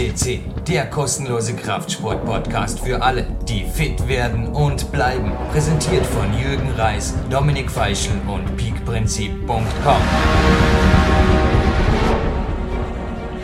[0.00, 5.30] FCC, der kostenlose Kraftsport-Podcast für alle, die fit werden und bleiben.
[5.52, 10.00] Präsentiert von Jürgen Reis, Dominik Feischl und peakprinzip.com.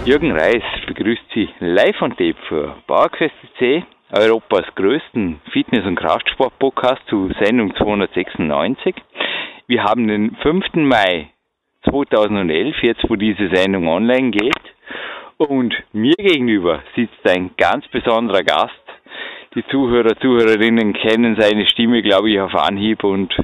[0.07, 7.03] Jürgen Reis begrüßt Sie live on tape für PowerQuest CC, Europas größten Fitness- und Kraftsport-Podcast
[7.11, 8.95] zu Sendung 296.
[9.67, 10.65] Wir haben den 5.
[10.77, 11.29] Mai
[11.91, 14.55] 2011, jetzt wo diese Sendung online geht.
[15.39, 18.73] Und mir gegenüber sitzt ein ganz besonderer Gast.
[19.55, 23.35] Die Zuhörer, Zuhörerinnen kennen seine Stimme, glaube ich, auf Anhieb und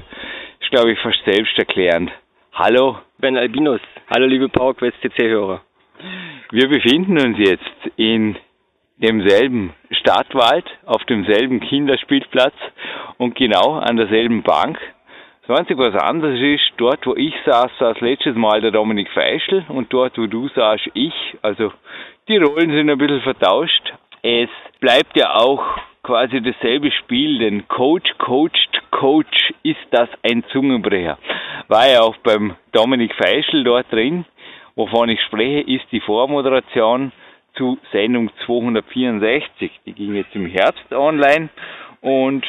[0.59, 2.11] ist, glaube ich, fast selbsterklärend.
[2.53, 2.97] Hallo.
[3.19, 3.81] Ben Albinus.
[4.09, 5.61] Hallo, liebe PowerQuest CC-Hörer.
[6.51, 8.37] Wir befinden uns jetzt in
[8.97, 12.55] demselben Stadtwald, auf demselben Kinderspielplatz
[13.17, 14.79] und genau an derselben Bank.
[15.45, 19.65] Das Einzige, was anders ist, dort, wo ich saß, saß letztes Mal der Dominik Feischl
[19.67, 21.13] und dort, wo du saßt, ich.
[21.41, 21.73] Also
[22.29, 23.93] die Rollen sind ein bisschen vertauscht.
[24.21, 24.47] Es
[24.79, 25.61] bleibt ja auch
[26.01, 31.17] quasi dasselbe Spiel, denn Coach, Coached, Coach, ist das ein Zungenbrecher.
[31.67, 34.23] War ja auch beim Dominik Feischl dort drin.
[34.75, 37.11] Wovon ich spreche, ist die Vormoderation
[37.55, 39.71] zu Sendung 264.
[39.85, 41.49] Die ging jetzt im Herbst online
[41.99, 42.45] und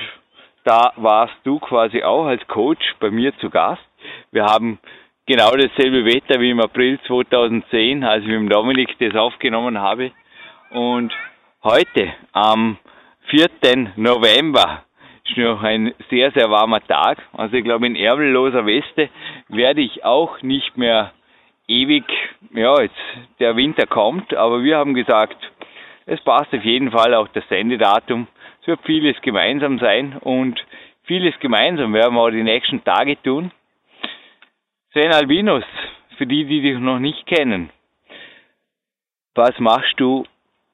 [0.64, 3.82] da warst du quasi auch als Coach bei mir zu Gast.
[4.32, 4.78] Wir haben
[5.26, 10.10] genau dasselbe Wetter wie im April 2010, als ich mit dem Dominik das aufgenommen habe.
[10.70, 11.12] Und
[11.62, 12.78] heute, am
[13.28, 13.92] 4.
[13.96, 14.84] November,
[15.26, 17.18] ist noch ein sehr, sehr warmer Tag.
[17.32, 19.08] Also ich glaube, in ärmelloser Weste
[19.48, 21.12] werde ich auch nicht mehr
[21.66, 22.04] ewig,
[22.52, 22.94] ja, jetzt
[23.40, 25.36] der Winter kommt, aber wir haben gesagt,
[26.06, 28.26] es passt auf jeden Fall auch das Sendedatum
[28.64, 30.58] es wird vieles gemeinsam sein und
[31.02, 33.50] vieles gemeinsam werden wir auch die nächsten Tage tun.
[34.92, 35.64] Sven Albinus,
[36.16, 37.68] für die, die dich noch nicht kennen,
[39.34, 40.24] was machst du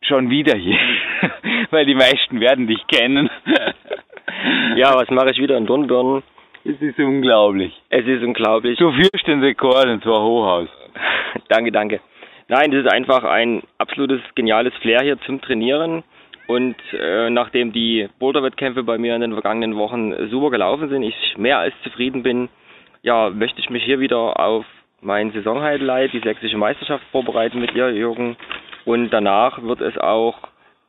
[0.03, 0.79] schon wieder hier?
[1.71, 3.29] Weil die meisten werden dich kennen.
[4.77, 6.23] ja, was mache ich wieder in Dornbirn?
[6.65, 7.73] Es ist unglaublich.
[7.89, 8.79] Es ist unglaublich.
[8.79, 10.69] Du führst den Rekord und zwar Hochhaus.
[11.49, 12.01] danke, danke.
[12.47, 16.05] Nein, das ist einfach ein absolutes geniales Flair hier zum Trainieren.
[16.51, 21.15] Und äh, nachdem die Boulder-Wettkämpfe bei mir in den vergangenen Wochen super gelaufen sind, ich
[21.39, 22.49] mehr als zufrieden bin,
[23.03, 24.65] ja, möchte ich mich hier wieder auf
[25.01, 28.37] mein Saisonhighlight, die sächsische Meisterschaft vorbereiten mit dir, Jürgen.
[28.85, 30.39] Und danach wird es auch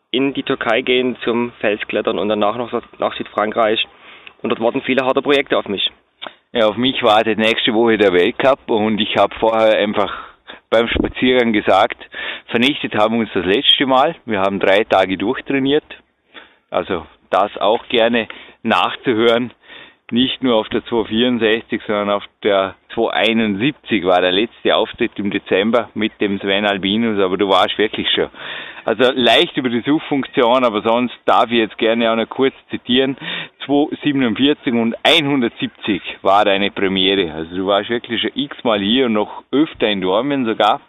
[0.09, 3.85] in die Türkei gehen zum Felsklettern und danach noch nach Südfrankreich.
[4.41, 5.91] Und dort warten viele harte Projekte auf mich.
[6.53, 10.30] Ja, auf mich wartet nächste Woche der Weltcup und ich habe vorher einfach
[10.71, 11.97] beim Spaziergang gesagt,
[12.47, 14.15] vernichtet haben wir uns das letzte Mal.
[14.25, 15.83] Wir haben drei Tage durchtrainiert.
[16.71, 18.27] Also das auch gerne
[18.63, 19.51] nachzuhören.
[20.11, 25.89] Nicht nur auf der 264, sondern auf der 271 war der letzte Auftritt im Dezember
[25.93, 28.29] mit dem Sven Albinus, aber du warst wirklich schon
[28.83, 33.15] also leicht über die Suchfunktion, aber sonst darf ich jetzt gerne auch noch kurz zitieren.
[33.65, 37.31] 247 und 170 war deine Premiere.
[37.31, 40.81] Also du warst wirklich schon x-mal hier und noch öfter in Dormien sogar.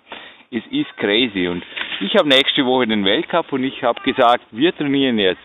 [0.50, 1.48] Es ist crazy.
[1.48, 1.64] Und
[2.00, 5.40] ich habe nächste Woche den Weltcup und ich habe gesagt, wir trainieren jetzt.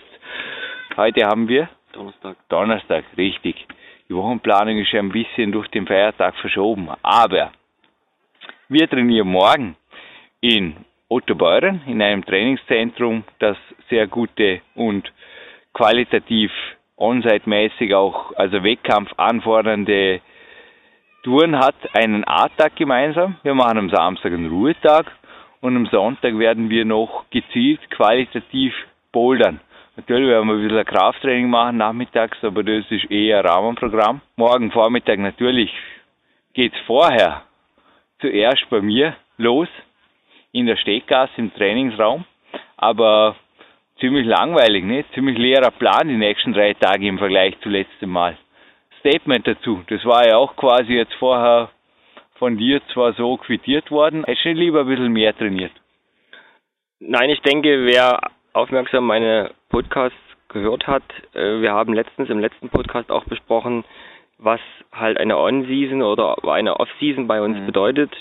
[0.95, 2.38] Heute haben wir Donnerstag.
[2.50, 3.56] Donnerstag, richtig.
[4.09, 6.90] Die Wochenplanung ist ja ein bisschen durch den Feiertag verschoben.
[7.03, 7.51] Aber
[8.69, 9.75] wir trainieren morgen
[10.40, 10.75] in
[11.09, 13.57] Otto Beuren in einem Trainingszentrum, das
[13.90, 15.12] sehr gute und
[15.73, 16.51] qualitativ
[16.97, 20.22] on-site-mäßig auch, also Wettkampf anfordernde
[21.24, 23.35] Touren hat, einen A-Tag gemeinsam.
[23.44, 25.06] Wir machen am Samstag einen Ruhetag
[25.62, 28.74] und am Sonntag werden wir noch gezielt qualitativ
[29.12, 29.59] bouldern.
[29.97, 34.21] Natürlich werden wir ein bisschen Krafttraining machen nachmittags, aber das ist eher ein Rahmenprogramm.
[34.35, 35.73] Morgen Vormittag natürlich
[36.53, 37.41] geht's vorher
[38.21, 39.67] zuerst bei mir los
[40.51, 42.25] in der Steckgasse im Trainingsraum,
[42.77, 43.37] aber
[43.99, 45.03] ziemlich langweilig, ne?
[45.15, 48.37] ziemlich leerer Plan die nächsten drei Tage im Vergleich zu letztem Mal.
[48.99, 51.71] Statement dazu, das war ja auch quasi jetzt vorher
[52.35, 55.73] von dir zwar so quittiert worden, hättest du lieber ein bisschen mehr trainiert?
[57.00, 58.19] Nein, ich denke, wer
[58.53, 60.17] aufmerksam meine Podcasts
[60.49, 61.03] gehört hat,
[61.33, 63.83] äh, wir haben letztens im letzten Podcast auch besprochen,
[64.38, 64.61] was
[64.91, 67.65] halt eine On-Season oder eine Off-Season bei uns mhm.
[67.65, 68.11] bedeutet.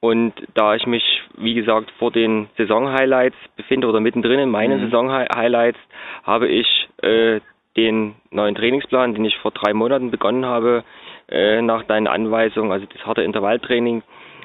[0.00, 1.02] Und da ich mich,
[1.38, 4.84] wie gesagt, vor den Saison-Highlights befinde oder mittendrin in meinen mhm.
[4.84, 5.78] Saison-Highlights,
[6.24, 7.40] habe ich äh,
[7.76, 10.84] den neuen Trainingsplan, den ich vor drei Monaten begonnen habe,
[11.28, 14.02] äh, nach deinen Anweisungen, also das harte Intervalltraining,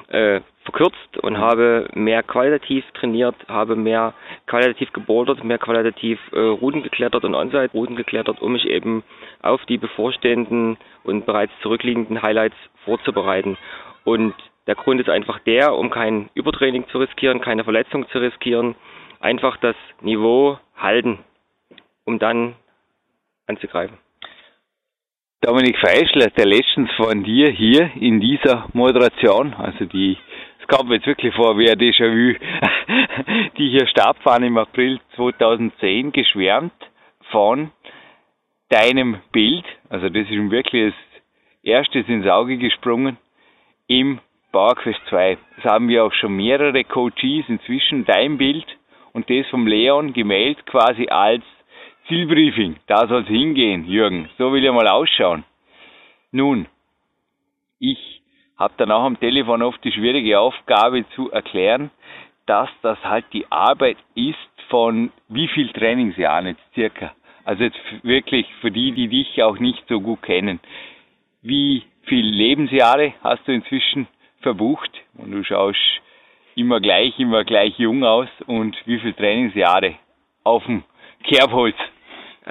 [0.08, 0.40] äh,
[0.70, 1.38] verkürzt und mhm.
[1.38, 4.14] habe mehr qualitativ trainiert, habe mehr
[4.46, 9.02] qualitativ gebouldert, mehr qualitativ äh, Routen geklettert und On-Site-Routen geklettert, um mich eben
[9.42, 13.56] auf die bevorstehenden und bereits zurückliegenden Highlights vorzubereiten.
[14.04, 14.34] Und
[14.66, 18.76] der Grund ist einfach der, um kein Übertraining zu riskieren, keine Verletzung zu riskieren,
[19.18, 21.18] einfach das Niveau halten,
[22.04, 22.54] um dann
[23.46, 23.98] anzugreifen.
[25.42, 30.18] Dominik Feischler, der letztens von dir hier in dieser Moderation, also die,
[30.60, 32.38] es kam jetzt wirklich vor wie ein Déjà-vu,
[33.58, 36.72] die hier stattfand im April 2010, geschwärmt
[37.30, 37.70] von
[38.68, 41.22] deinem Bild, also das ist wirklich das
[41.62, 43.16] erstes ins Auge gesprungen,
[43.86, 44.20] im
[44.52, 45.38] PowerQuest 2.
[45.56, 48.66] Das haben wir auch schon mehrere Coaches inzwischen, dein Bild
[49.12, 51.42] und das vom Leon gemeldet quasi als
[52.08, 54.28] Zielbriefing, da soll es hingehen, Jürgen.
[54.36, 55.44] So will ich mal ausschauen.
[56.32, 56.66] Nun,
[57.78, 58.19] ich
[58.60, 61.90] habe dann auch am Telefon oft die schwierige Aufgabe zu erklären,
[62.44, 64.36] dass das halt die Arbeit ist
[64.68, 67.12] von wie viel Trainingsjahren jetzt circa.
[67.44, 70.60] Also jetzt wirklich für die, die dich auch nicht so gut kennen.
[71.42, 74.06] Wie viel Lebensjahre hast du inzwischen
[74.42, 74.90] verbucht?
[75.16, 75.78] Und du schaust
[76.54, 78.28] immer gleich, immer gleich jung aus.
[78.46, 79.94] Und wie viel Trainingsjahre
[80.44, 80.84] auf dem
[81.24, 81.76] Kerbholz?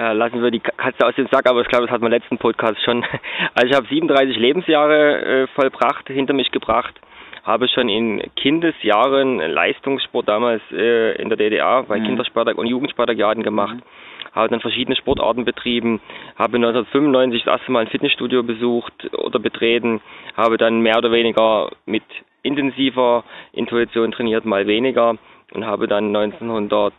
[0.00, 2.38] Äh, lassen wir die Katze aus dem Sack, aber ich glaube, das hat man letzten
[2.38, 3.04] Podcast schon.
[3.54, 6.98] Also ich habe 37 Lebensjahre äh, vollbracht, hinter mich gebracht,
[7.44, 12.04] habe schon in Kindesjahren Leistungssport damals äh, in der DDR bei mhm.
[12.04, 13.76] Kinderspartak und Jugendspartakiaden gemacht.
[13.76, 14.32] Mhm.
[14.32, 16.00] Habe dann verschiedene Sportarten betrieben,
[16.38, 20.00] habe 1995 das erste Mal ein Fitnessstudio besucht oder betreten,
[20.34, 22.04] habe dann mehr oder weniger mit
[22.42, 25.16] intensiver Intuition trainiert, mal weniger
[25.52, 26.94] und habe dann 1900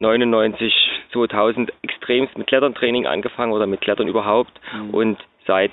[0.00, 0.72] 99,
[1.12, 4.90] 2000 extremst mit Klettertraining angefangen oder mit Klettern überhaupt mhm.
[4.90, 5.72] und seit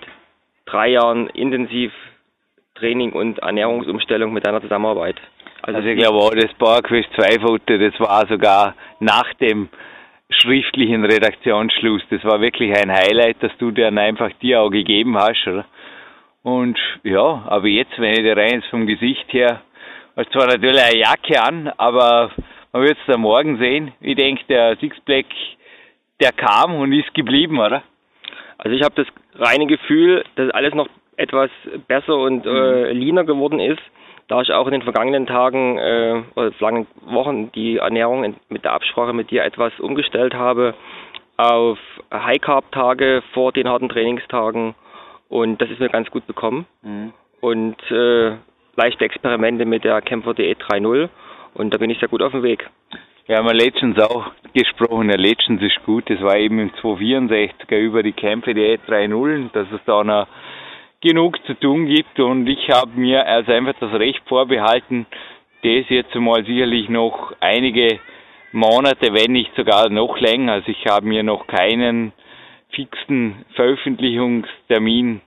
[0.66, 1.92] drei Jahren intensiv
[2.76, 5.16] Training und Ernährungsumstellung mit deiner Zusammenarbeit.
[5.62, 9.70] Also, also ich glaube auch das PowerQuest 2 Foto, das war sogar nach dem
[10.30, 12.02] schriftlichen Redaktionsschluss.
[12.10, 15.66] Das war wirklich ein Highlight, dass du dann einfach dir auch gegeben hast, oder?
[16.44, 19.62] Und ja, aber jetzt, wenn ich dir rein vom Gesicht her,
[20.16, 22.32] hast zwar natürlich eine Jacke an, aber
[22.76, 23.94] man wird es am Morgen sehen.
[24.02, 25.28] Ich denke, der Sixpack,
[26.20, 27.84] der kam und ist geblieben, oder?
[28.58, 31.50] Also ich habe das reine Gefühl, dass alles noch etwas
[31.88, 33.00] besser und äh, mhm.
[33.00, 33.80] leaner geworden ist,
[34.28, 38.74] da ich auch in den vergangenen Tagen äh, oder vergangenen Wochen die Ernährung mit der
[38.74, 40.74] Absprache mit dir etwas umgestellt habe
[41.38, 41.80] auf
[42.12, 44.76] High Carb Tage vor den harten Trainingstagen
[45.30, 47.14] und das ist mir ganz gut bekommen mhm.
[47.40, 48.34] und äh,
[48.76, 51.08] leichte Experimente mit der Kämpfer Diät 3.0
[51.56, 52.70] und da bin ich sehr gut auf dem Weg.
[53.26, 58.04] Wir haben letztens auch gesprochen, der letztens ist gut, das war eben im 264er über
[58.04, 60.28] die Kämpfe der E3.0, dass es da noch
[61.02, 65.08] genug zu tun gibt und ich habe mir also einfach das Recht vorbehalten,
[65.64, 68.00] das jetzt mal sicherlich noch einige
[68.52, 72.14] Monate, wenn nicht sogar noch länger, also ich habe mir noch keinen
[72.70, 75.22] fixen Veröffentlichungstermin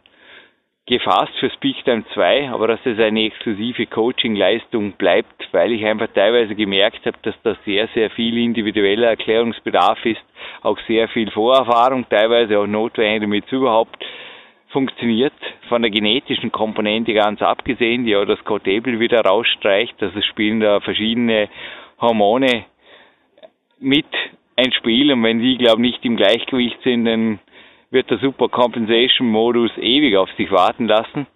[0.88, 6.54] gefasst für Speaktime 2, aber dass es eine exklusive Coaching-Leistung bleibt, weil ich einfach teilweise
[6.54, 10.22] gemerkt habe, dass da sehr, sehr viel individueller Erklärungsbedarf ist,
[10.62, 14.02] auch sehr viel Vorerfahrung, teilweise auch notwendig, damit es überhaupt
[14.68, 15.34] funktioniert,
[15.68, 20.80] von der genetischen Komponente ganz abgesehen, die auch das Cotable wieder rausstreicht, also spielen da
[20.80, 21.48] verschiedene
[22.00, 22.64] Hormone
[23.78, 24.06] mit
[24.56, 25.12] ein Spiel.
[25.12, 27.38] Und wenn die, glaube ich, nicht im Gleichgewicht sind, dann
[27.90, 31.26] wird der Super Compensation Modus ewig auf sich warten lassen.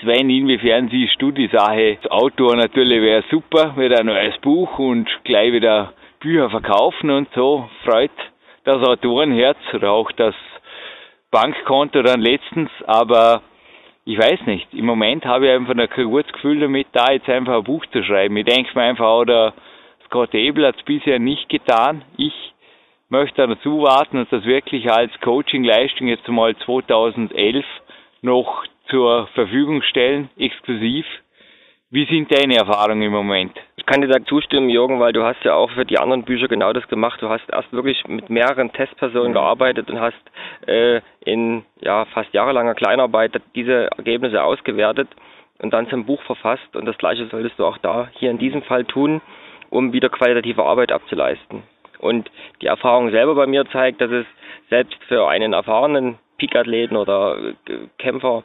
[0.00, 1.98] Sven, inwiefern siehst du die Sache?
[2.02, 7.28] Das Autor natürlich wäre super, wird ein neues Buch und gleich wieder Bücher verkaufen und
[7.34, 7.68] so.
[7.84, 8.10] Freut
[8.64, 10.34] das Autorenherz oder auch das
[11.30, 13.42] Bankkonto dann letztens, aber
[14.04, 14.72] ich weiß nicht.
[14.72, 18.02] Im Moment habe ich einfach ein gutes Gefühl damit, da jetzt einfach ein Buch zu
[18.02, 18.36] schreiben.
[18.36, 19.54] Ich denke mir einfach, oder
[20.06, 22.02] Scott Abel hat es bisher nicht getan.
[22.16, 22.34] Ich
[23.10, 27.64] möchte dazu warten und das wirklich als Coaching-Leistung jetzt mal 2011
[28.22, 31.06] noch zur Verfügung stellen, exklusiv.
[31.92, 33.52] Wie sind deine Erfahrungen im Moment?
[33.76, 36.46] Ich kann dir da zustimmen, Jürgen, weil du hast ja auch für die anderen Bücher
[36.46, 37.20] genau das gemacht.
[37.20, 40.14] Du hast erst wirklich mit mehreren Testpersonen gearbeitet und hast
[40.68, 45.08] äh, in ja, fast jahrelanger Kleinarbeit diese Ergebnisse ausgewertet
[45.58, 46.76] und dann zum Buch verfasst.
[46.76, 49.20] Und das Gleiche solltest du auch da hier in diesem Fall tun,
[49.68, 51.64] um wieder qualitative Arbeit abzuleisten.
[52.00, 52.30] Und
[52.62, 54.26] die Erfahrung selber bei mir zeigt, dass es
[54.70, 57.36] selbst für einen erfahrenen Peak-Athleten oder
[57.98, 58.44] Kämpfer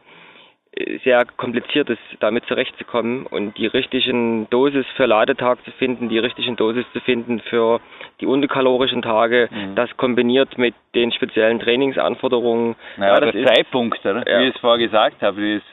[0.75, 6.19] äh, sehr kompliziert ist, damit zurechtzukommen und die richtigen Dosis für Ladetag zu finden, die
[6.19, 7.79] richtigen Dosis zu finden für
[8.19, 9.75] die unterkalorischen Tage, mhm.
[9.75, 12.75] das kombiniert mit den speziellen Trainingsanforderungen.
[12.97, 14.27] Naja, ja, der Zeitpunkt, oder?
[14.27, 14.39] Ja.
[14.39, 15.63] wie ich es vorher gesagt habe, das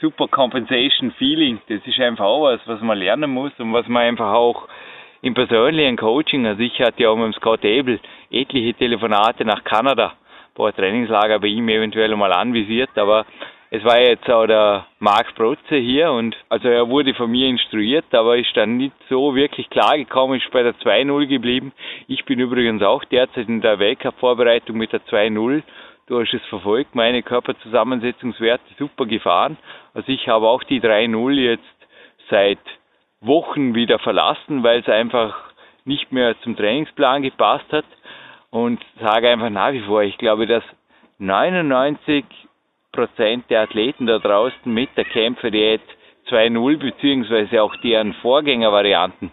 [0.00, 4.02] Super Compensation Feeling, das ist einfach auch was, was man lernen muss und was man
[4.02, 4.68] einfach auch
[5.22, 8.00] im persönlichen Coaching, also ich hatte ja auch mit dem Scott Abel
[8.30, 13.24] etliche Telefonate nach Kanada, ein paar Trainingslager bei ihm eventuell mal anvisiert, aber
[13.70, 18.12] es war jetzt auch der Marc Protze hier und also er wurde von mir instruiert,
[18.12, 21.72] aber ist dann nicht so wirklich klar gekommen, ist bei der 2-0 geblieben.
[22.08, 25.62] Ich bin übrigens auch derzeit in der Weltcup-Vorbereitung mit der 2-0.
[26.06, 29.56] Du hast es verfolgt, meine Körperzusammensetzungswerte super gefahren.
[29.94, 31.62] Also ich habe auch die 3-0 jetzt
[32.28, 32.58] seit
[33.22, 35.34] Wochen wieder verlassen, weil es einfach
[35.84, 37.84] nicht mehr zum Trainingsplan gepasst hat
[38.50, 40.64] und sage einfach nach wie vor, ich glaube, dass
[41.18, 42.24] 99
[42.92, 45.80] Prozent der Athleten da draußen mit der Kämpferdiät
[46.28, 49.32] 2.0 beziehungsweise auch deren Vorgängervarianten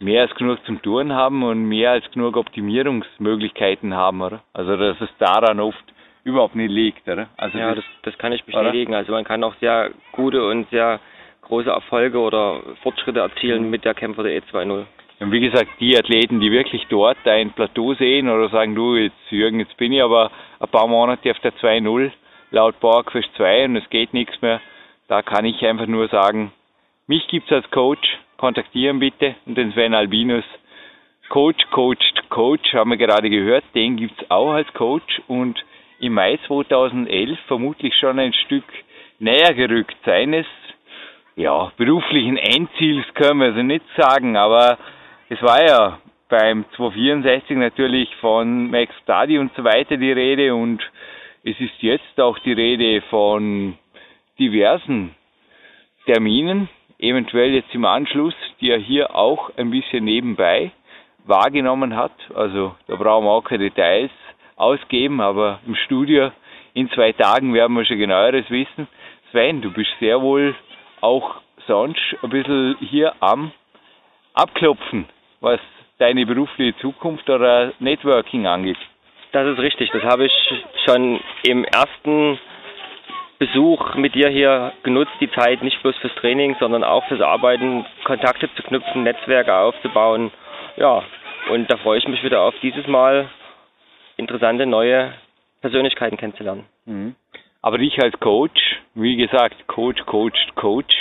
[0.00, 4.42] mehr als genug zum Touren haben und mehr als genug Optimierungsmöglichkeiten haben, oder?
[4.52, 5.84] Also dass es daran oft
[6.24, 7.28] überhaupt nicht liegt, oder?
[7.36, 8.92] Also ja, das, das kann ich bestätigen.
[8.92, 8.98] Oder?
[8.98, 11.00] Also man kann auch sehr gute und sehr
[11.44, 13.70] große Erfolge oder Fortschritte erzielen mhm.
[13.70, 14.84] mit der Kämpfer der E2.0.
[15.20, 19.16] Und wie gesagt, die Athleten, die wirklich dort ein Plateau sehen oder sagen, du, jetzt
[19.30, 22.10] Jürgen, jetzt bin ich aber ein paar Monate auf der 2.0,
[22.50, 24.60] laut Bauerquest 2 und es geht nichts mehr.
[25.06, 26.52] Da kann ich einfach nur sagen,
[27.06, 30.44] mich gibt's als Coach, kontaktieren bitte und den Sven Albinus.
[31.28, 35.64] Coach, Coached, Coach, haben wir gerade gehört, den gibt's auch als Coach und
[36.00, 38.64] im Mai 2011 vermutlich schon ein Stück
[39.18, 40.46] näher gerückt seines
[41.36, 44.78] ja, beruflichen Endziels können wir also nicht sagen, aber
[45.28, 45.98] es war ja
[46.28, 50.82] beim 264 natürlich von Max Stadi und so weiter die Rede und
[51.42, 53.76] es ist jetzt auch die Rede von
[54.38, 55.14] diversen
[56.06, 60.70] Terminen, eventuell jetzt im Anschluss, die er hier auch ein bisschen nebenbei
[61.24, 62.12] wahrgenommen hat.
[62.34, 64.10] Also da brauchen wir auch keine Details
[64.56, 66.30] ausgeben, aber im Studio
[66.74, 68.88] in zwei Tagen werden wir schon genaueres wissen.
[69.30, 70.54] Sven, du bist sehr wohl
[71.04, 73.52] auch sonst ein bisschen hier am
[74.32, 75.06] Abklopfen,
[75.40, 75.60] was
[75.98, 78.78] deine berufliche Zukunft oder Networking angeht.
[79.32, 79.90] Das ist richtig.
[79.92, 80.32] Das habe ich
[80.86, 82.38] schon im ersten
[83.38, 87.84] Besuch mit dir hier genutzt, die Zeit nicht bloß fürs Training, sondern auch fürs Arbeiten,
[88.04, 90.30] Kontakte zu knüpfen, Netzwerke aufzubauen.
[90.76, 91.02] Ja,
[91.50, 93.28] und da freue ich mich wieder auf dieses Mal
[94.16, 95.12] interessante neue
[95.60, 96.64] Persönlichkeiten kennenzulernen.
[96.86, 97.16] Mhm.
[97.64, 98.60] Aber ich als Coach,
[98.94, 100.94] wie gesagt, Coach, Coach, Coach.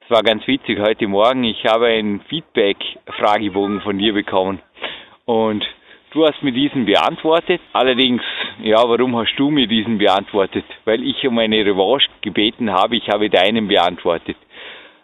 [0.00, 1.44] Es war ganz witzig heute Morgen.
[1.44, 4.62] Ich habe einen Feedback-Fragebogen von dir bekommen.
[5.26, 5.62] Und
[6.12, 7.60] Du hast mir diesen beantwortet.
[7.74, 8.22] Allerdings,
[8.62, 10.64] ja, warum hast du mir diesen beantwortet?
[10.86, 14.36] Weil ich um eine Revanche gebeten habe, ich habe deinen beantwortet.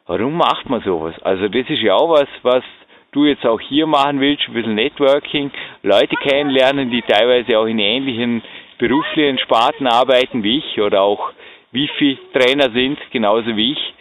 [0.07, 1.15] Warum macht man sowas?
[1.23, 2.65] Also das ist ja auch was, was
[3.13, 5.51] du jetzt auch hier machen willst, ein bisschen Networking,
[5.83, 8.43] Leute kennenlernen, die teilweise auch in ähnlichen
[8.79, 11.33] beruflichen Sparten arbeiten wie ich oder auch
[11.73, 13.95] Wifi-Trainer sind, genauso wie ich.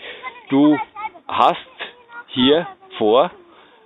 [0.50, 0.80] Du
[1.28, 1.58] hast
[2.28, 2.68] hier
[2.98, 3.32] vor,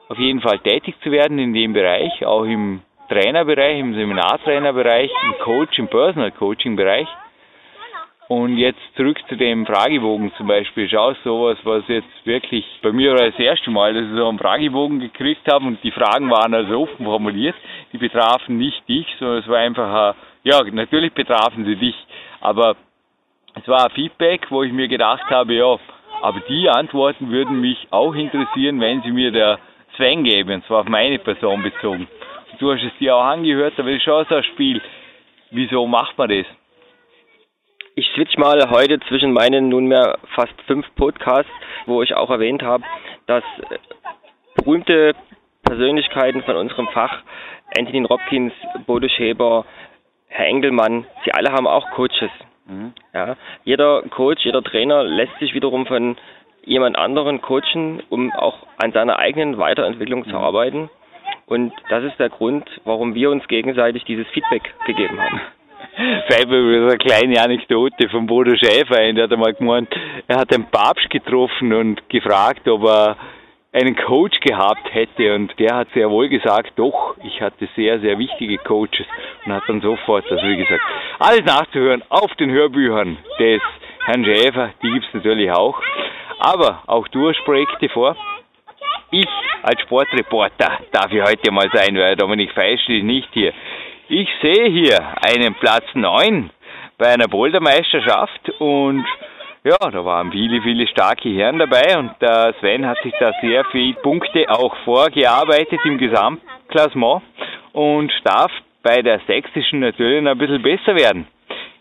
[0.10, 5.40] auf jeden Fall tätig zu werden in dem Bereich, auch im Trainerbereich, im Seminartrainerbereich, im
[5.40, 7.08] Coach, im Personal Coaching Bereich.
[8.28, 10.88] Und jetzt zurück zu dem Fragebogen zum Beispiel.
[10.90, 14.40] Schau, sowas, was jetzt wirklich bei mir war das erste Mal, dass ich so einen
[14.40, 17.56] Fragebogen gekriegt habe und die Fragen waren also offen formuliert.
[17.92, 21.96] Die betrafen nicht dich, sondern es war einfach, ja, natürlich betrafen sie dich,
[22.40, 22.76] aber
[23.56, 25.78] es war ein Feedback, wo ich mir gedacht habe, ja,
[26.22, 29.60] aber die Antworten würden mich auch interessieren, wenn sie mir der
[29.96, 32.08] Sven gäbe, und zwar auf meine Person bezogen
[32.62, 34.82] du hast es dir auch angehört, aber das ist schon so ein Spiel.
[35.50, 36.46] Wieso macht man das?
[37.96, 41.52] Ich switch mal heute zwischen meinen nunmehr fast fünf Podcasts,
[41.88, 42.84] wo ich auch erwähnt habe,
[43.26, 43.78] dass äh,
[44.56, 45.14] berühmte
[45.64, 47.24] Persönlichkeiten von unserem Fach,
[47.78, 48.54] Anthony Robkins,
[48.86, 49.66] Bodo Schäber,
[50.32, 52.32] Herr Engelmann, sie alle haben auch Coaches.
[52.66, 52.94] Mhm.
[53.14, 53.36] Ja,
[53.66, 56.16] jeder Coach, jeder Trainer lässt sich wiederum von
[56.64, 60.36] jemand anderen coachen, um auch an seiner eigenen Weiterentwicklung zu mhm.
[60.36, 60.90] arbeiten.
[61.48, 65.42] Und das ist der Grund, warum wir uns gegenseitig dieses Feedback gegeben haben.
[66.30, 69.90] Fällt mir eine kleine Anekdote von Bodo Schäfer ein, der hat einmal gemeint,
[70.28, 73.18] er hat den Papst getroffen und gefragt, ob er
[73.74, 78.18] einen Coach gehabt hätte und der hat sehr wohl gesagt, doch, ich hatte sehr, sehr
[78.20, 79.06] wichtige Coaches
[79.46, 80.82] und hat dann sofort, also wie gesagt,
[81.20, 83.62] alles nachzuhören auf den Hörbüchern des
[84.06, 85.82] Herrn Schäfer, die gibt es natürlich auch,
[86.40, 88.18] aber auch du hast Projekte vor,
[89.12, 89.28] ich
[89.64, 93.54] als Sportreporter darf ich heute mal sein, weil Dominik Feischl ist nicht hier.
[94.10, 96.50] Ich sehe hier einen Platz 9
[96.98, 99.06] bei einer Bouldermeisterschaft und
[99.64, 103.64] ja, da waren viele, viele starke Herren dabei und der Sven hat sich da sehr
[103.66, 107.22] viele Punkte auch vorgearbeitet im Gesamtklassement
[107.74, 108.52] und darf
[108.82, 111.28] bei der sächsischen natürlich noch ein bisschen besser werden.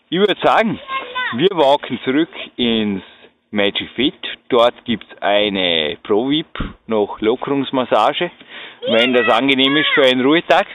[0.09, 0.79] Ich würde sagen,
[1.33, 3.03] wir walken zurück ins
[3.49, 4.13] Magic Fit.
[4.49, 8.29] Dort gibt es eine Pro-VIP, noch Lockerungsmassage,
[8.87, 10.67] wenn das angenehm ist für einen Ruhetag.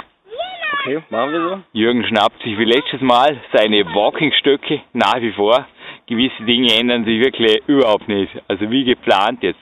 [0.80, 1.60] Okay, machen wir so.
[1.72, 5.66] Jürgen schnappt sich wie letztes Mal seine Walkingstöcke nach wie vor.
[6.06, 8.32] Gewisse Dinge ändern sich wirklich überhaupt nicht.
[8.48, 9.60] Also wie geplant jetzt.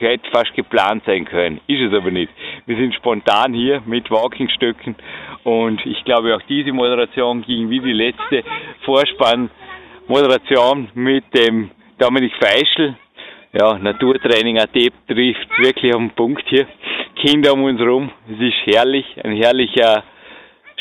[0.00, 1.60] Hätte fast geplant sein können.
[1.66, 2.30] Ist es aber nicht.
[2.66, 4.94] Wir sind spontan hier mit Walkingstöcken
[5.42, 8.44] und ich glaube auch diese Moderation ging wie die letzte
[8.84, 12.94] Vorspann-Moderation mit dem Dominik Feischl.
[13.52, 14.76] Ja, Naturtraining AT
[15.08, 16.68] trifft wirklich am Punkt hier.
[17.16, 18.12] Kinder um uns rum.
[18.32, 20.04] Es ist herrlich, ein herrlicher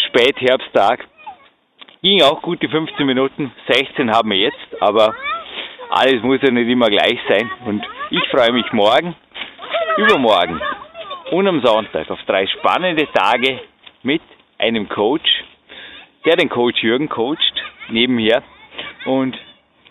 [0.10, 1.08] Spätherbsttag.
[2.08, 5.14] Ging auch gute 15 Minuten, 16 haben wir jetzt, aber
[5.90, 7.52] alles muss ja nicht immer gleich sein.
[7.66, 9.14] Und ich freue mich morgen,
[9.98, 10.62] übermorgen
[11.32, 13.60] und am Sonntag auf drei spannende Tage
[14.04, 14.22] mit
[14.58, 15.30] einem Coach,
[16.24, 18.42] der den Coach Jürgen coacht, nebenher.
[19.04, 19.38] Und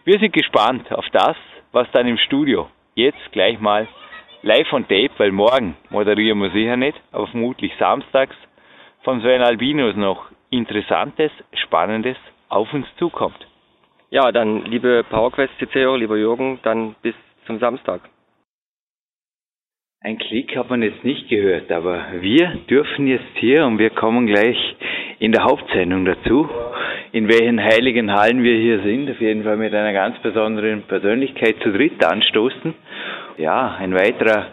[0.06, 1.36] wir sind gespannt auf das,
[1.72, 3.88] was dann im Studio jetzt gleich mal
[4.40, 8.36] live on tape, weil morgen moderieren wir sicher nicht, aber vermutlich samstags
[9.02, 11.30] von Sven Albinus noch Interessantes,
[11.64, 12.16] Spannendes
[12.48, 13.46] auf uns zukommt.
[14.10, 17.14] Ja, dann liebe PowerQuest CCO, lieber Jürgen, dann bis
[17.46, 18.00] zum Samstag.
[20.00, 24.26] Ein Klick hat man jetzt nicht gehört, aber wir dürfen jetzt hier und wir kommen
[24.26, 24.56] gleich
[25.18, 26.48] in der Hauptsendung dazu,
[27.10, 31.56] in welchen heiligen Hallen wir hier sind, auf jeden Fall mit einer ganz besonderen Persönlichkeit
[31.62, 32.74] zu dritt anstoßen.
[33.38, 34.46] Ja, ein weiterer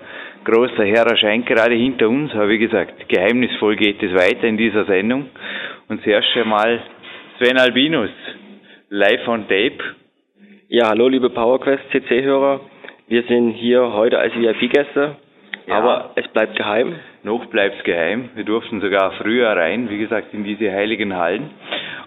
[0.43, 4.85] großer Herr erscheint gerade hinter uns, aber wie gesagt, geheimnisvoll geht es weiter in dieser
[4.85, 5.29] Sendung.
[5.93, 6.81] Und zuerst einmal
[7.37, 8.09] Sven Albinus,
[8.89, 9.77] live on tape.
[10.67, 12.61] Ja, hallo liebe PowerQuest CC-Hörer.
[13.07, 15.17] Wir sind hier heute als VIP-Gäste,
[15.67, 15.75] ja.
[15.75, 16.95] aber es bleibt geheim.
[17.21, 18.31] Noch bleibt es geheim.
[18.33, 21.51] Wir durften sogar früher rein, wie gesagt, in diese heiligen Hallen.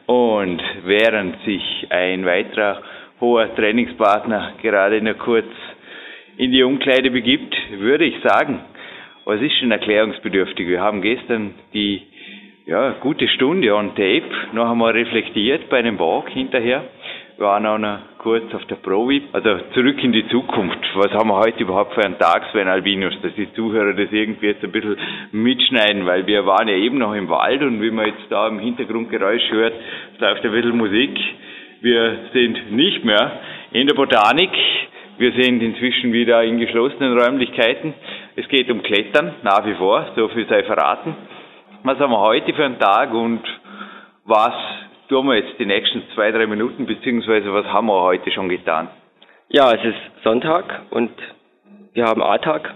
[0.07, 2.83] Und während sich ein weiterer
[3.21, 5.47] hoher Trainingspartner gerade nur kurz
[6.39, 8.59] in die Umkleide begibt, würde ich sagen,
[9.25, 10.67] was ist schon erklärungsbedürftig?
[10.67, 12.03] Wir haben gestern die
[12.67, 16.83] ja, gute Stunde on Tape noch einmal reflektiert bei einem Walk hinterher.
[17.39, 20.79] Wir waren auch noch kurz auf der Provi, also zurück in die Zukunft.
[20.95, 24.47] Was haben wir heute überhaupt für einen Tag, Sven Albinus, dass die Zuhörer das irgendwie
[24.47, 24.97] jetzt ein bisschen
[25.31, 28.59] mitschneiden, weil wir waren ja eben noch im Wald und wie man jetzt da im
[28.59, 29.75] Hintergrundgeräusch hört,
[30.19, 31.17] läuft ein bisschen Musik.
[31.83, 33.33] Wir sind nicht mehr
[33.71, 34.51] in der Botanik,
[35.19, 37.95] wir sind inzwischen wieder in geschlossenen Räumlichkeiten.
[38.35, 41.15] Es geht um Klettern, nach wie vor, so viel sei verraten
[41.87, 43.43] was haben wir heute für einen Tag und
[44.25, 44.55] was
[45.09, 48.89] tun wir jetzt die nächsten zwei, drei Minuten, beziehungsweise was haben wir heute schon getan?
[49.49, 51.13] Ja, es ist Sonntag und
[51.93, 52.75] wir haben A-Tag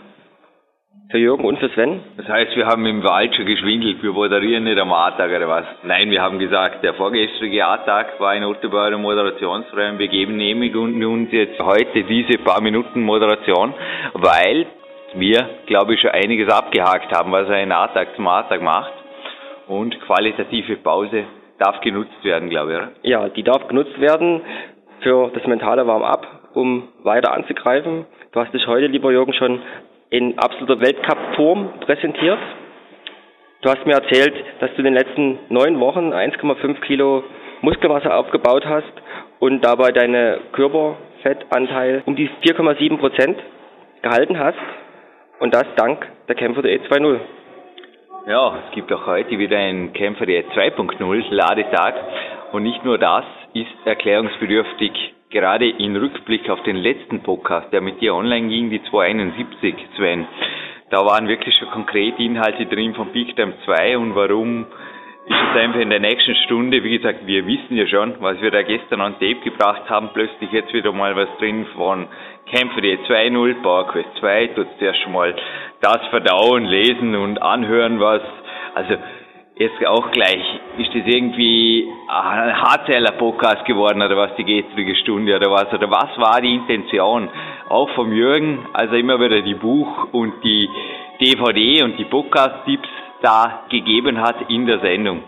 [1.10, 2.00] für Jürgen und für Sven.
[2.18, 5.64] Das heißt, wir haben im Wald schon geschwindelt, wir moderieren nicht am A-Tag oder was?
[5.82, 10.72] Nein, wir haben gesagt, der vorgestrige A-Tag war in Ottobauer moderationsfrei und wir geben nämlich
[10.76, 13.74] uns jetzt heute diese paar Minuten Moderation,
[14.12, 14.66] weil
[15.14, 18.99] wir, glaube ich, schon einiges abgehakt haben, was ein A-Tag zum A-Tag macht
[19.70, 21.24] und qualitative Pause
[21.58, 22.76] darf genutzt werden, glaube ich.
[22.78, 22.90] Oder?
[23.02, 24.40] Ja, die darf genutzt werden
[25.00, 28.04] für das mentale Warm-up, um weiter anzugreifen.
[28.32, 29.62] Du hast dich heute, lieber Jürgen, schon
[30.10, 32.38] in absoluter Weltcup-Form präsentiert.
[33.62, 37.22] Du hast mir erzählt, dass du in den letzten neun Wochen 1,5 Kilo
[37.60, 38.92] Muskelmasse aufgebaut hast
[39.38, 43.38] und dabei deine Körperfettanteil um die 4,7 Prozent
[44.02, 44.58] gehalten hast.
[45.38, 47.20] Und das dank der Kämpfer der E20.
[48.26, 51.94] Ja, es gibt auch heute wieder einen Kämpfer der 2.0 Ladetag.
[52.52, 54.92] Und nicht nur das ist erklärungsbedürftig,
[55.30, 60.26] gerade in Rückblick auf den letzten Podcast, der mit dir online ging, die 271, Sven.
[60.90, 64.66] Da waren wirklich schon konkrete Inhalte drin von Peak Time 2 und warum
[65.26, 68.50] ist es einfach in der nächsten Stunde, wie gesagt, wir wissen ja schon, was wir
[68.50, 72.06] da gestern an Tape gebracht haben, plötzlich jetzt wieder mal was drin von
[72.50, 75.34] Kämpfer die 2.0, PowerQuest 2, tut zuerst schon mal
[75.80, 78.22] das verdauen, lesen und anhören, was,
[78.74, 78.94] also
[79.56, 80.42] jetzt auch gleich,
[80.78, 86.18] ist das irgendwie ein Hardseller-Podcast geworden oder was, die gestrige Stunde oder was, oder was
[86.18, 87.28] war die Intention?
[87.68, 90.68] Auch vom Jürgen, also immer wieder die Buch und die
[91.20, 92.88] DVD und die Podcast-Tipps
[93.22, 95.22] da gegeben hat in der Sendung.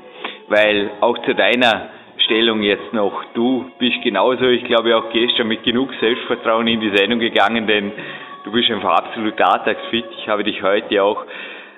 [0.48, 1.90] Weil auch zu deiner
[2.24, 6.96] Stellung jetzt noch, du bist genauso, ich glaube auch gestern mit genug Selbstvertrauen in die
[6.96, 7.92] Sendung gegangen, denn
[8.44, 10.04] du bist einfach absolut alltagsfit.
[10.18, 11.24] Ich habe dich heute auch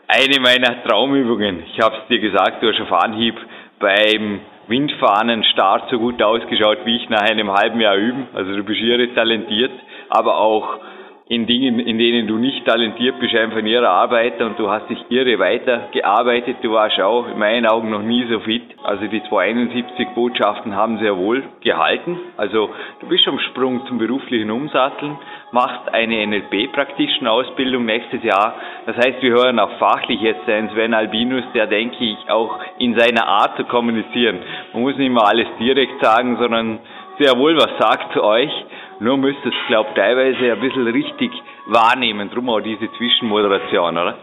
[0.08, 3.36] eine meiner Traumübungen, ich habe es dir gesagt, du hast auf Anhieb
[3.78, 8.28] beim Windfahnenstart so gut ausgeschaut wie ich nach einem halben Jahr üben.
[8.34, 9.72] Also du bist irre talentiert,
[10.08, 10.78] aber auch
[11.26, 14.90] in Dingen, in denen du nicht talentiert bist, einfach ein irrer Arbeiter und du hast
[14.90, 16.58] dich irre weitergearbeitet.
[16.60, 18.62] Du warst auch in meinen Augen noch nie so fit.
[18.82, 22.18] Also die 271 Botschaften haben sehr wohl gehalten.
[22.36, 22.68] Also
[23.00, 25.16] du bist am Sprung zum beruflichen Umsatteln,
[25.50, 28.56] machst eine NLP-Praktischen-Ausbildung nächstes Jahr.
[28.84, 32.98] Das heißt, wir hören auch fachlich jetzt einen Sven Albinus, der denke ich auch in
[32.98, 34.40] seiner Art zu kommunizieren.
[34.74, 36.80] Man muss nicht immer alles direkt sagen, sondern
[37.18, 38.50] sehr wohl was sagt zu euch.
[39.00, 41.30] Nur müsst ihr es, glaube ich, teilweise ein bisschen richtig
[41.66, 42.30] wahrnehmen.
[42.30, 44.16] Drum auch diese Zwischenmoderation, oder?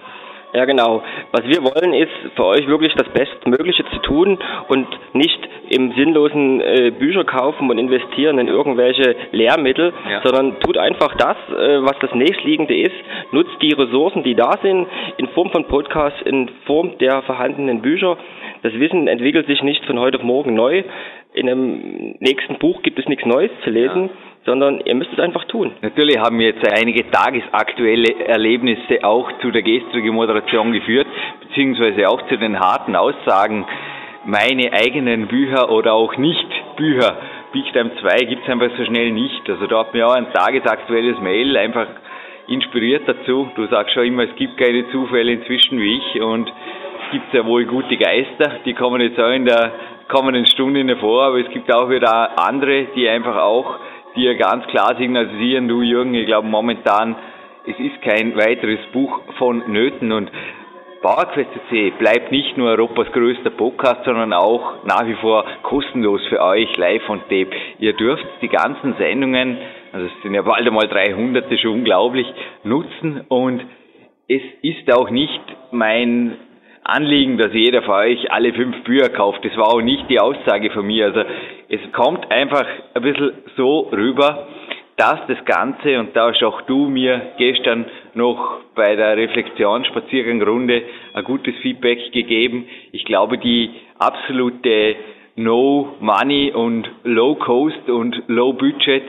[0.53, 1.01] Ja, genau.
[1.31, 6.59] Was wir wollen, ist für euch wirklich das Bestmögliche zu tun und nicht im sinnlosen
[6.59, 10.21] äh, Bücher kaufen und investieren in irgendwelche Lehrmittel, ja.
[10.23, 12.95] sondern tut einfach das, äh, was das nächstliegende ist.
[13.31, 18.17] Nutzt die Ressourcen, die da sind, in Form von Podcasts, in Form der vorhandenen Bücher.
[18.63, 20.83] Das Wissen entwickelt sich nicht von heute auf morgen neu.
[21.33, 24.03] In einem nächsten Buch gibt es nichts Neues zu lesen.
[24.05, 25.71] Ja sondern ihr müsst es einfach tun.
[25.81, 31.07] Natürlich haben wir jetzt einige tagesaktuelle Erlebnisse auch zu der gestrigen Moderation geführt,
[31.47, 33.65] beziehungsweise auch zu den harten Aussagen,
[34.25, 37.17] meine eigenen Bücher oder auch nicht Bücher.
[37.53, 39.49] Big Time 2 gibt es einfach so schnell nicht.
[39.49, 41.87] Also da hat mir auch ein tagesaktuelles Mail einfach
[42.47, 43.49] inspiriert dazu.
[43.55, 46.51] Du sagst schon immer, es gibt keine Zufälle inzwischen wie ich und
[47.11, 49.71] gibt sehr wohl gute Geister, die kommen jetzt auch in der
[50.07, 53.75] kommenden Stunde vor, aber es gibt auch wieder andere, die einfach auch
[54.15, 57.15] ja ganz klar signalisieren, du Jürgen, ich glaube momentan,
[57.67, 60.31] es ist kein weiteres Buch von Nöten und
[61.01, 66.75] PowerQuest.c bleibt nicht nur Europas größter Podcast, sondern auch nach wie vor kostenlos für euch,
[66.77, 67.49] live und tape.
[67.79, 69.57] Ihr dürft die ganzen Sendungen,
[69.91, 72.27] also es sind ja bald einmal 300, das ist schon unglaublich,
[72.63, 73.65] nutzen und
[74.27, 76.37] es ist auch nicht mein
[76.83, 79.45] Anliegen, dass jeder von euch alle fünf Bücher kauft.
[79.45, 81.05] Das war auch nicht die Aussage von mir.
[81.05, 81.23] Also
[81.69, 84.47] es kommt einfach ein bisschen so rüber,
[84.97, 91.23] dass das Ganze, und da hast auch du mir gestern noch bei der Reflexionsspaziergangrunde ein
[91.23, 92.67] gutes Feedback gegeben.
[92.91, 94.95] Ich glaube, die absolute
[95.35, 99.03] No Money und Low Cost und Low Budget,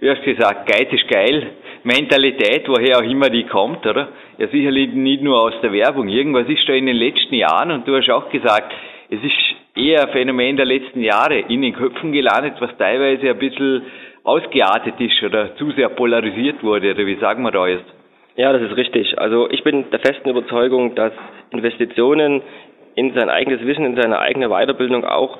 [0.00, 1.50] wie hast gesagt, Geiz ist geil,
[1.86, 4.08] Mentalität, woher auch immer die kommt, oder?
[4.38, 6.08] Ja, sicherlich nicht nur aus der Werbung.
[6.08, 8.74] Irgendwas ist da in den letzten Jahren, und du hast auch gesagt,
[9.08, 13.38] es ist eher ein Phänomen der letzten Jahre in den Köpfen gelandet, was teilweise ein
[13.38, 13.82] bisschen
[14.24, 17.86] ausgeartet ist oder zu sehr polarisiert wurde, oder wie sagen wir da jetzt?
[18.34, 19.16] Ja, das ist richtig.
[19.20, 21.12] Also ich bin der festen Überzeugung, dass
[21.52, 22.42] Investitionen
[22.96, 25.38] in sein eigenes Wissen, in seine eigene Weiterbildung auch,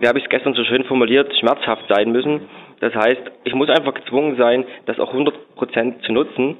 [0.00, 2.48] wie habe ich es gestern so schön formuliert, schmerzhaft sein müssen.
[2.80, 6.58] Das heißt, ich muss einfach gezwungen sein, das auch 100% zu nutzen.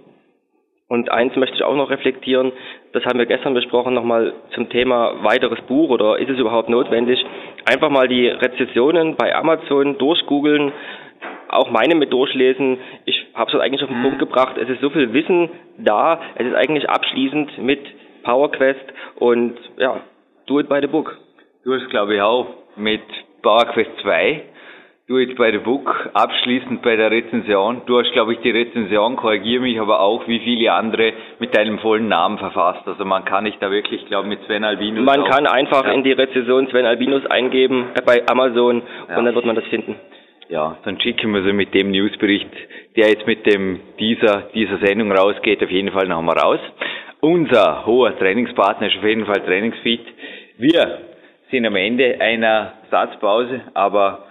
[0.89, 2.51] Und eins möchte ich auch noch reflektieren,
[2.93, 7.23] das haben wir gestern besprochen, nochmal zum Thema weiteres Buch oder ist es überhaupt notwendig?
[7.67, 10.73] Einfach mal die Rezessionen bei Amazon durchgoogeln,
[11.51, 12.79] auch meine mit durchlesen.
[13.05, 14.05] Ich habe es eigentlich auf den mhm.
[14.05, 17.81] Punkt gebracht, es ist so viel Wissen da, es ist eigentlich abschließend mit
[18.23, 20.01] PowerQuest und ja,
[20.47, 21.19] do it by the book.
[21.65, 23.03] Du hast glaube ich auch mit
[23.43, 24.43] PowerQuest 2
[25.09, 27.81] Du jetzt bei der Book, abschließend bei der Rezension.
[27.87, 31.79] Du hast, glaube ich, die Rezension, korrigiere mich, aber auch wie viele andere mit deinem
[31.79, 32.87] vollen Namen verfasst.
[32.87, 35.07] Also man kann nicht da wirklich, glaube ich, mit Sven Albinus.
[35.07, 35.93] Man kann einfach ja.
[35.93, 39.17] in die Rezension Sven Albinus eingeben äh, bei Amazon ja.
[39.17, 39.97] und dann wird man das finden.
[40.51, 42.51] Ja, dann schicken wir sie mit dem Newsbericht,
[42.95, 46.61] der jetzt mit dem dieser, dieser Sendung rausgeht, auf jeden Fall nochmal raus.
[47.21, 50.05] Unser hoher Trainingspartner ist auf jeden Fall Trainingsfit.
[50.59, 50.99] Wir
[51.51, 54.28] sind am Ende einer Satzpause, aber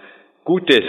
[0.48, 0.82] gutes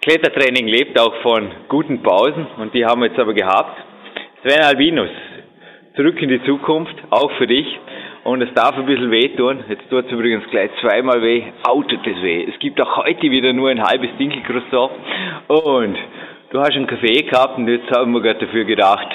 [0.00, 3.82] Klettertraining lebt auch von guten Pausen und die haben wir jetzt aber gehabt.
[4.42, 5.10] Sven Albinus,
[5.96, 7.66] zurück in die Zukunft, auch für dich.
[8.22, 9.64] Und es darf ein bisschen weh tun.
[9.68, 11.42] Jetzt tut es übrigens gleich zweimal weh.
[11.66, 12.46] Outet es weh.
[12.48, 14.92] Es gibt auch heute wieder nur ein halbes Dinkelcroissant.
[15.48, 15.96] Und
[16.50, 19.08] du hast einen Kaffee gehabt und jetzt haben wir gerade dafür gedacht,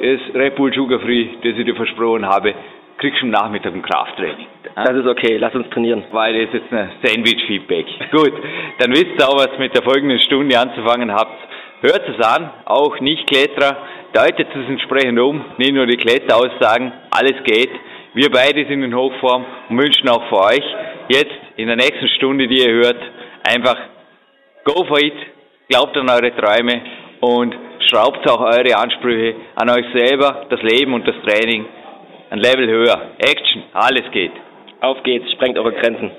[0.00, 2.54] das Red Bull Sugar Free, das ich dir versprochen habe,
[2.98, 4.46] kriegst du am Nachmittag ein Krafttraining.
[4.74, 6.04] Das ist okay, lass uns trainieren.
[6.12, 7.86] Weil das ist jetzt ein Sandwich-Feedback.
[8.10, 8.32] Gut,
[8.78, 11.36] dann wisst ihr auch, was mit der folgenden Stunde anzufangen habt.
[11.82, 13.76] Hört es an, auch Nicht-Kletterer,
[14.12, 17.70] deutet es entsprechend um, nicht nur die Kletteraussagen, alles geht.
[18.14, 20.64] Wir beide sind in Hochform und wünschen auch für euch
[21.08, 23.00] jetzt in der nächsten Stunde, die ihr hört,
[23.46, 23.76] einfach
[24.64, 25.14] go for it,
[25.68, 26.80] glaubt an eure Träume
[27.20, 27.54] und
[27.90, 31.66] schraubt auch eure Ansprüche an euch selber, das Leben und das Training
[32.30, 33.14] ein Level höher.
[33.18, 34.32] Action, alles geht.
[34.80, 36.10] Auf geht's, sprengt eure Grenzen.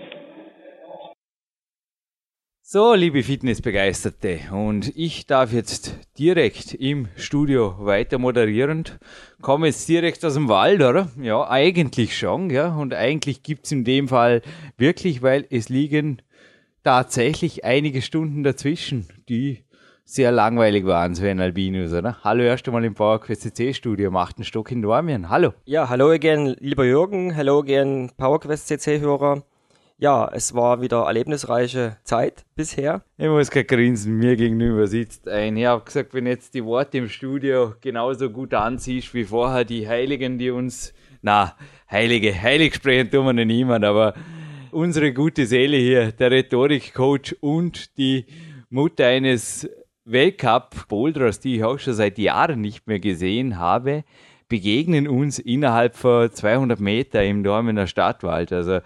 [2.69, 8.99] So, liebe Fitnessbegeisterte, und ich darf jetzt direkt im Studio weiter moderierend.
[9.41, 11.09] Komme jetzt direkt aus dem Wald, oder?
[11.21, 12.75] Ja, eigentlich schon, ja.
[12.75, 14.41] Und eigentlich gibt's in dem Fall
[14.77, 16.21] wirklich, weil es liegen
[16.83, 19.63] tatsächlich einige Stunden dazwischen, die
[20.09, 22.17] sehr langweilig waren, Sven Albinus, oder?
[22.23, 25.29] Hallo erst einmal im PowerQuest CC Studio, macht einen Stock in Dormien.
[25.29, 25.53] Hallo.
[25.65, 29.43] Ja, hallo again, lieber Jürgen, hallo again, PowerQuest CC Hörer.
[29.97, 33.03] Ja, es war wieder erlebnisreiche Zeit bisher.
[33.17, 35.57] Ich muss kein grinsen, mir gegenüber sitzt ein.
[35.57, 39.89] Ich habe gesagt, wenn jetzt die Worte im Studio genauso gut ansiehst wie vorher die
[39.89, 41.53] Heiligen, die uns, na,
[41.91, 44.13] Heilige, heilig sprechen tun wir nicht niemand, aber
[44.71, 48.25] unsere gute Seele hier, der Rhetorikcoach und die
[48.69, 49.67] Mutter eines
[50.07, 54.03] Weltcup-Boulderers, die ich auch schon seit Jahren nicht mehr gesehen habe,
[54.47, 58.53] begegnen uns innerhalb von 200 Meter im Dormener Stadtwald.
[58.53, 58.79] Also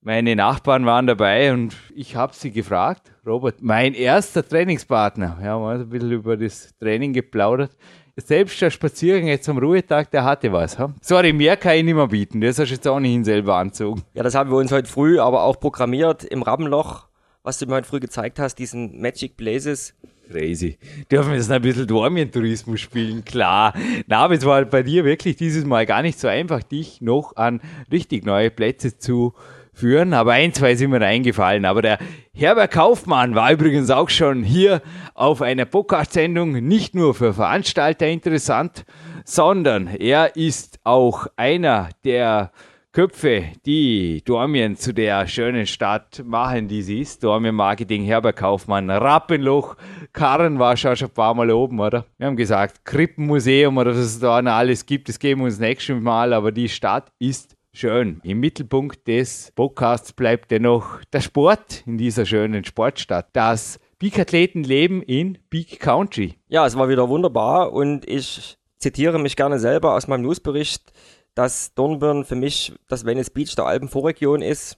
[0.00, 5.64] meine Nachbarn waren dabei und ich habe sie gefragt, Robert, mein erster Trainingspartner, wir haben
[5.64, 7.76] also ein bisschen über das Training geplaudert.
[8.16, 10.78] Selbst der Spaziergang jetzt am Ruhetag, der hatte was.
[10.78, 10.92] Ha?
[11.02, 12.40] Sorry, mehr kann ich nicht mehr bieten.
[12.40, 14.02] Das hast du jetzt auch nicht selber anzogen.
[14.14, 17.06] Ja, das haben wir uns heute früh aber auch programmiert im Rabbenloch,
[17.42, 19.94] was du mir heute früh gezeigt hast, diesen Magic Blazes.
[20.30, 20.76] Crazy.
[21.10, 23.24] Dürfen wir jetzt ein bisschen Dormien-Tourismus spielen?
[23.24, 23.72] Klar.
[24.06, 27.36] Na, aber es war bei dir wirklich dieses Mal gar nicht so einfach, dich noch
[27.36, 27.60] an
[27.90, 29.32] richtig neue Plätze zu
[29.72, 31.64] führen, aber ein, zwei sind mir eingefallen.
[31.64, 31.98] Aber der
[32.34, 34.82] Herbert Kaufmann war übrigens auch schon hier
[35.14, 38.84] auf einer Podcast-Sendung, nicht nur für Veranstalter interessant,
[39.24, 42.50] sondern er ist auch einer der
[42.98, 47.22] Köpfe, die Dormien zu der schönen Stadt machen, die sie ist.
[47.22, 49.76] Dormien Marketing, Herbert Kaufmann, Rappenloch,
[50.12, 52.06] Karren war schon ein paar Mal oben, oder?
[52.16, 55.60] Wir haben gesagt, Krippenmuseum oder was es da noch alles gibt, das geben wir uns
[55.60, 58.20] nächstes Mal, aber die Stadt ist schön.
[58.24, 63.28] Im Mittelpunkt des Podcasts bleibt dennoch der Sport in dieser schönen Sportstadt.
[63.32, 66.34] Das Peak-Athleten leben in Peak Country.
[66.48, 70.92] Ja, es war wieder wunderbar und ich zitiere mich gerne selber aus meinem Newsbericht,
[71.38, 74.76] dass Dornbirn für mich das Venice Beach der Alpenvorregion ist.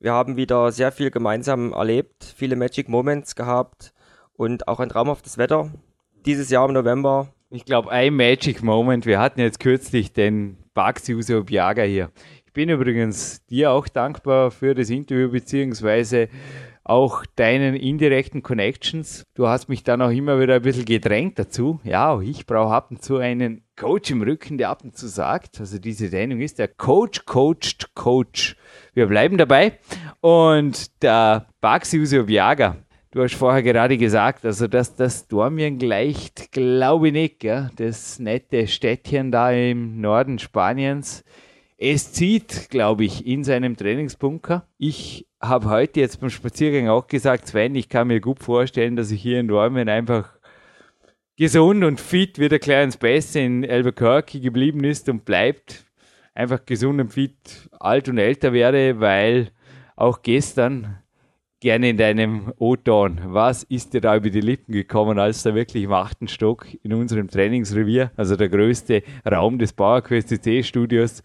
[0.00, 3.94] Wir haben wieder sehr viel gemeinsam erlebt, viele Magic Moments gehabt
[4.34, 5.72] und auch ein traumhaftes Wetter.
[6.26, 7.28] Dieses Jahr im November.
[7.48, 9.06] Ich glaube, ein Magic Moment.
[9.06, 12.10] Wir hatten jetzt kürzlich den Baxi Usobiaga hier.
[12.44, 16.28] Ich bin übrigens dir auch dankbar für das Interview beziehungsweise
[16.84, 19.24] auch deinen indirekten Connections.
[19.34, 21.80] Du hast mich dann auch immer wieder ein bisschen gedrängt dazu.
[21.82, 25.58] Ja, ich brauche ab und zu einen Coach im Rücken, der ab und zu sagt,
[25.58, 28.56] also diese Sendung ist der Coach coacht Coach.
[28.92, 29.78] Wir bleiben dabei.
[30.20, 32.76] Und der Baxi Usobiaga,
[33.14, 37.70] Du hast vorher gerade gesagt, also dass das Dormien gleicht, glaube ich nicht, ja?
[37.76, 41.22] das nette Städtchen da im Norden Spaniens.
[41.76, 44.66] Es zieht, glaube ich, in seinem Trainingsbunker.
[44.78, 49.10] Ich habe heute jetzt beim Spaziergang auch gesagt, Sven, ich kann mir gut vorstellen, dass
[49.10, 50.38] ich hier in Dormien einfach
[51.36, 55.84] gesund und fit wie der Clarence Bass in Albuquerque geblieben ist und bleibt.
[56.32, 59.50] Einfach gesund und fit alt und älter werde, weil
[59.96, 60.98] auch gestern
[61.64, 63.22] gerne in deinem O-Ton.
[63.24, 66.92] Was ist dir da über die Lippen gekommen, als da wirklich im achten Stock in
[66.92, 71.22] unserem Trainingsrevier, also der größte Raum des PowerQuest CC-Studios,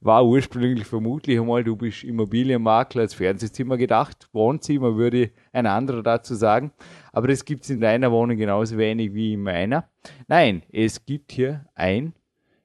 [0.00, 4.30] war ursprünglich vermutlich einmal, du bist Immobilienmakler als Fernsehzimmer gedacht.
[4.32, 6.72] Wohnzimmer würde ein anderer dazu sagen.
[7.12, 9.90] Aber es gibt es in deiner Wohnung genauso wenig wie in meiner.
[10.26, 12.14] Nein, es gibt hier ein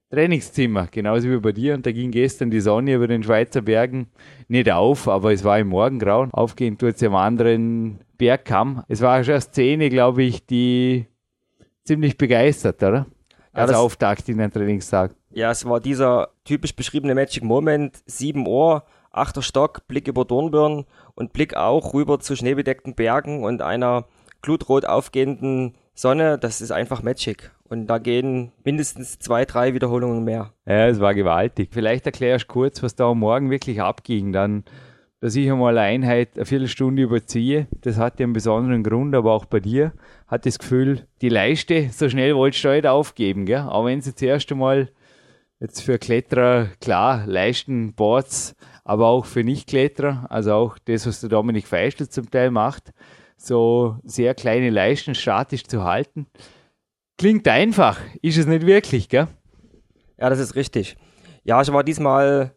[0.09, 1.73] Trainingszimmer, genauso wie bei dir.
[1.73, 4.07] Und da ging gestern die Sonne über den Schweizer Bergen
[4.47, 6.31] nicht auf, aber es war im Morgengrauen.
[6.33, 8.83] Aufgehend tut es am anderen Bergkamm.
[8.87, 11.07] Es war schon eine Szene, glaube ich, die
[11.83, 13.05] ziemlich begeistert, oder?
[13.53, 15.15] Ja, Als Auftakt in den Trainingstag.
[15.31, 17.97] Ja, es war dieser typisch beschriebene Magic Moment.
[18.05, 23.61] 7 Uhr, achter Stock, Blick über Dornbirn und Blick auch rüber zu schneebedeckten Bergen und
[23.61, 24.05] einer
[24.41, 26.37] glutrot aufgehenden Sonne.
[26.37, 27.51] Das ist einfach Magic.
[27.67, 30.53] Und da gehen mindestens zwei, drei Wiederholungen mehr.
[30.65, 31.69] Ja, es war gewaltig.
[31.73, 34.31] Vielleicht erklärst du kurz, was da am Morgen wirklich abging.
[34.31, 34.63] Dann,
[35.19, 39.33] dass ich einmal eine Einheit eine Viertelstunde überziehe, das hat ja einen besonderen Grund, aber
[39.33, 39.91] auch bei dir
[40.27, 43.61] hat das Gefühl, die Leiste, so schnell wolltest du nicht aufgeben, gell?
[43.67, 44.89] Auch wenn sie zuerst einmal
[45.59, 48.55] jetzt für Kletterer, klar, Leisten, Boards,
[48.85, 52.93] aber auch für Nicht-Kletterer, also auch das, was der Dominik Feischl zum Teil macht,
[53.37, 56.27] so sehr kleine Leisten statisch zu halten
[57.19, 59.27] Klingt einfach, ist es nicht wirklich, gell?
[60.19, 60.97] Ja, das ist richtig.
[61.43, 62.53] Ja, ich war diesmal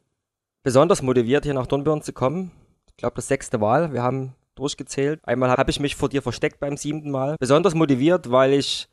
[0.63, 2.51] besonders motiviert, hier nach Dornbirn zu kommen.
[2.87, 3.95] Ich glaube, das sechste Mal.
[3.95, 5.21] Wir haben durchgezählt.
[5.25, 7.37] Einmal habe ich mich vor dir versteckt beim siebten Mal.
[7.41, 8.91] Besonders motiviert, weil ich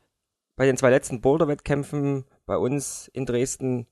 [0.56, 3.86] bei den zwei letzten Boulder-Wettkämpfen bei uns in Dresden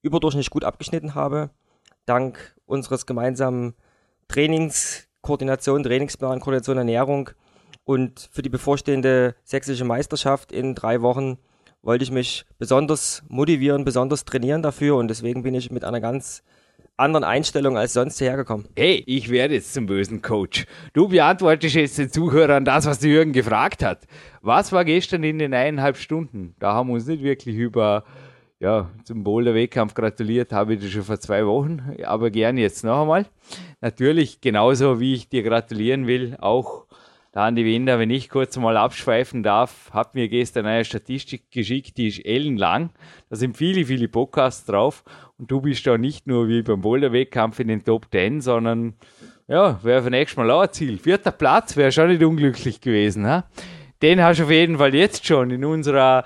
[0.00, 1.50] überdurchschnittlich gut abgeschnitten habe.
[2.06, 3.74] Dank unseres gemeinsamen
[5.22, 7.30] Trainingskoordination, Trainingsplan, Koordination, Ernährung
[7.84, 11.38] und für die bevorstehende sächsische Meisterschaft in drei Wochen
[11.82, 16.42] wollte ich mich besonders motivieren, besonders trainieren dafür und deswegen bin ich mit einer ganz
[16.96, 18.66] anderen Einstellung als sonst hergekommen.
[18.76, 20.66] Hey, ich werde jetzt zum bösen Coach.
[20.92, 24.06] Du beantwortest jetzt den Zuhörern das, was Jürgen gefragt hat.
[24.42, 26.54] Was war gestern in den eineinhalb Stunden?
[26.58, 28.04] Da haben wir uns nicht wirklich über
[28.60, 33.02] ja, zum Boulder-Wettkampf gratuliert, habe ich das schon vor zwei Wochen, aber gern jetzt noch
[33.02, 33.26] einmal.
[33.80, 36.86] Natürlich, genauso wie ich dir gratulieren will, auch
[37.32, 41.50] da an die Winder, wenn ich kurz mal abschweifen darf, hat mir gestern eine Statistik
[41.50, 42.90] geschickt, die ist ellenlang.
[43.28, 45.04] Da sind viele, viele Podcasts drauf
[45.36, 48.94] und du bist da nicht nur wie beim Boulder-Wettkampf in den Top 10, sondern
[49.46, 50.98] Ja, wäre für nächstes Mal auch ein Ziel.
[50.98, 53.26] Vierter Platz wäre schon nicht unglücklich gewesen.
[53.26, 53.44] Ha?
[54.02, 56.24] Den hast du auf jeden Fall jetzt schon in unserer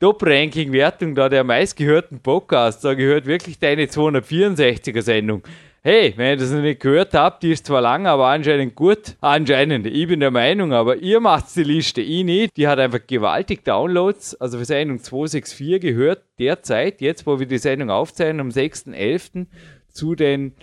[0.00, 2.82] Top-Ranking-Wertung da der meistgehörten Podcast.
[2.82, 5.42] Da gehört wirklich deine 264er-Sendung.
[5.82, 9.16] Hey, wenn ihr das noch nicht gehört habt, die ist zwar lang, aber anscheinend gut.
[9.20, 12.56] Anscheinend, ich bin der Meinung, aber ihr macht die Liste, ich nicht.
[12.56, 14.40] Die hat einfach gewaltig Downloads.
[14.40, 19.48] Also für Sendung 264 gehört derzeit, jetzt wo wir die Sendung aufzeichnen, am 6.11.
[19.92, 20.54] zu den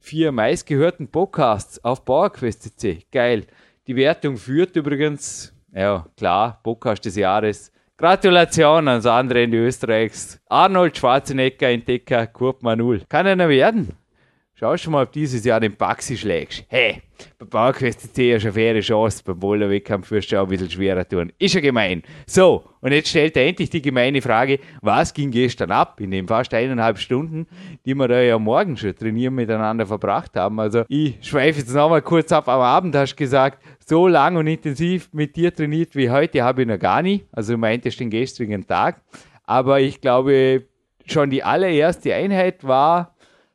[0.00, 3.06] vier meistgehörten Podcasts auf PowerQuest.cc.
[3.12, 3.46] Geil.
[3.86, 7.70] Die Wertung führt übrigens, ja klar, Podcast des Jahres.
[8.00, 10.40] Gratulation ans andere Ende Österreichs.
[10.48, 13.02] Arnold Schwarzenegger, Entdecker, Kurt Manul.
[13.10, 13.94] Kann einer werden?
[14.60, 16.66] Schau schon mal, ob dieses Jahr den Baxi schlägst.
[16.68, 17.00] Hey,
[17.38, 20.70] bei PowerQuest C hast du eine faire Chance, beim Boulderwettkampf wirst du auch ein bisschen
[20.70, 21.32] schwerer tun.
[21.38, 22.02] Ist ja gemein.
[22.26, 26.28] So, und jetzt stellt er endlich die gemeine Frage, was ging gestern ab in den
[26.28, 27.46] fast eineinhalb Stunden,
[27.86, 30.60] die wir da ja morgen schon trainieren miteinander verbracht haben.
[30.60, 32.46] Also ich schweife jetzt nochmal kurz ab.
[32.46, 36.60] Am Abend hast du gesagt, so lang und intensiv mit dir trainiert wie heute habe
[36.60, 37.24] ich noch gar nicht.
[37.32, 39.00] Also du meintest den gestrigen Tag.
[39.44, 40.66] Aber ich glaube,
[41.06, 43.09] schon die allererste Einheit war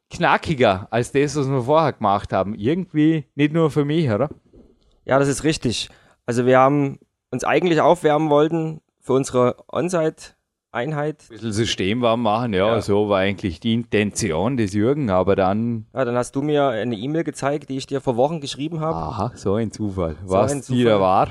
[0.10, 2.56] knackiger als das, was wir vorher gemacht haben.
[2.56, 4.30] Irgendwie nicht nur für mich, oder?
[5.06, 5.90] Ja, das ist richtig.
[6.26, 7.00] Also wir haben
[7.32, 11.24] uns eigentlich aufwärmen wollten für unsere On-Site-Einheit.
[11.24, 15.36] Ein bisschen System warm machen, ja, ja, so war eigentlich die Intention des Jürgen, aber
[15.36, 15.86] dann...
[15.94, 18.98] Ja, dann hast du mir eine E-Mail gezeigt, die ich dir vor Wochen geschrieben habe.
[18.98, 20.16] Aha, so ein Zufall.
[20.26, 20.78] So was ein Zufall.
[20.78, 21.30] die da war.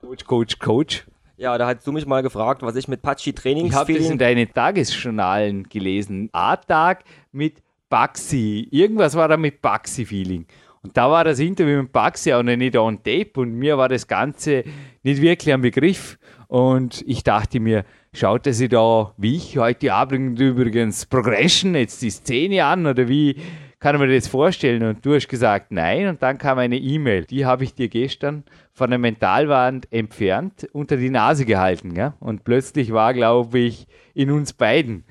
[0.00, 1.06] Coach, Coach, Coach.
[1.36, 4.08] Ja, da hast du mich mal gefragt, was ich mit Patschi Trainings Ich habe das
[4.08, 6.30] in deinen Tagesjournalen gelesen.
[6.32, 8.68] A-Tag mit Baxi.
[8.70, 10.46] Irgendwas war da mit Baxi-Feeling.
[10.82, 13.88] Und da war das Interview mit Baxi auch noch nicht on tape und mir war
[13.88, 14.62] das Ganze
[15.02, 16.18] nicht wirklich ein Begriff.
[16.46, 22.02] Und ich dachte mir, schaut er sich da, wie ich heute Abend übrigens Progression, jetzt
[22.02, 23.36] die Szene an oder wie
[23.78, 24.82] kann man das vorstellen?
[24.84, 26.08] Und du hast gesagt, nein.
[26.08, 30.96] Und dann kam eine E-Mail, die habe ich dir gestern von der Mentalwand entfernt, unter
[30.96, 31.94] die Nase gehalten.
[31.94, 32.14] Ja?
[32.20, 35.04] Und plötzlich war, glaube ich, in uns beiden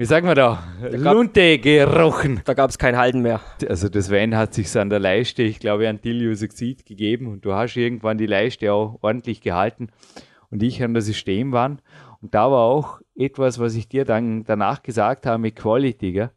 [0.00, 2.40] wie sagen wir da, da Lunte gerochen.
[2.46, 3.38] Da gab es kein Halten mehr.
[3.68, 7.44] Also das Wein hat sich an der Leiste, ich glaube, an Tilius Exit gegeben und
[7.44, 9.90] du hast irgendwann die Leiste auch ordentlich gehalten
[10.50, 11.82] und ich an das System waren.
[12.22, 16.12] Und da war auch etwas, was ich dir dann danach gesagt habe mit Quality.
[16.12, 16.30] Gell?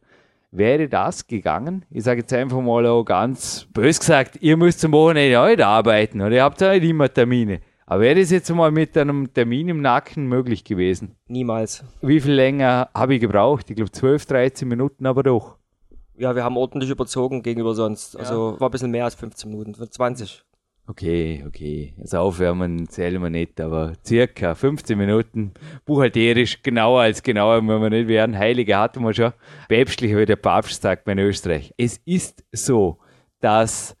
[0.50, 1.86] Wäre das gegangen?
[1.88, 6.20] Ich sage jetzt einfach mal auch ganz bös gesagt, ihr müsst zum Wochenende heute arbeiten
[6.20, 7.60] oder ihr habt ja nicht immer Termine.
[7.86, 11.16] Aber wäre das jetzt mal mit einem Termin im Nacken möglich gewesen?
[11.28, 11.84] Niemals.
[12.00, 13.68] Wie viel länger habe ich gebraucht?
[13.68, 15.58] Ich glaube 12, 13 Minuten, aber doch.
[16.16, 18.16] Ja, wir haben ordentlich überzogen gegenüber sonst.
[18.16, 18.60] Also ja.
[18.60, 20.44] war ein bisschen mehr als 15 Minuten, 20.
[20.86, 21.94] Okay, okay.
[21.98, 25.52] Also aufwärmen zählen wir nicht, aber circa 15 Minuten.
[25.86, 28.36] Buchhalterisch genauer als genauer, wenn wir nicht werden.
[28.36, 29.32] Heilige hatten wir schon.
[29.68, 31.72] Päpstlicher wie der Papst sagt in Österreich.
[31.78, 32.98] Es ist so,
[33.40, 33.96] dass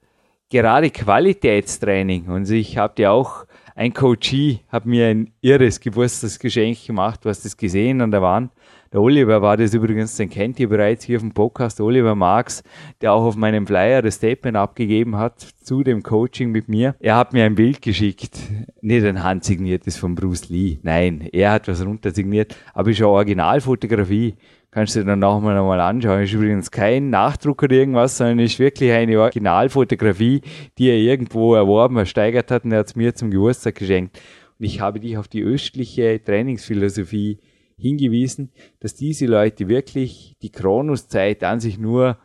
[0.50, 7.24] gerade Qualitätstraining, und ich habe ja auch ein Coachie hat mir ein irres Geburtstagsgeschenk gemacht.
[7.24, 8.52] Du hast es gesehen an der Wand.
[8.94, 12.62] Der Oliver war das übrigens, den kennt ihr bereits hier dem Podcast, Oliver Marx,
[13.00, 16.94] der auch auf meinem Flyer das Statement abgegeben hat zu dem Coaching mit mir.
[17.00, 18.38] Er hat mir ein Bild geschickt,
[18.82, 24.36] nicht ein handsigniertes von Bruce Lee, nein, er hat was runtersigniert, aber ist eine Originalfotografie
[24.70, 26.22] kannst du dann nochmal mal anschauen.
[26.22, 30.40] Ist übrigens kein Nachdruck oder irgendwas, sondern ist wirklich eine Originalfotografie,
[30.78, 34.20] die er irgendwo erworben, ersteigert hat und er hat es mir zum Geburtstag geschenkt.
[34.58, 37.40] Und ich habe dich auf die östliche Trainingsphilosophie
[37.76, 42.18] hingewiesen, dass diese Leute wirklich die Kronuszeit an sich nur,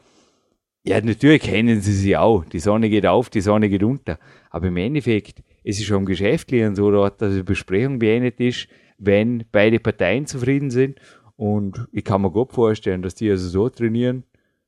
[0.83, 2.45] ja, natürlich kennen sie sie auch.
[2.45, 4.19] Die Sonne geht auf, die Sonne geht unter.
[4.49, 9.45] Aber im Endeffekt, es ist schon geschäftlich und so dass die Besprechung beendet ist, wenn
[9.51, 10.99] beide Parteien zufrieden sind
[11.35, 14.23] und ich kann mir gut vorstellen, dass die also so trainieren,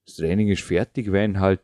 [0.06, 1.60] das Training ist fertig, wenn halt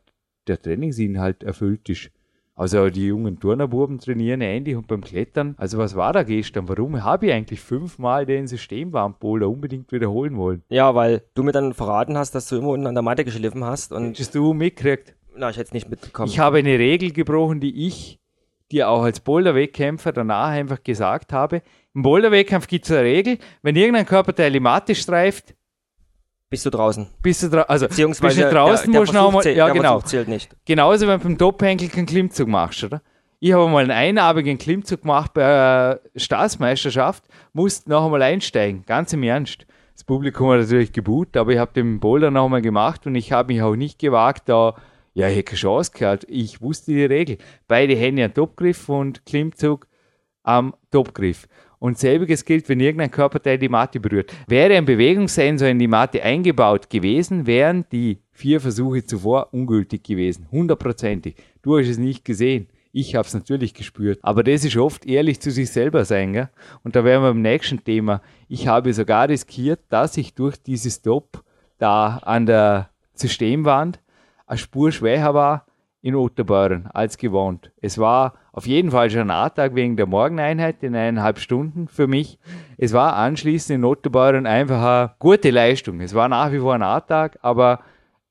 [0.47, 2.12] der Trainingsinhalt erfüllt ist.
[2.58, 5.54] Also die jungen Turnerbuben trainieren ähnlich und beim Klettern.
[5.58, 6.67] Also was war da gestern?
[6.67, 10.63] Warum habe ich eigentlich fünfmal den Systemwarmpoler unbedingt wiederholen wollen?
[10.70, 13.64] Ja, weil du mir dann verraten hast, dass du immer unten an der Matte geschliffen
[13.64, 13.93] hast.
[13.93, 15.16] Und Hättest du mitgekriegt?
[15.36, 16.30] Na, ich hätte es nicht mitbekommen.
[16.30, 18.20] Ich habe eine Regel gebrochen, die ich
[18.72, 21.62] dir auch als Boulder-Wettkämpfer danach einfach gesagt habe.
[21.93, 25.53] Im Boulder-Wettkampf gibt es eine Regel, wenn irgendein Körperteil die Matte streift,
[26.50, 27.08] bist du draußen.
[27.22, 30.02] Bist du, dra also, Beziehungsweise bist du draußen, der, musst du nochmal, ja genau.
[30.02, 30.50] Zählt nicht.
[30.66, 33.02] Genauso, wenn du beim Dopphenkel keinen Klimmzug machst, oder?
[33.39, 39.14] Ich habe mal einen einarmigen Klimmzug gemacht bei einer Staatsmeisterschaft, musste noch einmal einsteigen, ganz
[39.14, 39.68] im Ernst.
[39.93, 43.32] Das Publikum hat natürlich geboot, aber ich habe den Boulder noch einmal gemacht und ich
[43.32, 44.76] habe mich auch nicht gewagt, da,
[45.14, 46.26] ja, ich hätte keine Chance gehabt.
[46.30, 47.38] Ich wusste die Regel.
[47.68, 49.88] Beide Hände am Topgriff und Klimmzug
[50.43, 51.48] am Topgriff.
[51.80, 54.34] Und selbiges gilt, wenn irgendein Körperteil die Matte berührt.
[54.47, 60.47] Wäre ein Bewegungssensor in die Matte eingebaut gewesen, wären die vier Versuche zuvor ungültig gewesen.
[60.51, 61.36] Hundertprozentig.
[61.61, 62.67] Du hast es nicht gesehen.
[62.91, 64.17] Ich habe es natürlich gespürt.
[64.23, 66.34] Aber das ist oft ehrlich zu sich selber sein.
[66.34, 66.49] Gell?
[66.84, 68.23] Und da wären wir beim nächsten Thema.
[68.47, 71.43] Ich habe sogar riskiert, dass ich durch dieses Stop
[71.78, 73.99] da an der Systemwand
[74.47, 75.66] eine Spur schwächer war
[76.08, 77.74] in Otterbeuren als gewohnt.
[77.82, 82.08] Es war auf jeden Fall schon ein A-Tag wegen der Morgeneinheit in eineinhalb Stunden für
[82.08, 82.39] mich.
[82.78, 85.99] Es war anschließend in Otterbeuren einfach eine gute Leistung.
[85.99, 87.82] Es war nach wie vor ein A-Tag, aber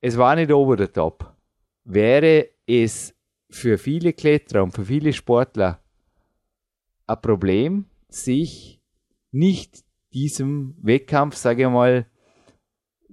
[0.00, 1.36] es war nicht over the top.
[1.84, 3.14] Wäre es
[3.50, 5.78] für viele Kletterer und für viele Sportler
[7.06, 8.80] ein Problem, sich
[9.32, 12.06] nicht diesem Wettkampf, sage ich mal,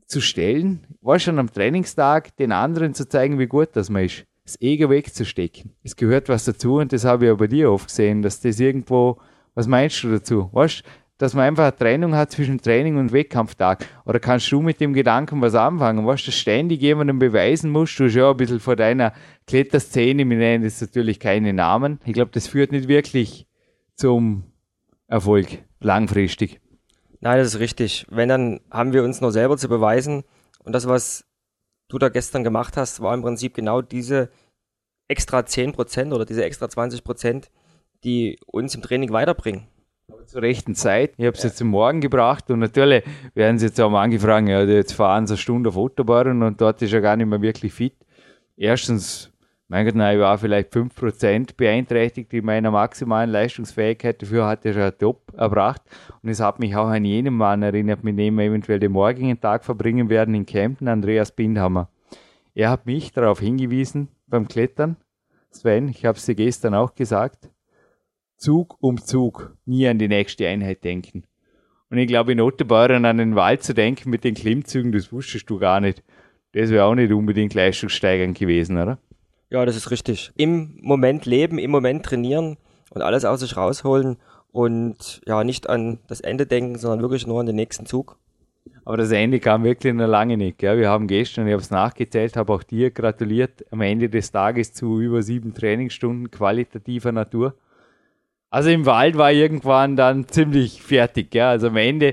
[0.05, 4.26] zu stellen, war schon am Trainingstag den anderen zu zeigen, wie gut das man ist.
[4.46, 5.72] Das Ego wegzustecken.
[5.84, 8.60] Es gehört was dazu und das habe ich auch bei dir oft gesehen, dass das
[8.60, 9.18] irgendwo,
[9.56, 10.50] was meinst du dazu?
[10.52, 10.84] Weißt
[11.24, 13.86] dass man einfach eine Trennung hat zwischen Training und Wettkampftag.
[14.06, 16.06] Oder kannst du mit dem Gedanken was anfangen?
[16.06, 19.14] Weißt du, ständig jemandem beweisen musst, du schon ein bisschen vor deiner
[19.48, 22.00] Kletterszene, wir nennen jetzt natürlich keine Namen.
[22.06, 23.48] Ich glaube, das führt nicht wirklich
[23.96, 24.44] zum
[25.08, 26.60] Erfolg langfristig.
[27.22, 28.06] Nein, das ist richtig.
[28.10, 30.24] Wenn, dann haben wir uns nur selber zu beweisen.
[30.66, 31.26] Und das, was
[31.94, 34.30] du da gestern gemacht hast, war im Prinzip genau diese
[35.08, 37.46] extra 10% oder diese extra 20%,
[38.04, 39.68] die uns im Training weiterbringen.
[40.12, 41.14] Aber zur rechten Zeit.
[41.18, 41.50] Ich habe es ja.
[41.50, 43.04] jetzt zum Morgen gebracht und natürlich
[43.36, 46.60] werden sie jetzt auch mal angefragt, ja, jetzt fahren sie eine Stunde auf Autobahn und
[46.60, 47.96] dort ist er gar nicht mehr wirklich fit.
[48.58, 49.32] Erstens
[49.74, 54.21] mein Gott, nein, ich war vielleicht 5% beeinträchtigt in meiner maximalen Leistungsfähigkeit.
[54.21, 55.82] Dafür hat er schon Top erbracht.
[56.21, 59.41] Und es hat mich auch an jenen Mann erinnert, mit dem wir eventuell den morgigen
[59.41, 61.89] Tag verbringen werden in Kempten, Andreas Bindhammer.
[62.53, 64.95] Er hat mich darauf hingewiesen beim Klettern.
[65.49, 67.49] Sven, ich habe es dir gestern auch gesagt.
[68.38, 71.24] Zug um Zug, nie an die nächste Einheit denken.
[71.89, 75.49] Und ich glaube, in Otterbeuren an den Wald zu denken mit den Klimmzügen, das wusstest
[75.49, 76.03] du gar nicht.
[76.51, 78.99] Das wäre auch nicht unbedingt leistungssteigernd gewesen, oder?
[79.54, 80.32] Ja, das ist richtig.
[80.36, 82.58] Im Moment leben, im Moment trainieren
[82.89, 84.18] und alles aus sich rausholen
[84.51, 88.18] und ja, nicht an das Ende denken, sondern wirklich nur an den nächsten Zug.
[88.84, 90.58] Aber das Ende kam wirklich noch lange nicht.
[90.58, 90.80] Gell?
[90.80, 94.74] Wir haben gestern, ich habe es nachgezählt, habe auch dir gratuliert, am Ende des Tages
[94.74, 97.54] zu über sieben Trainingsstunden qualitativer Natur.
[98.49, 101.30] Also im Wald war irgendwann dann ziemlich fertig.
[101.30, 101.43] Gell?
[101.43, 102.12] Also am Ende,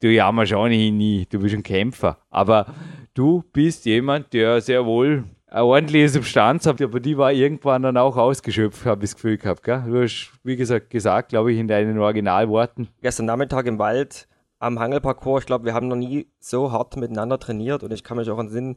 [0.00, 2.16] du jammerst auch nicht nie, du bist ein Kämpfer.
[2.30, 2.74] Aber
[3.12, 7.96] du bist jemand, der sehr wohl eine ordentliche Substanz habt, aber die war irgendwann dann
[7.96, 9.64] auch ausgeschöpft, habe ich das Gefühl gehabt.
[9.64, 9.82] Gell?
[9.86, 12.88] Du hast, wie gesagt, gesagt, glaube ich, in deinen Originalworten.
[13.02, 14.28] Gestern Nachmittag im Wald
[14.60, 18.18] am Hangelparcours, ich glaube, wir haben noch nie so hart miteinander trainiert und ich kann
[18.18, 18.76] mich auch entsinnen,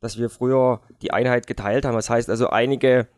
[0.00, 1.94] dass wir früher die Einheit geteilt haben.
[1.94, 3.08] Das heißt also einige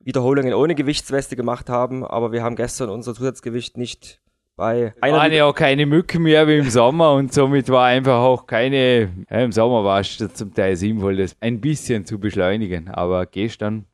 [0.00, 4.20] Wiederholungen ohne Gewichtsweste gemacht haben, aber wir haben gestern unser Zusatzgewicht nicht
[4.58, 5.16] bei einer.
[5.16, 9.08] Waren ja auch keine Mücken mehr wie im Sommer und somit war einfach auch keine,
[9.30, 13.86] ja, im Sommer war es zum Teil sinnvoll, das ein bisschen zu beschleunigen, aber gestern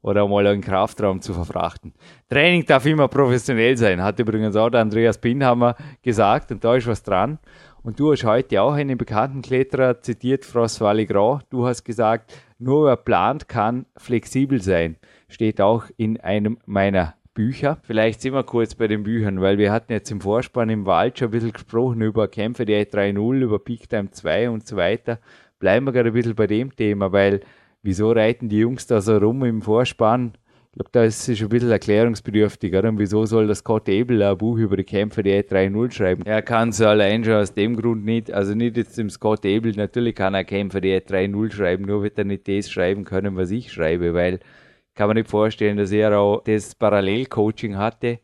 [0.00, 1.92] oder mal einen Kraftraum zu verfrachten.
[2.30, 6.86] Training darf immer professionell sein, hat übrigens auch der Andreas Binhammer gesagt und da ist
[6.86, 7.38] was dran.
[7.82, 11.42] Und du hast heute auch einen bekannten Kletterer zitiert, François Legrand.
[11.50, 14.96] Du hast gesagt, nur wer plant, kann flexibel sein.
[15.28, 17.78] Steht auch in einem meiner Bücher.
[17.82, 21.18] Vielleicht sind wir kurz bei den Büchern, weil wir hatten jetzt im Vorspann im Wald
[21.18, 25.18] schon ein bisschen gesprochen über Kämpfe der 3.0, über Peak Time 2 und so weiter.
[25.58, 27.40] Bleiben wir gerade ein bisschen bei dem Thema, weil
[27.82, 30.32] wieso reiten die Jungs da so rum im Vorspann?
[30.72, 32.88] Ich glaube, da ist es ein bisschen erklärungsbedürftig, oder?
[32.88, 36.24] Und wieso soll das Scott Abel ein Buch über die Kämpfe der 3.0 schreiben?
[36.24, 39.72] Er kann es allein schon aus dem Grund nicht, also nicht jetzt dem Scott Abel,
[39.72, 43.50] natürlich kann er Kämpfe der 3.0 schreiben, nur wird er nicht das schreiben können, was
[43.50, 44.40] ich schreibe, weil
[44.94, 48.18] kann man nicht vorstellen, dass er auch das Parallelcoaching hatte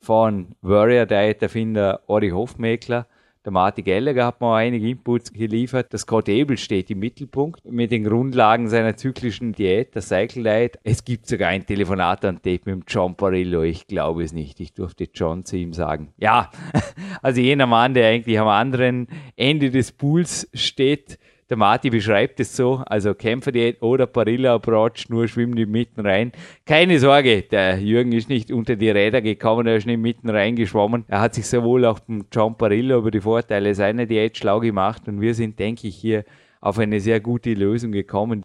[0.00, 3.06] von Warrior Diet Erfinder Ori Hofmeckler.
[3.44, 5.92] Der Martin Gallagher hat mir einige Inputs geliefert.
[5.92, 10.78] Der Scott Abel steht im Mittelpunkt mit den Grundlagen seiner zyklischen Diät, der Cycle Diet.
[10.82, 13.60] Es gibt sogar ein Telefonat an Tape mit John Parillo.
[13.60, 14.60] Ich glaube es nicht.
[14.60, 16.14] Ich durfte John zu ihm sagen.
[16.16, 16.50] Ja,
[17.22, 21.18] also jener Mann, der eigentlich am anderen Ende des Pools steht,
[21.50, 26.32] der Marti beschreibt es so, also Kämpferdiät oder Parilla Approach, nur schwimmen die mitten rein.
[26.64, 31.04] Keine Sorge, der Jürgen ist nicht unter die Räder gekommen, er ist nicht mitten reingeschwommen.
[31.08, 34.60] Er hat sich sehr wohl auch beim John Parilla über die Vorteile seiner Diät schlau
[34.60, 36.24] gemacht und wir sind, denke ich, hier
[36.60, 38.42] auf eine sehr gute Lösung gekommen.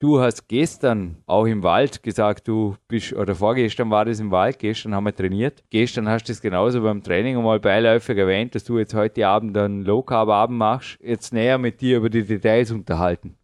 [0.00, 4.58] Du hast gestern auch im Wald gesagt, du bist, oder vorgestern war das im Wald,
[4.58, 5.62] gestern haben wir trainiert.
[5.68, 9.54] Gestern hast du es genauso beim Training einmal beiläufig erwähnt, dass du jetzt heute Abend
[9.58, 10.98] einen Low Carb Abend machst.
[11.02, 13.36] Jetzt näher mit dir über die Details unterhalten.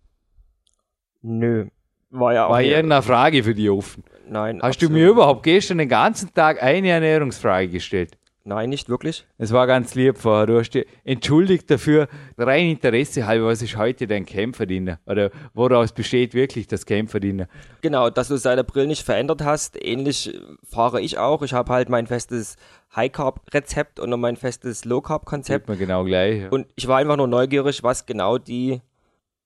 [1.21, 1.67] Nö.
[2.09, 2.51] War ja auch.
[2.53, 4.05] War irgendeine Frage für dich offen?
[4.27, 4.63] Nein.
[4.63, 4.95] Hast absolut.
[4.95, 8.17] du mir überhaupt gestern den ganzen Tag eine Ernährungsfrage gestellt?
[8.47, 9.27] Nein, nicht wirklich.
[9.39, 10.47] Es war ganz lieb vorher.
[10.47, 12.07] Du hast dich entschuldigt dafür.
[12.39, 15.01] Rein Interesse halber, was ist heute dein Kämpferdiener?
[15.05, 17.49] Oder woraus besteht wirklich das Kämpferdiener?
[17.81, 19.77] Genau, dass du seit April nicht verändert hast.
[19.85, 21.43] Ähnlich fahre ich auch.
[21.43, 22.57] Ich habe halt mein festes
[22.95, 25.65] High-Carb-Rezept und mein festes Low-Carb-Konzept.
[25.65, 26.43] Sieht man genau gleich.
[26.43, 26.49] Ja.
[26.51, 28.81] Und ich war einfach nur neugierig, was genau die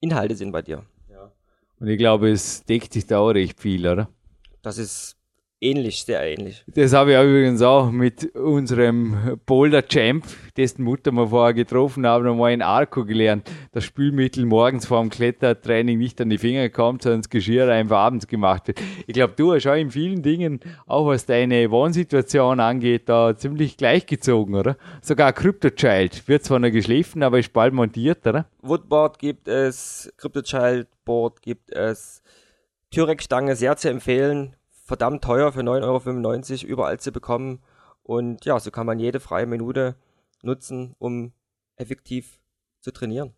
[0.01, 0.84] Inhalte sind bei dir.
[1.78, 4.11] Und ich glaube, es deckt sich da auch recht viel, oder?
[4.61, 5.16] Das ist
[5.61, 6.64] ähnlich, sehr ähnlich.
[6.66, 10.24] Das habe ich auch übrigens auch mit unserem Boulder Champ,
[10.56, 13.50] dessen Mutter wir vorher getroffen haben, einmal in Arco gelernt.
[13.72, 17.98] Das Spülmittel morgens vor dem Klettertraining nicht an die Finger kommt, sondern das Geschirr einfach
[17.98, 18.80] abends gemacht wird.
[19.06, 23.76] Ich glaube, du hast auch in vielen Dingen, auch was deine Wohnsituation angeht, da ziemlich
[23.76, 24.76] gleichgezogen, oder?
[25.02, 28.46] Sogar Crypto Child wird zwar noch geschliffen, aber ist bald montiert, oder?
[28.62, 32.22] Woodboard gibt es, Crypto Child Board gibt es,
[32.90, 34.56] Türek-Stange sehr zu empfehlen,
[34.91, 37.61] verdammt teuer für 9,95 Euro überall zu bekommen.
[38.03, 39.95] Und ja, so kann man jede freie Minute
[40.43, 41.32] nutzen, um
[41.76, 42.41] effektiv
[42.80, 43.32] zu trainieren.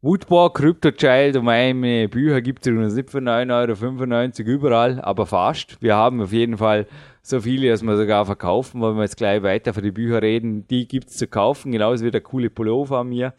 [0.00, 5.76] Woodball, Crypto Child und meine Bücher gibt es nicht für 9,95 Euro überall, aber fast.
[5.82, 6.86] Wir haben auf jeden Fall
[7.20, 10.66] so viele, dass wir sogar verkaufen, weil wir jetzt gleich weiter für die Bücher reden.
[10.68, 13.34] Die gibt es zu kaufen, genauso wie der coole Pullover an mir.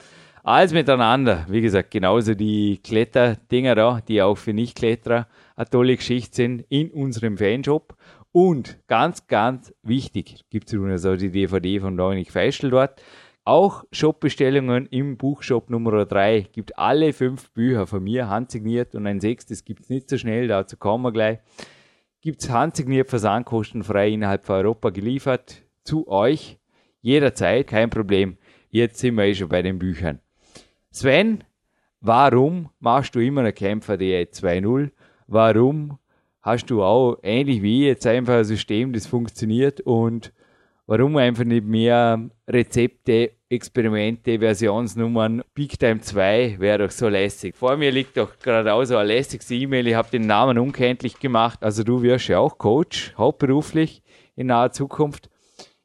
[0.48, 1.44] Alles miteinander.
[1.50, 6.92] Wie gesagt, genauso die Kletterdinger da, die auch für Nicht-Kletterer eine tolle Geschichte sind, in
[6.92, 7.96] unserem Fanshop.
[8.32, 13.02] Und ganz, ganz wichtig, gibt es also die DVD von Dominik Feischl dort.
[13.44, 16.42] Auch Shopbestellungen im Buchshop Nummer 3.
[16.52, 20.48] Gibt alle fünf Bücher von mir handsigniert und ein sechstes gibt es nicht so schnell,
[20.48, 21.40] dazu kommen wir gleich.
[22.22, 26.60] Gibt es handsigniert versandkostenfrei innerhalb von Europa geliefert zu euch.
[27.02, 28.38] Jederzeit, kein Problem.
[28.70, 30.20] Jetzt sind wir eh schon bei den Büchern.
[30.96, 31.44] Sven,
[32.00, 34.92] warum machst du immer eine Kämpfer die 2.0?
[35.28, 36.00] Warum
[36.42, 40.32] hast du auch ähnlich wie jetzt einfach ein System, das funktioniert und
[40.88, 45.44] warum einfach nicht mehr Rezepte, Experimente, Versionsnummern?
[45.54, 47.58] Big Time 2 wäre doch so lässig.
[47.58, 49.88] Vor mir liegt doch gerade auch so ein lässiges E-Mail.
[49.88, 51.62] Ich habe den Namen unkenntlich gemacht.
[51.62, 54.02] Also du wirst ja auch Coach, hauptberuflich
[54.38, 55.30] in naher Zukunft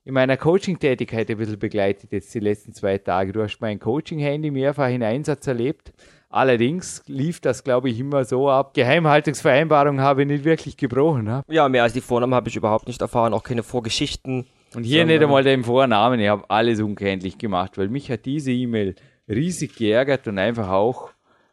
[0.05, 3.33] in meiner Coaching-Tätigkeit ein bisschen begleitet jetzt die letzten zwei Tage.
[3.33, 5.93] Du hast mein Coaching-Handy mehrfach in Einsatz erlebt.
[6.31, 8.73] Allerdings lief das, glaube ich, immer so ab.
[8.75, 11.25] Geheimhaltungsvereinbarung habe ich nicht wirklich gebrochen.
[11.25, 11.43] Ne?
[11.49, 14.47] Ja, mehr als die Vornamen habe ich überhaupt nicht erfahren, auch keine Vorgeschichten.
[14.75, 16.21] Und hier nicht einmal den Vornamen.
[16.21, 18.95] Ich habe alles unkenntlich gemacht, weil mich hat diese E-Mail
[19.29, 21.11] riesig geärgert und einfach auch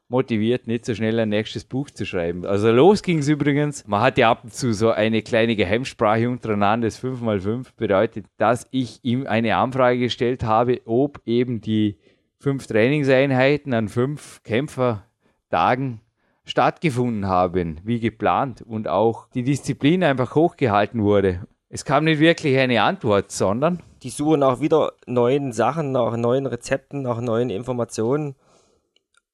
[0.10, 2.46] motiviert, nicht so schnell ein nächstes Buch zu schreiben.
[2.46, 3.86] Also los ging es übrigens.
[3.88, 6.88] Man hat ja ab und zu so eine kleine Geheimsprache untereinander.
[6.88, 11.98] Das 5x5 bedeutet, dass ich ihm eine Anfrage gestellt habe, ob eben die
[12.40, 16.02] fünf Trainingseinheiten an fünf Kämpfertagen
[16.46, 21.46] stattgefunden haben, wie geplant und auch die Disziplin einfach hochgehalten wurde.
[21.70, 26.46] Es kam nicht wirklich eine Antwort, sondern die Suche nach wieder neuen Sachen, nach neuen
[26.46, 28.36] Rezepten, nach neuen Informationen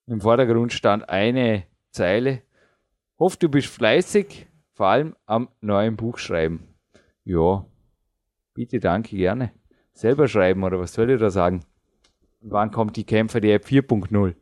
[0.08, 2.41] im Vordergrund stand eine Zeile.
[3.20, 6.68] Hoff, du bist fleißig, vor allem am neuen Buch schreiben.
[7.24, 7.66] Ja,
[8.54, 9.51] bitte, danke, gerne.
[9.93, 11.64] Selber schreiben oder was soll ich da sagen?
[12.41, 14.36] Und wann kommt die Kämpfer die App 4.0?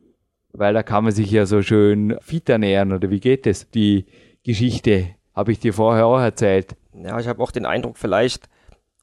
[0.52, 3.70] Weil da kann man sich ja so schön fit ernähren oder wie geht es?
[3.70, 4.06] Die
[4.42, 6.76] Geschichte habe ich dir vorher auch erzählt.
[6.94, 8.48] Ja, ich habe auch den Eindruck, vielleicht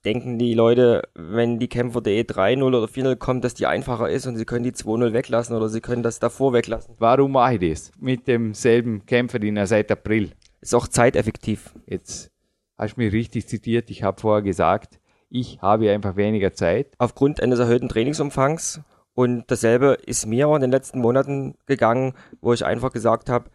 [0.05, 4.37] denken die Leute, wenn die Kämpfer.de 3-0 oder 4-0 kommt, dass die einfacher ist und
[4.37, 6.95] sie können die 2-0 weglassen oder sie können das davor weglassen.
[6.99, 7.91] Warum mache ich das?
[7.99, 10.31] Mit demselben Kämpferdiener seit April.
[10.61, 11.73] Ist auch zeiteffektiv.
[11.85, 12.31] Jetzt
[12.77, 13.89] hast du mich richtig zitiert.
[13.89, 16.93] Ich habe vorher gesagt, ich habe einfach weniger Zeit.
[16.97, 18.81] Aufgrund eines erhöhten Trainingsumfangs.
[19.13, 23.49] Und dasselbe ist mir in den letzten Monaten gegangen, wo ich einfach gesagt habe,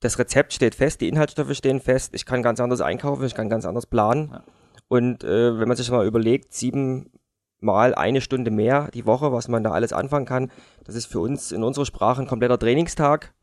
[0.00, 3.48] das Rezept steht fest, die Inhaltsstoffe stehen fest, ich kann ganz anders einkaufen, ich kann
[3.48, 4.28] ganz anders planen.
[4.30, 4.44] Ja.
[4.94, 7.10] Und äh, wenn man sich mal überlegt, sieben
[7.58, 10.52] mal eine Stunde mehr die Woche, was man da alles anfangen kann,
[10.84, 13.34] das ist für uns in unserer Sprache ein kompletter Trainingstag.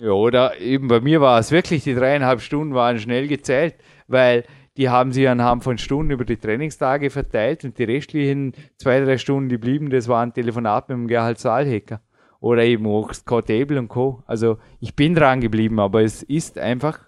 [0.00, 3.76] Ja, oder eben bei mir war es wirklich, die dreieinhalb Stunden waren schnell gezählt,
[4.08, 4.42] weil
[4.76, 9.16] die haben sie anhand von Stunden über die Trainingstage verteilt und die restlichen zwei, drei
[9.16, 12.00] Stunden, die blieben, das waren Telefonat mit dem Gerhard Saalhecker
[12.40, 14.24] oder eben auch Scott Abel und Co.
[14.26, 16.98] Also ich bin dran geblieben, aber es ist einfach,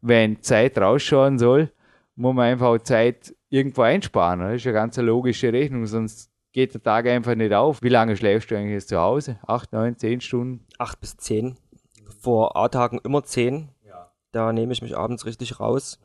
[0.00, 1.70] wenn Zeit rausschauen soll,
[2.16, 4.40] muss man einfach Zeit irgendwo einsparen.
[4.40, 7.82] Das ist eine ganz logische Rechnung, sonst geht der Tag einfach nicht auf.
[7.82, 9.38] Wie lange schläfst du eigentlich zu Hause?
[9.46, 10.64] Acht, neun, zehn Stunden?
[10.78, 11.56] Acht bis zehn.
[12.20, 13.68] Vor A-Tagen immer zehn.
[13.86, 14.10] Ja.
[14.32, 16.00] Da nehme ich mich abends richtig raus.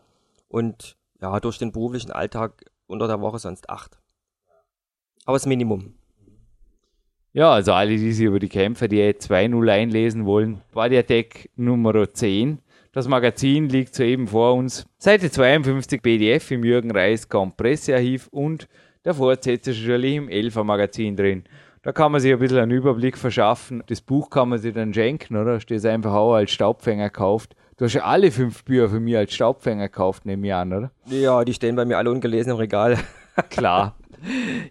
[0.49, 3.97] Und ja, durch den beruflichen Alltag unter der Woche sonst acht.
[5.25, 5.93] Aber das Minimum.
[7.31, 11.49] Ja, also alle, die sich über die Kämpfer, die 2-0 einlesen wollen, war der Deck
[11.55, 12.59] Nummer 10
[12.91, 14.85] das Magazin liegt soeben vor uns.
[14.97, 18.67] Seite 52 PDF im Jürgen Reis Kompressarchiv und
[19.05, 21.43] Der Fortsetzer ist natürlich im Elfer-Magazin drin.
[21.83, 23.81] Da kann man sich ein bisschen einen Überblick verschaffen.
[23.87, 25.61] Das Buch kann man sich dann schenken, oder?
[25.61, 27.55] Steht einfach auch als Staubfänger gekauft.
[27.77, 30.91] Du hast ja alle fünf Bücher von mir als Staubfänger gekauft, nehme ich an, oder?
[31.05, 32.97] Ja, die stehen bei mir alle ungelesen im Regal.
[33.49, 33.95] Klar.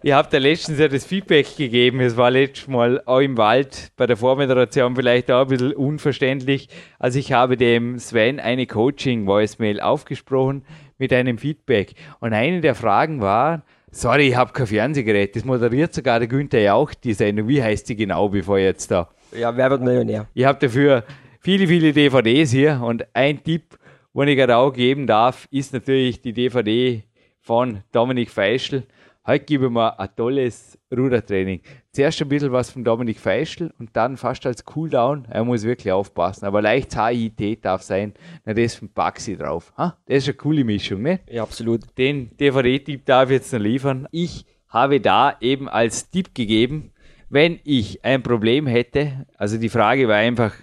[0.03, 1.99] Ihr habt ja letztens ja das Feedback gegeben.
[1.99, 6.69] Es war letztes Mal auch im Wald bei der Vormoderation vielleicht auch ein bisschen unverständlich.
[6.99, 10.63] Also ich habe dem Sven eine Coaching-Voicemail aufgesprochen
[10.97, 11.93] mit einem Feedback.
[12.19, 15.35] Und eine der Fragen war, sorry, ich habe kein Fernsehgerät.
[15.35, 17.47] Das moderiert sogar der Günther Jauch, die Sendung.
[17.47, 19.09] Wie heißt die genau, bevor jetzt da?
[19.37, 20.27] Ja, wer wird Millionär?
[20.33, 21.03] Ich habe dafür
[21.39, 23.77] viele, viele DVDs hier und ein Tipp,
[24.13, 27.03] den ich gerade auch geben darf, ist natürlich die DVD
[27.41, 28.83] von Dominik Feischl.
[29.27, 31.59] Heute gebe ich mir ein tolles Rudertraining.
[31.91, 35.27] Zuerst ein bisschen was von Dominik Feischl und dann fast als Cooldown.
[35.29, 36.45] Er muss wirklich aufpassen.
[36.45, 38.13] Aber leicht HIT darf sein.
[38.45, 39.73] Na, das von Baxi drauf.
[39.77, 39.97] Ha?
[40.05, 41.19] Das ist eine coole Mischung, ne?
[41.29, 41.81] Ja, absolut.
[41.97, 44.07] Den DVD-Tipp darf ich jetzt noch liefern.
[44.11, 46.93] Ich habe da eben als Tipp gegeben,
[47.29, 50.53] wenn ich ein Problem hätte, also die Frage war einfach,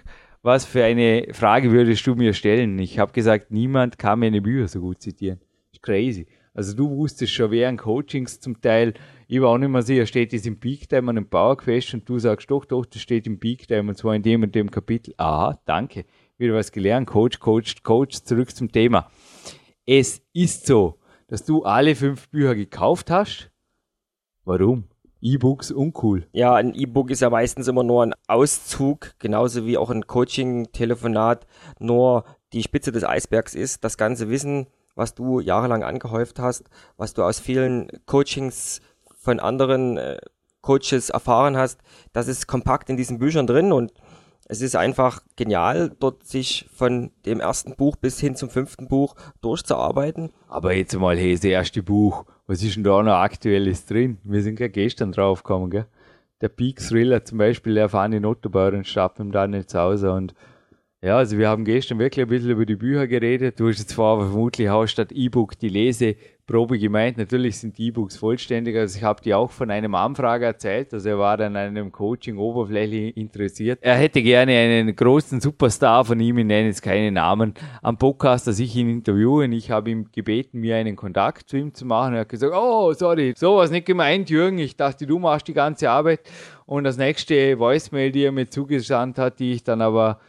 [0.41, 2.79] was für eine Frage würdest du mir stellen?
[2.79, 5.39] Ich habe gesagt, niemand kann meine Bücher so gut zitieren.
[5.71, 6.25] Ist crazy.
[6.55, 8.93] Also du wusstest schon während Coachings zum Teil,
[9.27, 11.93] ich war auch nicht mehr sicher, steht das im Peak Time und im Power Quest
[11.93, 14.55] und du sagst, doch, doch, das steht im Peak Time und zwar in dem und
[14.55, 15.13] dem Kapitel.
[15.17, 16.05] Aha, danke.
[16.37, 17.07] Wieder was gelernt.
[17.07, 19.11] Coach, Coach, Coach, zurück zum Thema.
[19.85, 20.97] Es ist so,
[21.27, 23.51] dass du alle fünf Bücher gekauft hast.
[24.45, 24.85] Warum?
[25.21, 26.27] E-Books uncool.
[26.31, 31.47] Ja, ein E-Book ist ja meistens immer nur ein Auszug, genauso wie auch ein Coaching-Telefonat
[31.79, 33.83] nur die Spitze des Eisbergs ist.
[33.83, 38.81] Das ganze Wissen was du jahrelang angehäuft hast, was du aus vielen Coachings
[39.19, 40.17] von anderen äh,
[40.61, 41.81] Coaches erfahren hast,
[42.13, 43.93] das ist kompakt in diesen Büchern drin und
[44.47, 49.15] es ist einfach genial, dort sich von dem ersten Buch bis hin zum fünften Buch
[49.41, 50.31] durchzuarbeiten.
[50.47, 54.19] Aber jetzt mal, hey, das erste Buch, was ist denn da noch aktuelles drin?
[54.23, 55.87] Wir sind ja gestern draufgekommen, gell?
[56.41, 60.35] Der Peak Thriller zum Beispiel, der fahren in und Stadt mit Daniel Zauser und
[61.05, 63.59] ja, also wir haben gestern wirklich ein bisschen über die Bücher geredet.
[63.59, 67.19] Du hast jetzt vermutlich auch statt E-Book die Leseprobe gemeint.
[67.19, 68.75] Natürlich sind E-Books vollständig.
[68.75, 70.91] Also ich habe dir auch von einem Anfrager erzählt.
[70.95, 73.77] Also er war an einem Coaching oberflächlich interessiert.
[73.83, 77.53] Er hätte gerne einen großen Superstar von ihm, ich nenne jetzt keine Namen,
[77.83, 79.43] am Podcast, dass ich ihn interviewe.
[79.43, 82.15] Und ich habe ihm gebeten, mir einen Kontakt zu ihm zu machen.
[82.15, 84.57] Er hat gesagt, oh, sorry, sowas nicht gemeint, Jürgen.
[84.57, 86.21] Ich dachte, du machst die ganze Arbeit.
[86.65, 90.19] Und das nächste Voicemail, die er mir zugesandt hat, die ich dann aber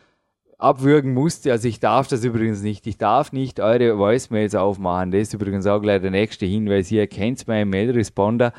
[0.59, 1.52] abwürgen musste.
[1.52, 2.86] Also ich darf das übrigens nicht.
[2.86, 5.11] Ich darf nicht eure Voicemails aufmachen.
[5.11, 6.90] Das ist übrigens auch gleich der nächste Hinweis.
[6.90, 8.52] Ihr kennt meinen Mail-Responder.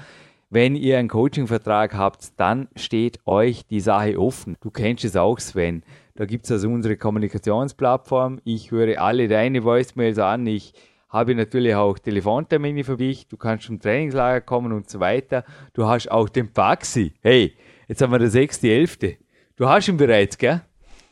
[0.49, 4.55] Wenn ihr einen Coaching-Vertrag habt, dann steht euch die Sache offen.
[4.61, 5.83] Du kennst es auch, Sven.
[6.15, 8.39] Da gibt es also unsere Kommunikationsplattform.
[8.45, 10.47] Ich höre alle deine Voicemails an.
[10.47, 10.73] Ich
[11.09, 13.27] habe natürlich auch Telefontermine für dich.
[13.27, 15.43] Du kannst zum Trainingslager kommen und so weiter.
[15.73, 17.13] Du hast auch den Baxi.
[17.21, 17.53] Hey,
[17.87, 19.17] jetzt haben wir der 6.11.
[19.57, 20.61] Du hast ihn bereits, gell?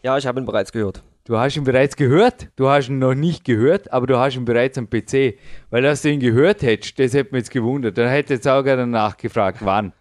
[0.06, 1.02] Ja, ich habe ihn bereits gehört.
[1.24, 2.50] Du hast ihn bereits gehört?
[2.58, 5.40] Du hast ihn noch nicht gehört, aber du hast ihn bereits am PC.
[5.72, 7.98] Weil, dass du ihn gehört hättest, das hätte mich jetzt gewundert.
[7.98, 9.94] Dann hätte jetzt auch gerne nachgefragt, wann.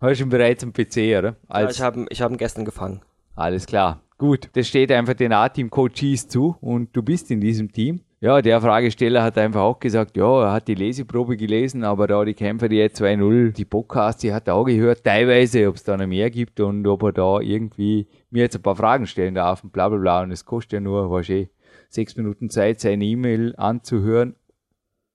[0.00, 1.34] Hast du ihn bereits am PC, oder?
[1.48, 3.02] Als ja, ich habe ich hab ihn gestern gefangen.
[3.34, 4.00] Alles klar.
[4.16, 8.02] Gut, das steht einfach den A-Team-Coaches zu und du bist in diesem Team.
[8.20, 12.24] Ja, der Fragesteller hat einfach auch gesagt, ja, er hat die Leseprobe gelesen, aber da
[12.24, 15.84] die Kämpfer, die jetzt 2-0, die Podcasts, die hat er auch gehört, teilweise, ob es
[15.84, 19.34] da noch mehr gibt und ob er da irgendwie mir jetzt ein paar Fragen stellen
[19.34, 20.22] darf und bla bla bla.
[20.22, 21.50] Und es kostet ja nur, was eh,
[21.90, 24.34] sechs Minuten Zeit, seine E-Mail anzuhören.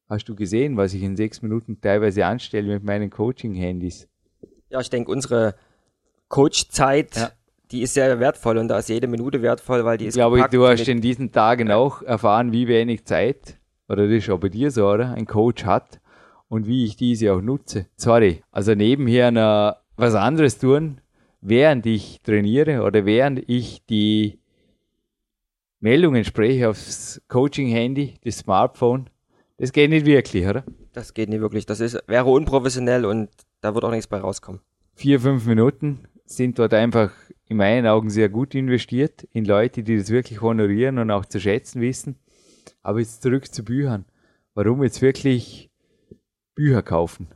[0.08, 4.10] Hast du gesehen, was ich in sechs Minuten teilweise anstelle mit meinen Coaching-Handys?
[4.70, 5.56] Ja, ich denke, unsere
[6.28, 7.32] Coach-Zeit ja
[7.72, 10.16] die ist sehr wertvoll und da ist jede Minute wertvoll, weil die ist.
[10.16, 14.30] Ich glaube, du hast in diesen Tagen auch erfahren, wie wenig Zeit, oder das ist
[14.30, 15.14] auch bei dir so, oder?
[15.14, 16.00] Ein Coach hat
[16.48, 17.88] und wie ich diese auch nutze.
[17.96, 18.44] Sorry.
[18.52, 21.00] Also nebenher noch was anderes tun,
[21.42, 24.40] während ich trainiere oder während ich die
[25.80, 29.10] Meldungen spreche aufs Coaching-Handy, das Smartphone.
[29.58, 30.64] Das geht nicht wirklich, oder?
[30.94, 31.66] Das geht nicht wirklich.
[31.66, 33.30] Das ist, wäre unprofessionell und
[33.62, 34.62] da wird auch nichts bei rauskommen.
[34.94, 37.12] Vier, fünf Minuten sind dort einfach
[37.52, 41.38] in meinen Augen sehr gut investiert in Leute, die das wirklich honorieren und auch zu
[41.38, 42.16] schätzen wissen.
[42.82, 44.06] Aber jetzt zurück zu Büchern.
[44.54, 45.70] Warum jetzt wirklich
[46.56, 47.28] Bücher kaufen?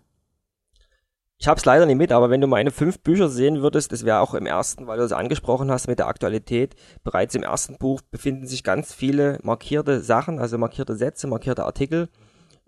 [1.38, 4.06] Ich habe es leider nicht mit, aber wenn du meine fünf Bücher sehen würdest, das
[4.06, 6.76] wäre auch im ersten, weil du es angesprochen hast mit der Aktualität.
[7.04, 12.08] Bereits im ersten Buch befinden sich ganz viele markierte Sachen, also markierte Sätze, markierte Artikel.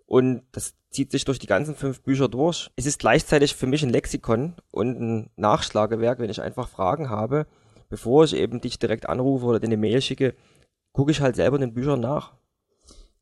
[0.05, 2.71] Und das zieht sich durch die ganzen fünf Bücher durch.
[2.75, 7.45] Es ist gleichzeitig für mich ein Lexikon und ein Nachschlagewerk, wenn ich einfach Fragen habe.
[7.87, 10.33] Bevor ich eben dich direkt anrufe oder dir eine Mail schicke,
[10.93, 12.33] gucke ich halt selber in den Büchern nach.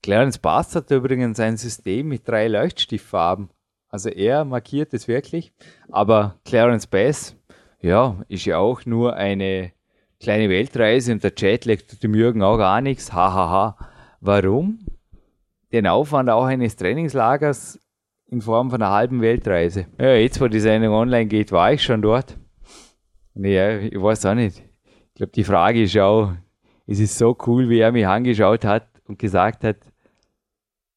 [0.01, 3.49] Clarence Bass hat übrigens ein System mit drei Leuchtstiftfarben.
[3.89, 5.51] Also er markiert es wirklich.
[5.91, 7.35] Aber Clarence Bass,
[7.81, 9.73] ja, ist ja auch nur eine
[10.21, 13.11] kleine Weltreise und der Chat legt dem Jürgen auch gar nichts.
[13.11, 13.49] Hahaha.
[13.49, 13.89] Ha, ha.
[14.21, 14.79] Warum?
[15.75, 17.77] Den Aufwand auch eines Trainingslagers
[18.27, 19.87] in Form von einer halben Weltreise.
[19.99, 22.37] Ja, jetzt, wo die Sendung online geht, war ich schon dort.
[23.33, 24.63] Ja, ich weiß auch nicht.
[24.85, 26.31] Ich glaube, die Frage ist auch,
[26.87, 29.75] es ist so cool, wie er mich angeschaut hat und gesagt hat,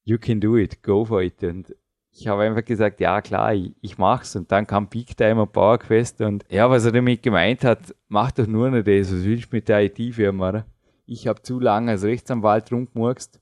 [0.04, 1.42] you can do it, go for it.
[1.42, 1.74] Und
[2.12, 4.36] ich habe einfach gesagt, ja klar, ich, ich mach's.
[4.36, 7.96] Und dann kam Big Time und Power Quest und ja, was er damit gemeint hat,
[8.06, 10.66] mach doch nur noch das, was willst du mit der IT-Firma?
[11.04, 13.40] Ich habe zu lange als Rechtsanwalt rumgemurkst.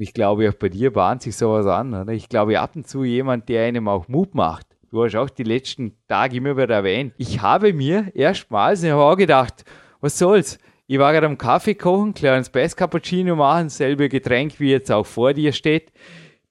[0.00, 2.12] Ich glaube, auch bei dir bahnt sich sowas an, oder?
[2.12, 4.64] Ich glaube, ab und zu jemand, der einem auch Mut macht.
[4.92, 7.14] Du hast auch die letzten Tage immer wieder erwähnt.
[7.18, 9.64] Ich habe mir erstmals, ich habe auch gedacht,
[10.00, 10.60] was soll's?
[10.86, 15.04] Ich war gerade am Kaffee kochen, kleines Bass Cappuccino machen, selbe Getränk wie jetzt auch
[15.04, 15.90] vor dir steht.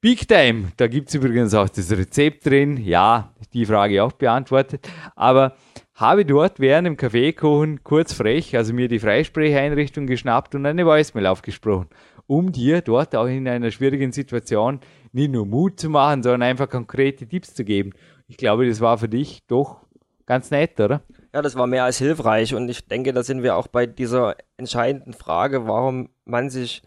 [0.01, 2.75] Big Time, da gibt es übrigens auch das Rezept drin.
[2.75, 4.87] Ja, die Frage auch beantwortet.
[5.15, 5.55] Aber
[5.95, 11.25] habe dort während dem Kaffeekochen kurz frech, also mir die Freisprecheinrichtung geschnappt und eine Voicemail
[11.27, 11.87] aufgesprochen,
[12.27, 14.81] um dir dort auch in einer schwierigen Situation
[15.13, 17.93] nicht nur Mut zu machen, sondern einfach konkrete Tipps zu geben.
[18.27, 19.81] Ich glaube, das war für dich doch
[20.25, 21.01] ganz nett, oder?
[21.33, 24.35] Ja, das war mehr als hilfreich und ich denke, da sind wir auch bei dieser
[24.57, 26.81] entscheidenden Frage, warum man sich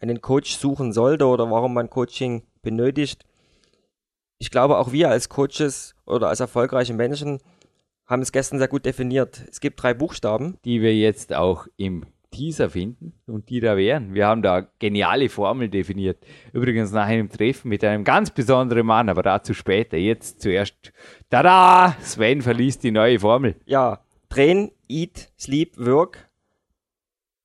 [0.00, 3.24] einen Coach suchen sollte oder warum man Coaching benötigt.
[4.38, 7.40] Ich glaube, auch wir als Coaches oder als erfolgreiche Menschen
[8.06, 9.42] haben es gestern sehr gut definiert.
[9.50, 10.58] Es gibt drei Buchstaben.
[10.64, 12.04] Die wir jetzt auch im
[12.34, 14.12] Teaser finden und die da wären.
[14.12, 16.18] Wir haben da geniale Formel definiert.
[16.52, 19.96] Übrigens nach einem Treffen mit einem ganz besonderen Mann, aber dazu später.
[19.96, 20.92] Jetzt zuerst,
[21.30, 23.54] tada, Sven verliest die neue Formel.
[23.66, 26.28] Ja, Train, Eat, Sleep, Work.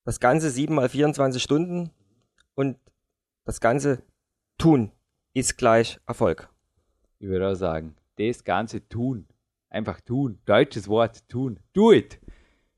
[0.06, 1.92] Das Ganze 7 mal 24 Stunden
[2.56, 2.78] und
[3.46, 4.02] das Ganze
[4.58, 4.92] tun
[5.36, 6.50] ist gleich Erfolg.
[7.20, 9.28] Ich würde auch sagen, das Ganze tun.
[9.70, 10.40] Einfach tun.
[10.46, 11.60] Deutsches Wort, tun.
[11.74, 12.20] Do it.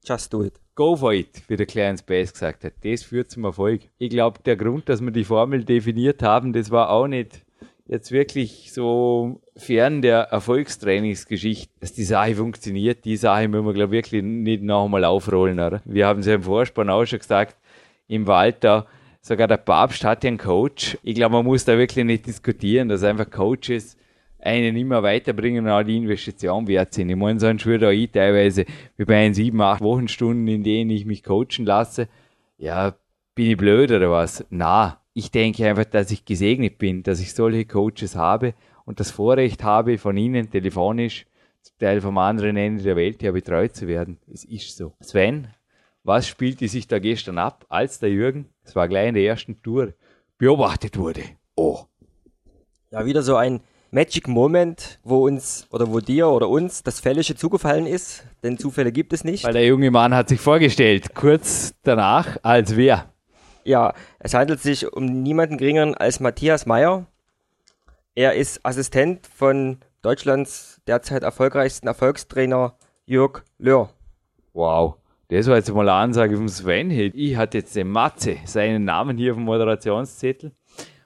[0.04, 0.60] Just do it.
[0.82, 2.74] Go for it, wie der Clarence Bass gesagt hat.
[2.84, 3.82] Das führt zum Erfolg.
[4.00, 7.44] Ich glaube, der Grund, dass wir die Formel definiert haben, das war auch nicht
[7.86, 13.06] jetzt wirklich so fern der Erfolgstrainingsgeschichte, dass die Sache funktioniert.
[13.06, 15.60] Die Sache müssen wir, glaube ich, wirklich nicht nochmal aufrollen.
[15.60, 15.84] Oder?
[15.86, 17.58] Wir haben es ja im Vorspann auch schon gesagt,
[18.08, 18.88] im Walter,
[19.22, 20.98] sogar der Papst hat ja einen Coach.
[21.04, 23.98] Ich glaube, man muss da wirklich nicht diskutieren, dass einfach Coaches
[24.42, 27.10] einen immer weiterbringen und auch die Investition wert sind.
[27.10, 28.66] Ich meine, so ein Schuh da ich teilweise
[28.98, 32.08] wie bei einen sieben, acht Wochenstunden, in denen ich mich coachen lasse.
[32.58, 32.96] Ja,
[33.36, 34.46] bin ich blöd oder was?
[34.50, 38.54] Na, ich denke einfach, dass ich gesegnet bin, dass ich solche Coaches habe
[38.86, 41.26] und das Vorrecht habe, von ihnen telefonisch,
[41.62, 44.18] zum Teil vom anderen Ende der Welt her betreut zu werden.
[44.32, 44.94] Es ist so.
[45.02, 45.48] Sven,
[46.04, 49.62] was spielte sich da gestern ab, als der Jürgen, es war gleich in der ersten
[49.62, 49.94] Tour,
[50.38, 51.22] beobachtet wurde?
[51.56, 51.82] Oh.
[52.90, 53.62] Ja, wieder so ein
[53.94, 58.94] Magic Moment, wo uns oder wo dir oder uns das Fällische zugefallen ist, denn Zufälle
[58.94, 59.44] gibt es nicht.
[59.44, 63.12] Weil der junge Mann hat sich vorgestellt, kurz danach als wer?
[63.66, 67.06] Ja, es handelt sich um niemanden geringeren als Matthias Meyer.
[68.16, 72.76] Er ist Assistent von Deutschlands derzeit erfolgreichsten Erfolgstrainer
[73.06, 73.90] Jörg Löhr.
[74.54, 74.96] Wow.
[75.28, 76.92] Das war jetzt mal eine Ansage vom Sven.
[76.92, 80.54] Ich hatte jetzt den Matze, seinen Namen hier auf dem Moderationszettel.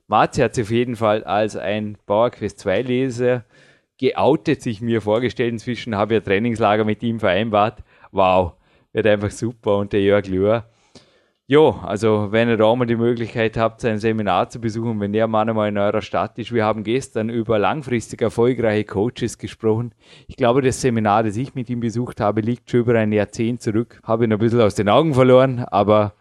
[0.08, 3.46] Matze hat sich auf jeden Fall als ein PowerQuest 2 Leser
[3.98, 5.54] geoutet, sich mir vorgestellt.
[5.54, 7.84] Inzwischen habe ich ein Trainingslager mit ihm vereinbart.
[8.12, 8.54] Wow,
[8.94, 9.78] wird einfach super.
[9.78, 10.66] Und der Jörg Löhr,
[11.48, 15.28] Jo, also wenn ihr da mal die Möglichkeit habt, sein Seminar zu besuchen, wenn der
[15.28, 16.52] Mann einmal in eurer Stadt ist.
[16.52, 19.94] Wir haben gestern über langfristig erfolgreiche Coaches gesprochen.
[20.26, 23.62] Ich glaube, das Seminar, das ich mit ihm besucht habe, liegt schon über ein Jahrzehnt
[23.62, 24.02] zurück.
[24.02, 26.16] Habe ihn ein bisschen aus den Augen verloren, aber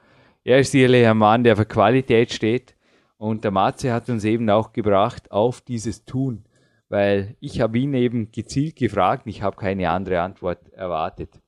[0.45, 2.74] er ist sicherlich ein Mann, der für Qualität steht.
[3.16, 6.44] Und der Matze hat uns eben auch gebracht auf dieses Tun,
[6.88, 11.40] weil ich habe ihn eben gezielt gefragt, ich habe keine andere Antwort erwartet.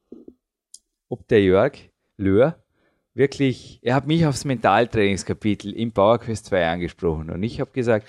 [1.09, 1.73] Ob der Jörg
[2.17, 2.57] Löhr
[3.15, 8.07] wirklich, er hat mich aufs Mentaltrainingskapitel im PowerQuest 2 angesprochen und ich habe gesagt,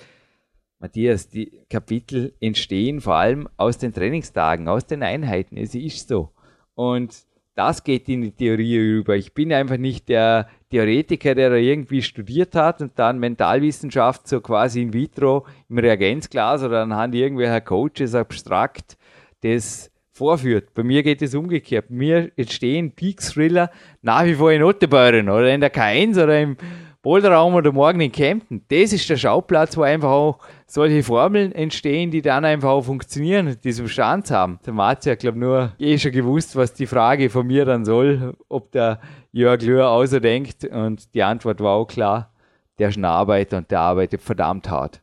[0.80, 5.58] Matthias, die Kapitel entstehen vor allem aus den Trainingstagen, aus den Einheiten.
[5.58, 6.34] Es ist so.
[6.76, 7.26] Und
[7.58, 9.16] das geht in die Theorie über.
[9.16, 14.42] Ich bin einfach nicht der Theoretiker, der da irgendwie studiert hat und dann Mentalwissenschaft so
[14.42, 18.98] quasi in vitro im Reagenzglas oder anhand irgendwelcher Coaches abstrakt
[19.42, 20.74] das vorführt.
[20.74, 21.90] Bei mir geht es umgekehrt.
[21.90, 26.58] Mir entstehen Peak-Thriller nach wie vor in Ottebeuren oder in der K1 oder im
[27.02, 28.66] Boulderraum oder morgen in Kempten.
[28.68, 33.48] Das ist der Schauplatz, wo einfach auch solche Formeln entstehen, die dann einfach auch funktionieren
[33.48, 34.60] und diesen Bestand haben.
[34.66, 38.36] Der Marzi hat, glaube nur eh schon gewusst, was die Frage von mir dann soll,
[38.50, 39.00] ob der
[39.32, 42.32] Jörg Löhr außerdenkt und die Antwort war auch klar,
[42.80, 45.02] der ist ein Arbeiter und der arbeitet verdammt hart.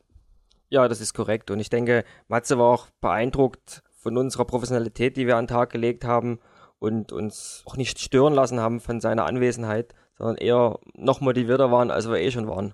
[0.69, 1.51] Ja, das ist korrekt.
[1.51, 5.71] Und ich denke, Matze war auch beeindruckt von unserer Professionalität, die wir an den Tag
[5.71, 6.39] gelegt haben
[6.79, 11.91] und uns auch nicht stören lassen haben von seiner Anwesenheit, sondern eher noch motivierter waren,
[11.91, 12.73] als wir eh schon waren.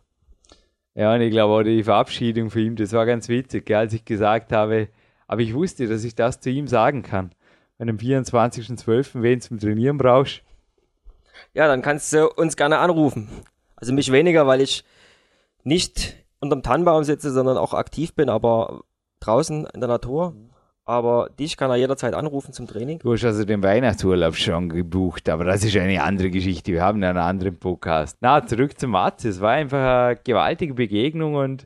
[0.94, 3.94] Ja, und ich glaube auch die Verabschiedung für ihn, das war ganz witzig, gell, als
[3.94, 4.90] ich gesagt habe,
[5.28, 7.32] aber ich wusste, dass ich das zu ihm sagen kann.
[7.78, 9.22] Wenn am 24.12.
[9.22, 10.44] wen zum Trainieren brauchst.
[11.54, 13.30] Ja, dann kannst du uns gerne anrufen.
[13.76, 14.84] Also mich weniger, weil ich
[15.64, 18.84] nicht unterm Tannenbaum sitze, sondern auch aktiv bin, aber
[19.22, 20.36] draußen in der Natur.
[20.92, 23.00] Aber dich kann er jederzeit anrufen zum Training.
[23.00, 26.74] Du hast also den Weihnachtsurlaub schon gebucht, aber das ist eine andere Geschichte.
[26.74, 28.18] Wir haben einen anderen Podcast.
[28.20, 29.24] Na, zurück zum Mats.
[29.24, 29.78] Es war einfach
[30.10, 31.66] eine gewaltige Begegnung und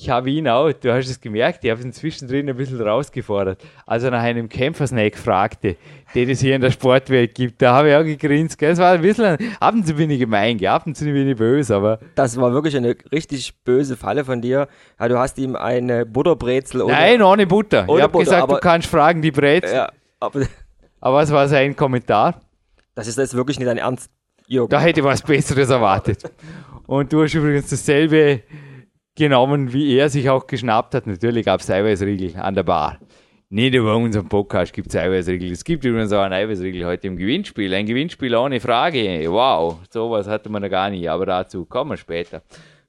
[0.00, 3.60] ich habe ihn auch, du hast es gemerkt, ich habe ihn zwischendrin ein bisschen rausgefordert.
[3.84, 5.76] Als er nach einem Kämpfersnack fragte,
[6.14, 8.62] den es hier in der Sportwelt gibt, da habe ich auch gegrinst.
[8.62, 11.36] Es war ein bisschen, ab und zu bin ich gemein, ab und zu bin ich
[11.36, 11.98] böse, aber.
[12.14, 14.68] Das war wirklich eine richtig böse Falle von dir.
[15.00, 16.92] Ja, du hast ihm eine Butterbrezel ohne.
[16.92, 17.84] Nein, ohne Butter.
[17.88, 19.72] Ohne ich habe gesagt, aber, du kannst fragen, die Brezel.
[19.72, 19.90] Ja,
[20.20, 20.42] aber,
[21.00, 22.40] aber was war sein Kommentar?
[22.94, 24.10] Das ist jetzt wirklich nicht dein Ernst,
[24.46, 24.70] Jürgen.
[24.70, 26.22] Da hätte ich was Besseres erwartet.
[26.86, 28.42] Und du hast übrigens dasselbe
[29.18, 31.06] genommen, wie er sich auch geschnappt hat.
[31.06, 32.98] Natürlich gab es Eiweißriegel an der Bar.
[33.50, 35.50] Nicht über unseren Podcast gibt es Eiweißriegel.
[35.50, 37.74] Es gibt übrigens auch einen Eiweißriegel heute im Gewinnspiel.
[37.74, 39.24] Ein Gewinnspiel ohne Frage.
[39.28, 42.42] Wow, sowas hatte man noch gar nicht, aber dazu kommen wir später.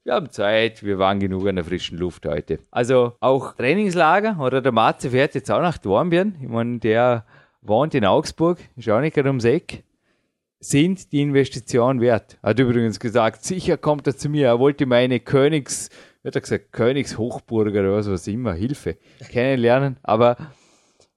[0.04, 2.60] Wir haben Zeit, wir waren genug an der frischen Luft heute.
[2.70, 6.36] Also auch Trainingslager oder der Matze fährt jetzt auch nach Dornbirn.
[6.40, 7.26] Ich meine, der
[7.60, 9.82] wohnt in Augsburg, ist auch nicht gerade ums Eck
[10.60, 12.38] sind die Investition wert.
[12.42, 14.46] Er hat übrigens gesagt, sicher kommt er zu mir.
[14.46, 15.88] Er wollte meine Königs,
[16.22, 18.96] wird er gesagt, Königshochburger oder was, was immer, Hilfe
[19.30, 19.96] kennenlernen.
[20.02, 20.36] Aber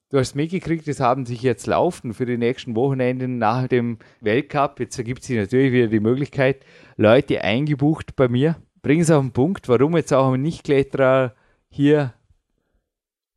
[0.09, 4.79] du hast mitgekriegt, es haben sich jetzt laufen für die nächsten Wochenenden nach dem Weltcup.
[4.79, 8.55] Jetzt ergibt sich natürlich wieder die Möglichkeit, Leute eingebucht bei mir.
[8.81, 11.33] Bring es auf den Punkt, warum jetzt auch ein Nichtkletterer
[11.69, 12.13] hier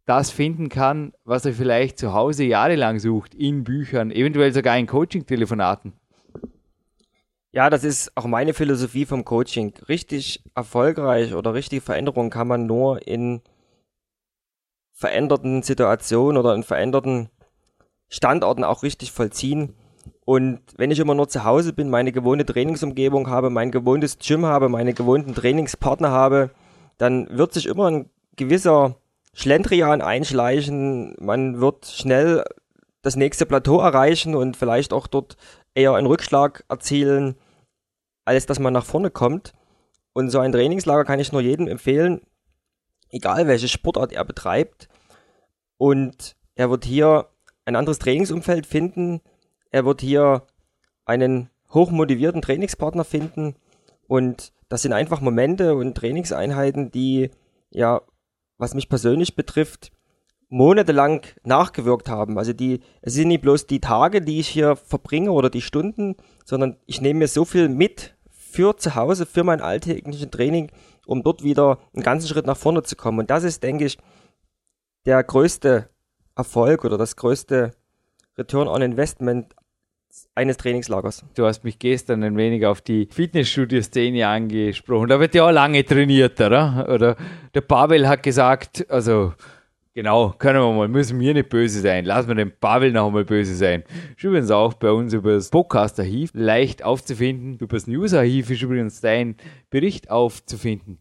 [0.06, 4.86] das finden kann, was er vielleicht zu Hause jahrelang sucht, in Büchern, eventuell sogar in
[4.86, 5.94] Coaching-Telefonaten.
[7.56, 9.72] Ja, das ist auch meine Philosophie vom Coaching.
[9.88, 13.40] Richtig erfolgreich oder richtige Veränderung kann man nur in
[14.92, 17.30] veränderten Situationen oder in veränderten
[18.10, 19.74] Standorten auch richtig vollziehen.
[20.26, 24.44] Und wenn ich immer nur zu Hause bin, meine gewohnte Trainingsumgebung habe, mein gewohntes Gym
[24.44, 26.50] habe, meine gewohnten Trainingspartner habe,
[26.98, 28.96] dann wird sich immer ein gewisser
[29.32, 31.16] Schlendrian einschleichen.
[31.18, 32.44] Man wird schnell
[33.00, 35.38] das nächste Plateau erreichen und vielleicht auch dort
[35.74, 37.36] eher einen Rückschlag erzielen,
[38.26, 39.54] als dass man nach vorne kommt.
[40.12, 42.20] Und so ein Trainingslager kann ich nur jedem empfehlen,
[43.08, 44.88] egal welche Sportart er betreibt.
[45.78, 47.28] Und er wird hier
[47.64, 49.20] ein anderes Trainingsumfeld finden.
[49.70, 50.46] Er wird hier
[51.04, 53.56] einen hochmotivierten Trainingspartner finden.
[54.06, 57.30] Und das sind einfach Momente und Trainingseinheiten, die
[57.70, 58.02] ja
[58.58, 59.92] was mich persönlich betrifft,
[60.48, 62.38] monatelang nachgewirkt haben.
[62.38, 66.16] Also die, es sind nicht bloß die Tage, die ich hier verbringe oder die Stunden,
[66.44, 68.15] sondern ich nehme mir so viel mit
[68.56, 70.70] für zu Hause, für mein alltägliches Training,
[71.04, 73.18] um dort wieder einen ganzen Schritt nach vorne zu kommen.
[73.18, 73.98] Und das ist, denke ich,
[75.04, 75.90] der größte
[76.34, 77.72] Erfolg oder das größte
[78.38, 79.54] Return on Investment
[80.34, 81.26] eines Trainingslagers.
[81.34, 85.08] Du hast mich gestern ein wenig auf die Fitnessstudio-Szene angesprochen.
[85.08, 86.88] Da wird ja auch lange trainiert, oder?
[86.88, 87.16] Oder
[87.54, 89.34] der Pavel hat gesagt, also
[89.96, 92.04] Genau, können wir mal, müssen wir nicht böse sein.
[92.04, 93.82] Lassen wir den Pavel noch einmal böse sein.
[94.14, 97.56] Ist übrigens auch bei uns über das Podcast-Archiv leicht aufzufinden.
[97.58, 99.36] Über das News-Archiv ist übrigens dein
[99.70, 100.98] Bericht aufzufinden.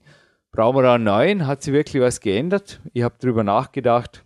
[0.54, 1.46] Brauchen wir da einen neuen?
[1.46, 2.80] Hat sich wirklich was geändert?
[2.94, 4.24] Ich habe darüber nachgedacht.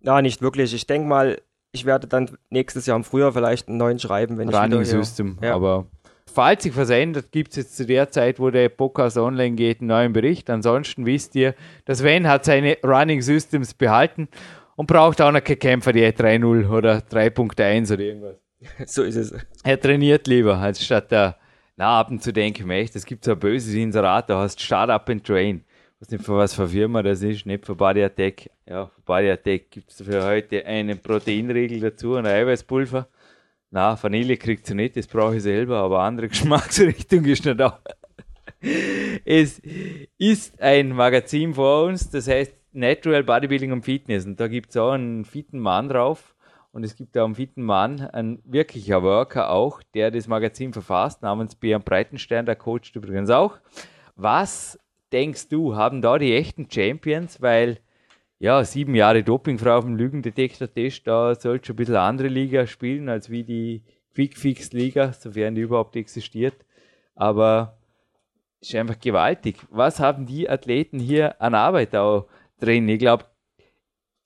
[0.00, 0.74] Na, nicht wirklich.
[0.74, 1.40] Ich denke mal,
[1.70, 5.04] ich werde dann nächstes Jahr im Frühjahr vielleicht einen neuen schreiben, wenn Running ich wieder
[5.04, 5.54] System, ja.
[5.54, 5.86] aber
[6.30, 9.80] falls sich was ändert, gibt es jetzt zu der Zeit, wo der Podcast online geht,
[9.80, 10.48] einen neuen Bericht.
[10.50, 11.54] Ansonsten wisst ihr,
[11.84, 14.28] dass Sven hat seine Running Systems behalten
[14.76, 18.36] und braucht auch noch keine Kämpfer, die 3.0 oder 3.1 oder irgendwas.
[18.86, 19.34] so ist es.
[19.64, 21.36] Er trainiert lieber, als statt der
[21.76, 24.38] na, ab und zu denke ich mir echt, es gibt so ein böses Inserat, da
[24.38, 25.64] hast Startup and Train
[26.00, 28.50] weiß nicht, für was für Firma das ist, nicht für Body Attack.
[28.66, 33.06] Ja, für Body Attack gibt es für heute einen Proteinriegel dazu, ein Eiweißpulver.
[33.70, 37.80] Na, Vanille kriegt sie nicht, das brauche ich selber, aber andere Geschmacksrichtung ist nicht da.
[39.24, 39.60] es
[40.18, 44.26] ist ein Magazin vor uns, das heißt Natural Bodybuilding und Fitness.
[44.26, 46.34] Und da gibt es auch einen fitten Mann drauf.
[46.72, 51.20] Und es gibt auch einen fitten Mann, ein wirklicher Worker auch, der das Magazin verfasst,
[51.20, 53.58] namens Björn Breitenstein, der coacht übrigens auch.
[54.14, 54.78] Was
[55.12, 57.80] denkst du, haben da die echten Champions, weil
[58.40, 63.10] ja, sieben Jahre Dopingfrau auf dem Lügendetektor-Test, da sollte schon ein bisschen andere Liga spielen,
[63.10, 63.82] als wie die
[64.14, 66.54] Quickfix-Liga, sofern die überhaupt existiert.
[67.14, 67.76] Aber
[68.60, 69.58] ist einfach gewaltig.
[69.70, 72.28] Was haben die Athleten hier an Arbeit auch
[72.58, 72.88] drin?
[72.88, 73.26] Ich glaube,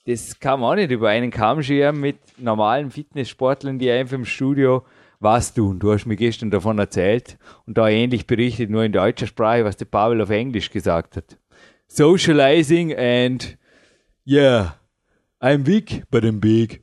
[0.07, 4.25] das kann man auch nicht über einen Kamm scheren mit normalen Fitnesssportlern, die einfach im
[4.25, 4.85] Studio
[5.19, 5.81] was tun.
[5.81, 7.37] Du hast mir gestern davon erzählt
[7.67, 11.37] und da ähnlich berichtet, nur in deutscher Sprache, was der Pavel auf Englisch gesagt hat.
[11.89, 13.59] Socializing and
[14.27, 14.75] yeah,
[15.41, 16.83] I'm weak, but I'm big.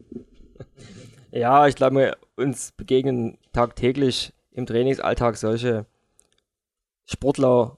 [1.31, 5.85] Ja, ich glaube, uns begegnen tagtäglich im Trainingsalltag solche
[7.05, 7.77] Sportler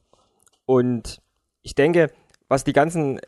[0.66, 1.22] und
[1.62, 2.12] ich denke,
[2.48, 3.20] was die ganzen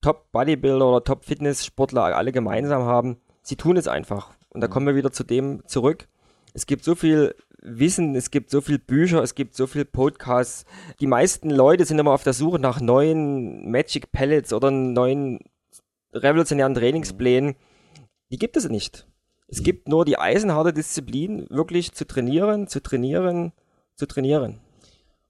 [0.00, 4.30] Top-Bodybuilder oder Top-Fitness-Sportler alle gemeinsam haben, sie tun es einfach.
[4.50, 6.08] Und da kommen wir wieder zu dem zurück.
[6.54, 7.34] Es gibt so viel
[7.66, 10.64] Wissen, es gibt so viele Bücher, es gibt so viele Podcasts.
[11.00, 15.40] Die meisten Leute sind immer auf der Suche nach neuen Magic Pellets oder neuen
[16.12, 17.56] revolutionären Trainingsplänen.
[18.30, 19.08] Die gibt es nicht.
[19.48, 23.52] Es gibt nur die eisenharte Disziplin, wirklich zu trainieren, zu trainieren,
[23.96, 24.60] zu trainieren.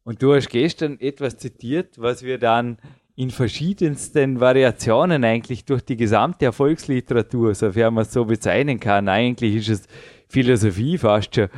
[0.05, 2.79] Und du hast gestern etwas zitiert, was wir dann
[3.15, 9.57] in verschiedensten Variationen eigentlich durch die gesamte Erfolgsliteratur, sofern man es so bezeichnen kann, eigentlich
[9.57, 9.87] ist es
[10.29, 11.49] Philosophie fast schon,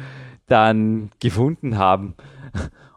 [0.49, 2.15] dann gefunden haben.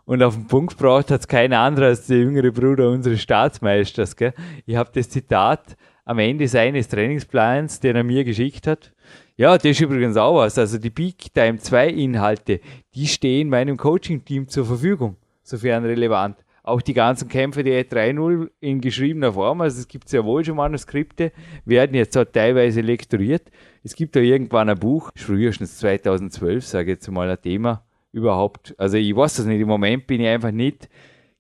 [0.06, 4.16] Und auf den Punkt braucht hat es kein anderer als der jüngere Bruder unseres Staatsmeisters.
[4.16, 4.34] Gell?
[4.66, 8.92] Ich habe das Zitat am Ende seines Trainingsplans, den er mir geschickt hat.
[9.38, 10.58] Ja, das ist übrigens auch was.
[10.58, 12.60] Also die Peak Time 2 Inhalte,
[12.96, 18.82] die stehen meinem Coaching-Team zur Verfügung, sofern relevant auch die ganzen Kämpfe die E3.0 in
[18.82, 21.32] geschriebener Form, also es gibt sehr wohl schon Manuskripte,
[21.66, 23.44] werden jetzt auch teilweise lektoriert.
[23.84, 28.76] Es gibt da irgendwann ein Buch, frühestens 2012, sage ich jetzt mal ein Thema überhaupt.
[28.78, 30.90] Also ich weiß das nicht, im Moment bin ich einfach nicht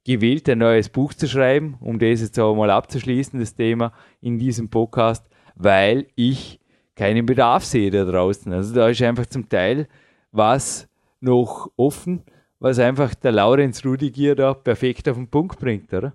[0.04, 4.40] gewillt, ein neues Buch zu schreiben, um das jetzt auch mal abzuschließen, das Thema in
[4.40, 6.60] diesem Podcast, weil ich
[6.96, 8.52] keinen Bedarf sehe da draußen.
[8.52, 9.88] Also da ist einfach zum Teil
[10.32, 10.88] was
[11.20, 12.24] noch offen
[12.62, 16.14] was einfach der Laurenz Rudigier da perfekt auf den Punkt bringt, oder?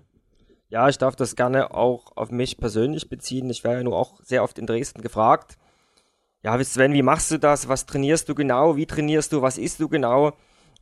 [0.69, 3.49] Ja, ich darf das gerne auch auf mich persönlich beziehen.
[3.49, 5.57] Ich werde ja nur auch sehr oft in Dresden gefragt.
[6.47, 7.67] Ja, Sven, wie machst du das?
[7.67, 8.77] Was trainierst du genau?
[8.77, 9.41] Wie trainierst du?
[9.41, 10.31] Was isst du genau?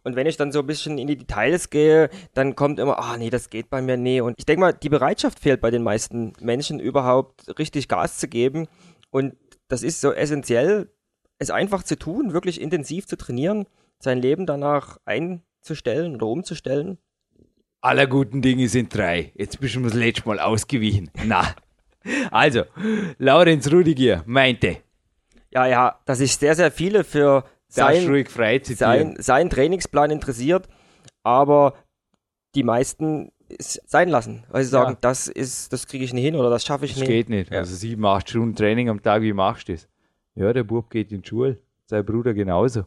[0.03, 3.17] Und wenn ich dann so ein bisschen in die Details gehe, dann kommt immer, ah
[3.17, 4.21] nee, das geht bei mir nee.
[4.21, 8.27] Und ich denke mal, die Bereitschaft fehlt bei den meisten Menschen überhaupt richtig Gas zu
[8.27, 8.67] geben.
[9.09, 9.37] Und
[9.67, 10.91] das ist so essentiell,
[11.39, 13.65] es einfach zu tun, wirklich intensiv zu trainieren,
[13.97, 16.99] sein Leben danach ein zu stellen oder umzustellen?
[17.81, 19.31] Aller guten Dinge sind drei.
[19.33, 21.09] Jetzt bist du das letzte Mal ausgewichen.
[21.25, 21.55] Na.
[22.29, 22.65] Also,
[23.17, 24.84] Laurenz Rudigier meinte.
[25.55, 28.25] Ja, ja, dass sich sehr, sehr viele für sein,
[28.75, 30.67] sein, sein Trainingsplan interessiert,
[31.23, 31.73] aber
[32.53, 34.97] die meisten sein lassen, weil sie sagen, ja.
[35.01, 37.09] das ist, das kriege ich nicht hin oder das schaffe ich das nicht.
[37.09, 37.51] Das geht nicht.
[37.51, 37.59] Ja.
[37.59, 39.87] Also sieben, acht Stunden Training am Tag, wie machst du das?
[40.35, 42.85] Ja, der Bub geht in die Schule, sein Bruder genauso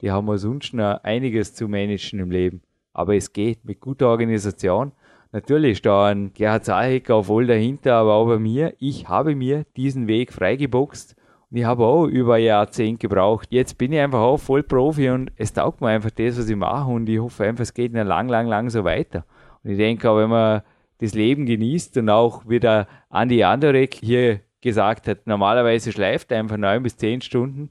[0.00, 2.62] die haben sonst noch einiges zu managen im Leben.
[2.92, 4.92] Aber es geht mit guter Organisation.
[5.32, 8.74] Natürlich ist da ein Gerhard Zahecker voll dahinter, aber auch bei mir.
[8.78, 11.14] Ich habe mir diesen Weg freigeboxt
[11.52, 13.48] ich habe auch über ein Jahrzehnt gebraucht.
[13.50, 16.56] Jetzt bin ich einfach auch voll Profi und es taugt mir einfach das, was ich
[16.56, 19.24] mache und ich hoffe einfach, es geht lang, lang, lang so weiter.
[19.64, 20.62] Und ich denke auch, wenn man
[20.98, 26.38] das Leben genießt und auch wie der Andi Andorek hier gesagt hat, normalerweise schleift er
[26.38, 27.70] einfach neun bis zehn Stunden,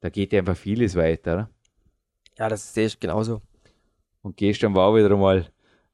[0.00, 1.50] da geht einfach vieles weiter.
[2.38, 3.42] Ja, das sehe ich genauso.
[4.22, 5.46] Und gestern war wieder mal,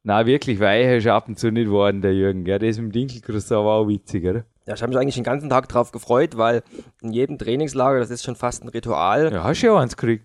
[0.04, 2.46] na wirklich weicher ist ab und zu nicht worden, der Jürgen.
[2.46, 4.44] Ja, das mit dem Dinkelcroissant war auch witzig, oder?
[4.66, 6.62] Ja, ich habe mich eigentlich den ganzen Tag drauf gefreut, weil
[7.00, 9.32] in jedem Trainingslager, das ist schon fast ein Ritual.
[9.32, 10.24] Ja, hast du ja auch eins gekriegt.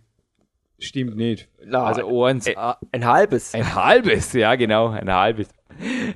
[0.80, 1.48] Stimmt nicht.
[1.64, 2.48] Na, also eins.
[2.48, 3.54] Ein, äh, ein halbes.
[3.54, 5.48] Ein halbes, ja genau, ein halbes.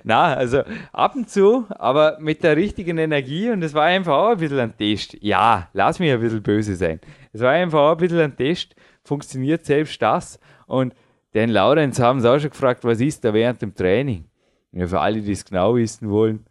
[0.03, 4.31] Na, also ab und zu, aber mit der richtigen Energie und es war einfach auch
[4.31, 5.17] ein bisschen ein Test.
[5.21, 6.99] Ja, lass mich ein bisschen böse sein.
[7.31, 10.39] Es war einfach auch ein bisschen ein Test funktioniert selbst das.
[10.67, 10.93] Und
[11.33, 14.25] den Laurenz haben sie auch schon gefragt, was ist da während dem Training?
[14.71, 16.45] Ja, für alle, die es genau wissen wollen,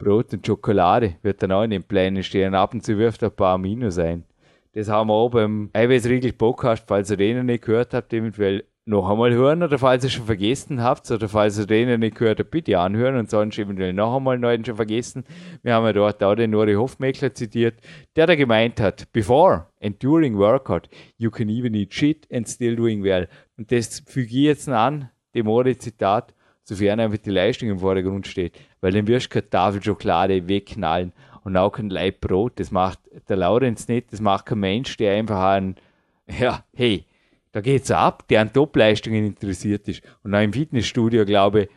[0.00, 2.54] Brot und Schokolade wird dann auch in den Plänen stehen.
[2.54, 4.24] Ab und zu wirft ein paar Amino sein.
[4.72, 8.64] Das haben wir auch beim Eiweißriegel Podcast, falls ihr den noch nicht gehört habt, eventuell
[8.86, 12.16] noch einmal hören oder falls ihr schon vergessen habt oder falls ihr den noch nicht
[12.16, 15.24] gehört habt, bitte anhören und sonst eventuell noch einmal neuen schon vergessen.
[15.62, 17.80] Wir haben ja dort auch den Nori Hofmeckler zitiert,
[18.16, 20.88] der da gemeint hat, before and during workout,
[21.18, 23.28] you can even eat shit and still doing well.
[23.58, 26.34] Und das füge ich jetzt an, dem Mori-Zitat,
[26.70, 28.56] sofern einfach die Leistung im Vordergrund steht.
[28.80, 31.12] Weil dann wirst du keine Tafel Schokolade wegknallen
[31.42, 32.60] und auch kein Leib Brot.
[32.60, 35.74] Das macht der Laurenz nicht, das macht kein Mensch, der einfach ein,
[36.38, 37.04] ja, hey,
[37.50, 40.02] da geht es ab, der an Topleistungen interessiert ist.
[40.22, 41.68] Und auch im Fitnessstudio glaube ich,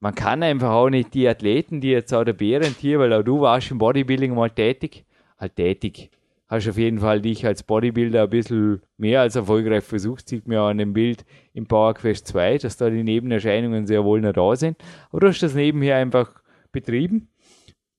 [0.00, 3.22] man kann einfach auch nicht die Athleten, die jetzt auch der Behrend hier, weil auch
[3.22, 5.04] du warst im Bodybuilding mal tätig,
[5.38, 6.10] halt tätig,
[6.48, 10.28] hast auf jeden Fall dich als Bodybuilder ein bisschen mehr als erfolgreich versucht.
[10.28, 14.04] Sieht man ja an dem Bild im Power Quest 2, dass da die Nebenerscheinungen sehr
[14.04, 14.76] wohl noch da sind.
[15.10, 16.42] Aber du hast das nebenher einfach
[16.72, 17.28] betrieben.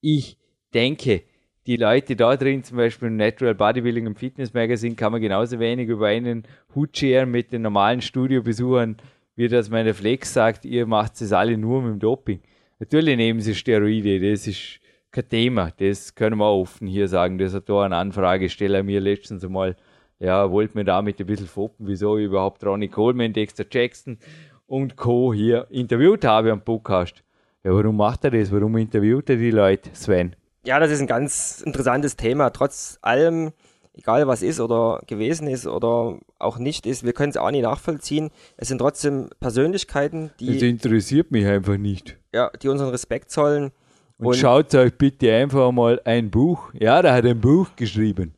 [0.00, 0.38] Ich
[0.72, 1.22] denke,
[1.66, 5.58] die Leute da drin, zum Beispiel im Natural Bodybuilding und Fitness Magazine, kann man genauso
[5.58, 6.44] wenig über einen
[6.74, 8.96] Hut scheren mit den normalen Studiobesuchern,
[9.36, 12.40] wie das meine Flex sagt, ihr macht es alle nur mit dem Doping.
[12.78, 14.80] Natürlich nehmen sie Steroide, das ist
[15.10, 15.72] kein Thema.
[15.78, 17.38] Das können wir auch offen hier sagen.
[17.38, 19.76] Das hat da eine Anfragesteller mir letztens einmal,
[20.18, 24.18] ja, wollte mir damit ein bisschen foppen, wieso ich überhaupt Ronnie Coleman, Dexter Jackson
[24.66, 25.32] und Co.
[25.32, 27.22] hier interviewt habe am Podcast.
[27.64, 28.52] Ja, warum macht er das?
[28.52, 30.36] Warum interviewt er die Leute, Sven?
[30.64, 32.50] Ja, das ist ein ganz interessantes Thema.
[32.50, 33.52] Trotz allem,
[33.94, 37.62] egal was ist oder gewesen ist oder auch nicht ist, wir können es auch nicht
[37.62, 38.30] nachvollziehen.
[38.56, 40.54] Es sind trotzdem Persönlichkeiten, die.
[40.54, 42.18] Das interessiert mich einfach nicht.
[42.34, 43.72] Ja, die unseren Respekt zollen
[44.18, 46.70] und, und schaut euch bitte einfach mal ein Buch.
[46.74, 48.34] Ja, der hat ein Buch geschrieben.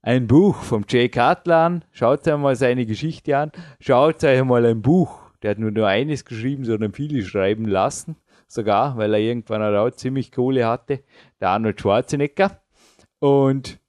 [0.00, 1.84] Ein Buch vom Jay Cutler an.
[1.90, 3.50] Schaut euch mal seine Geschichte an.
[3.80, 5.22] Schaut euch mal ein Buch.
[5.42, 8.16] Der hat nur nur eines geschrieben, sondern viele schreiben lassen.
[8.46, 11.00] Sogar, weil er irgendwann auch ziemlich Kohle hatte.
[11.40, 12.60] Der Arnold Schwarzenegger.
[13.18, 13.80] Und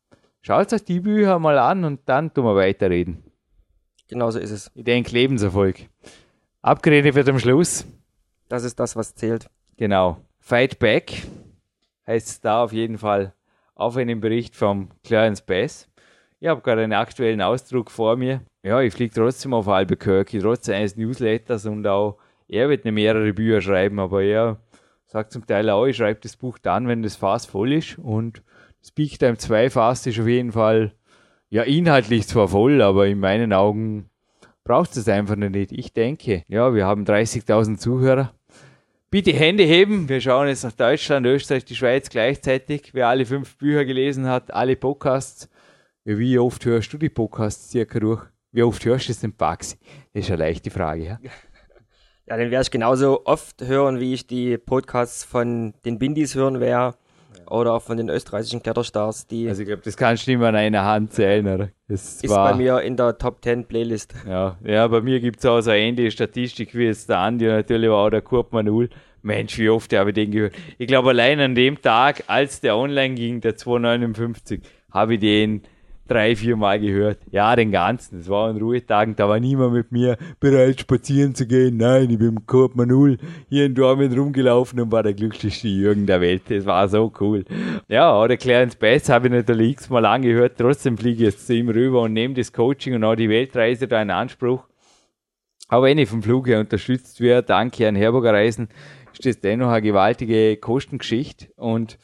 [0.41, 3.24] schaut euch die Bücher mal an und dann tun wir weiterreden.
[4.08, 4.72] Genau so ist es.
[4.74, 5.82] Ich denke, Lebenserfolg.
[6.62, 7.86] Abgeredet wird am Schluss.
[8.50, 9.48] Das ist das, was zählt.
[9.78, 10.18] Genau.
[10.39, 11.24] Fight Back
[12.08, 13.34] heißt es da auf jeden Fall
[13.76, 15.89] auf einem Bericht vom Clarence Bass.
[16.39, 18.41] Ich habe gerade einen aktuellen Ausdruck vor mir.
[18.64, 23.34] Ja, ich fliege trotzdem auf Albuquerque, trotz eines Newsletters und auch er wird nicht mehrere
[23.34, 24.58] Bücher schreiben, aber er
[25.06, 28.43] sagt zum Teil auch, ich schreibe das Buch dann, wenn das Fass voll ist und
[28.82, 30.93] das Big Time 2 Fass ist auf jeden Fall
[31.49, 34.10] ja inhaltlich zwar voll, aber in meinen Augen
[34.64, 35.72] braucht es einfach nicht.
[35.72, 38.34] Ich denke, ja, wir haben 30.000 Zuhörer.
[39.16, 40.09] Bitte Hände heben.
[40.09, 42.89] Wir schauen jetzt nach Deutschland, Österreich, die Schweiz gleichzeitig.
[42.91, 45.49] Wer alle fünf Bücher gelesen hat, alle Podcasts.
[46.03, 48.22] Wie oft hörst du die Podcasts circa durch?
[48.51, 49.78] Wie oft hörst du es denn, Baxi?
[50.13, 51.20] Das ist eine leichte Frage, ja?
[52.26, 56.59] Ja, den werde ich genauso oft hören, wie ich die Podcasts von den Bindis hören
[56.59, 56.97] werde
[57.49, 59.47] oder auch von den österreichischen Kletterstars, die.
[59.47, 61.70] Also ich glaube, das kannst du nicht mehr an einer Hand zählen, oder?
[61.88, 64.13] Das ist bei mir in der Top 10 Playlist.
[64.28, 67.47] Ja, ja bei mir gibt es auch so eine ähnliche Statistik wie jetzt der Andi
[67.47, 68.89] und natürlich war auch der Kurt Manul.
[69.26, 70.54] Mensch, wie oft habe ich den gehört.
[70.78, 74.62] Ich glaube, allein an dem Tag, als der online ging, der 259,
[74.92, 75.64] habe ich den
[76.08, 77.20] drei, vier Mal gehört.
[77.32, 78.20] Ja, den ganzen.
[78.20, 81.78] Es war an Ruhetagen, da war niemand mit mir bereit, spazieren zu gehen.
[81.78, 83.18] Nein, ich bin im Korb Manul
[83.50, 86.44] hier in Dortmund rumgelaufen und war der glücklichste Jürgen der Welt.
[86.50, 87.44] Das war so cool.
[87.88, 90.54] Ja, oder Clarence Bass habe ich natürlich x-mal angehört.
[90.58, 93.88] Trotzdem fliege ich jetzt zu ihm rüber und nehme das Coaching und auch die Weltreise
[93.88, 94.64] da in Anspruch.
[95.68, 98.70] Aber wenn ich vom Flug her unterstützt werde, danke an Herburger Reisen,
[99.20, 101.97] ist das dennoch eine gewaltige Kostengeschichte und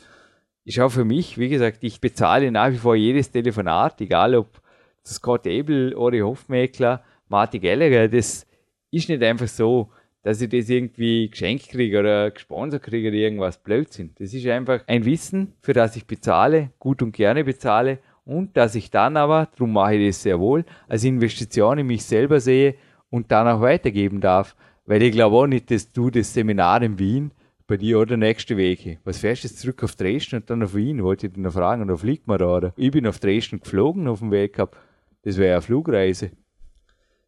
[0.63, 4.61] ist auch für mich, wie gesagt, ich bezahle nach wie vor jedes Telefonat, egal ob
[5.05, 8.45] Scott Abel, Ori Hofmeckler, Martin Gallagher, das
[8.91, 9.89] ist nicht einfach so,
[10.23, 14.11] dass ich das irgendwie geschenkt kriege oder gesponsert kriege oder irgendwas Blödsinn.
[14.19, 18.75] Das ist einfach ein Wissen, für das ich bezahle, gut und gerne bezahle und dass
[18.75, 22.75] ich dann aber, darum mache ich das sehr wohl, als Investition in mich selber sehe
[23.09, 24.55] und dann auch weitergeben darf.
[24.85, 27.31] Weil ich glaube auch nicht, dass du das Seminar in Wien
[27.67, 28.97] bei dir oder nächste Wege.
[29.03, 31.03] Was fährst du jetzt zurück auf Dresden und dann auf Wien?
[31.03, 32.73] Wollte ich dich noch fragen, oder fliegt man da, oder?
[32.75, 34.75] Ich bin auf Dresden geflogen auf dem Weg gehabt.
[35.23, 36.31] Das wäre eine Flugreise.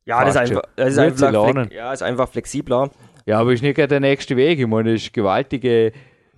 [0.06, 2.91] Ja, das ist, einfach, das ist einfach, ja, ist einfach flexibler.
[3.26, 4.60] Ja, aber ist nicht der nächste Weg.
[4.60, 5.93] Ich meine, das ist gewaltige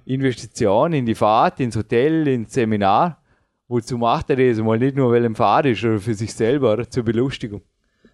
[0.05, 3.23] Investition in die Fahrt, ins Hotel, ins Seminar.
[3.67, 4.59] Wozu macht er das?
[4.59, 7.63] Mal nicht nur, weil er im Fahrt ist oder für sich selber oder zur Belustigung.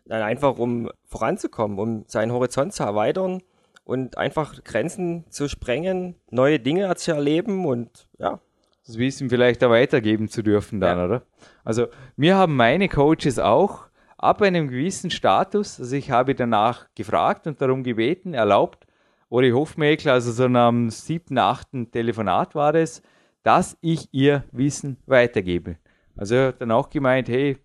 [0.05, 3.41] Nein, einfach um voranzukommen, um seinen Horizont zu erweitern
[3.83, 8.39] und einfach Grenzen zu sprengen, neue Dinge zu erleben und ja.
[8.85, 11.05] Das Wissen vielleicht auch weitergeben zu dürfen dann, ja.
[11.05, 11.21] oder?
[11.63, 13.85] Also mir haben meine Coaches auch
[14.17, 18.87] ab einem gewissen Status, also ich habe danach gefragt und darum gebeten, erlaubt,
[19.29, 23.01] Uri Hofmeckler, also so am siebten, achten Telefonat war es,
[23.43, 25.77] dass ich ihr Wissen weitergebe.
[26.17, 27.57] Also er hat dann auch gemeint, hey,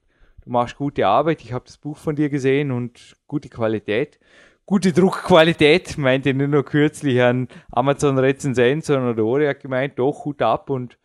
[0.46, 4.18] du machst gute Arbeit, ich habe das Buch von dir gesehen und gute Qualität.
[4.64, 10.40] Gute Druckqualität, meinte nur kürzlich an Amazon Rezensent, sondern der Ori hat gemeint, doch, Hut
[10.42, 10.98] ab und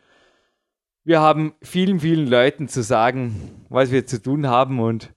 [1.04, 5.12] wir haben vielen, vielen Leuten zu sagen, was wir zu tun haben und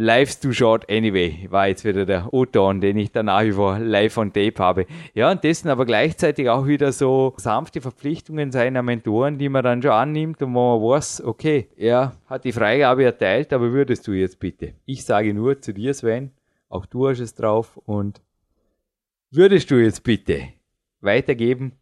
[0.00, 3.80] Life's too short anyway, war jetzt wieder der O-Ton, den ich dann nach wie vor
[3.80, 4.86] live on tape habe.
[5.12, 9.82] Ja, und dessen aber gleichzeitig auch wieder so sanfte Verpflichtungen seiner Mentoren, die man dann
[9.82, 14.12] schon annimmt und wo man weiß, okay, er hat die Freigabe erteilt, aber würdest du
[14.12, 14.74] jetzt bitte?
[14.84, 16.30] Ich sage nur zu dir, Sven,
[16.68, 18.22] auch du hast es drauf und
[19.32, 20.44] würdest du jetzt bitte
[21.00, 21.72] weitergeben,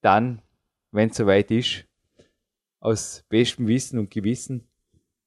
[0.00, 0.42] dann,
[0.90, 1.84] wenn es soweit ist,
[2.80, 4.66] aus bestem Wissen und Gewissen,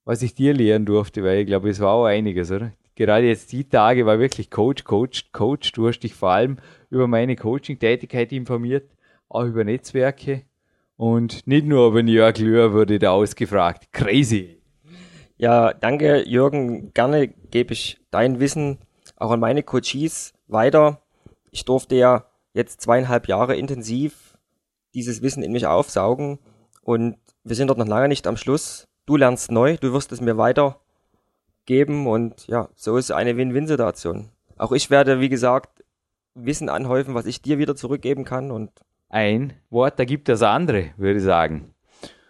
[0.08, 2.72] was ich dir lehren durfte, weil ich glaube, es war auch einiges, oder?
[2.96, 5.74] Gerade jetzt die Tage war wirklich Coach, Coach, Coach.
[5.74, 6.60] Du hast dich vor allem
[6.90, 8.90] über meine Coaching-Tätigkeit informiert,
[9.28, 10.44] auch über Netzwerke.
[10.96, 13.92] Und nicht nur über Jörg Löhr wurde da ausgefragt.
[13.92, 14.62] Crazy.
[15.36, 16.94] Ja, danke Jürgen.
[16.94, 18.78] Gerne gebe ich dein Wissen
[19.18, 21.02] auch an meine Coaches weiter.
[21.52, 24.38] Ich durfte ja jetzt zweieinhalb Jahre intensiv
[24.94, 26.40] dieses Wissen in mich aufsaugen
[26.82, 28.87] und wir sind dort noch lange nicht am Schluss.
[29.08, 34.28] Du lernst neu, du wirst es mir weitergeben und ja, so ist eine Win-Win-Situation.
[34.58, 35.86] Auch ich werde, wie gesagt,
[36.36, 38.70] Wissen anhäufen, was ich dir wieder zurückgeben kann und
[39.08, 41.74] ein Wort, da gibt das andere, würde ich sagen.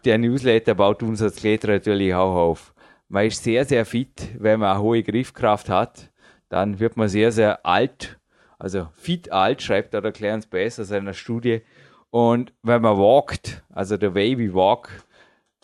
[0.06, 2.76] Der Newsletter baut uns als Kletterer natürlich auch auf.
[3.10, 6.12] Man ist sehr, sehr fit, wenn man eine hohe Griffkraft hat.
[6.49, 8.20] Dann wird man sehr, sehr alt.
[8.60, 11.64] Also fit alt, schreibt da der Clarence Bass aus einer Studie.
[12.12, 14.90] Und wenn man walkt, also der way we walk,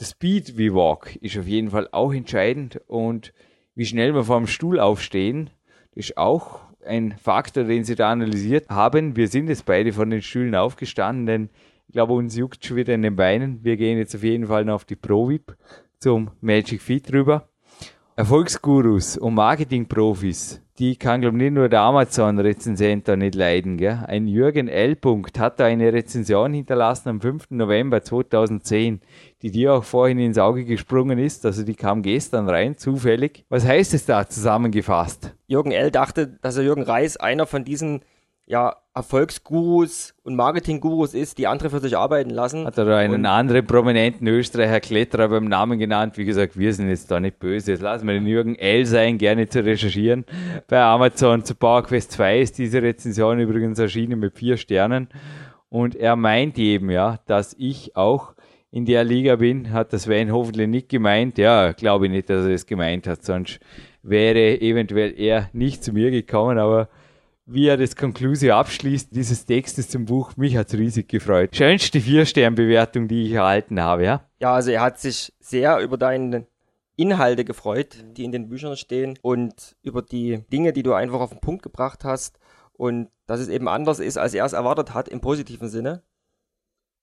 [0.04, 2.82] der speed we walk, ist auf jeden Fall auch entscheidend.
[2.88, 3.34] Und
[3.74, 5.50] wie schnell wir vom Stuhl aufstehen,
[5.96, 9.16] ist auch ein Faktor, den Sie da analysiert haben.
[9.16, 11.50] Wir sind jetzt beide von den Stühlen aufgestanden, denn
[11.88, 13.64] ich glaube, uns juckt schon wieder in den Beinen.
[13.64, 15.56] Wir gehen jetzt auf jeden Fall noch auf die ProVip
[16.00, 17.48] zum Magic Fit rüber.
[18.16, 23.78] Erfolgsgurus und Marketingprofis, die kann, glaube ich, nicht nur der Amazon-Rezensent da nicht leiden.
[23.78, 24.04] Gell?
[24.06, 24.96] Ein Jürgen L.
[25.40, 27.50] hat da eine Rezension hinterlassen am 5.
[27.50, 29.02] November 2010,
[29.42, 31.44] die dir auch vorhin ins Auge gesprungen ist.
[31.44, 33.46] Also die kam gestern rein, zufällig.
[33.50, 35.36] Was heißt es da zusammengefasst?
[35.48, 35.90] Jürgen L.
[35.90, 38.02] dachte, dass er Jürgen Reis einer von diesen
[38.46, 42.66] ja, Erfolgsgurus und Marketinggurus ist, die andere für sich arbeiten lassen.
[42.66, 46.18] Hat er da einen und anderen prominenten Österreicher Kletterer beim Namen genannt.
[46.18, 47.72] Wie gesagt, wir sind jetzt da nicht böse.
[47.72, 48.86] Jetzt lassen wir den Jürgen L.
[48.86, 50.26] sein, gerne zu recherchieren.
[50.68, 55.08] Bei Amazon zu PowerQuest 2 ist diese Rezension übrigens erschienen mit vier Sternen.
[55.70, 58.34] Und er meint eben, ja, dass ich auch
[58.70, 61.40] in der Liga bin, hat das Sven hoffentlich nicht gemeint.
[61.40, 63.60] Ja, glaube ich nicht, dass er es gemeint hat, sonst
[64.04, 66.90] wäre eventuell er nicht zu mir gekommen, aber
[67.46, 71.56] wie er das Conclusio abschließt, dieses Textes zum Buch, mich hat's riesig gefreut.
[71.56, 74.30] Schönste Vier-Stern-Bewertung, die ich erhalten habe, ja?
[74.40, 76.48] Ja, also er hat sich sehr über deine
[76.96, 81.32] Inhalte gefreut, die in den Büchern stehen und über die Dinge, die du einfach auf
[81.32, 82.40] den Punkt gebracht hast
[82.74, 86.04] und dass es eben anders ist, als er es erwartet hat, im positiven Sinne.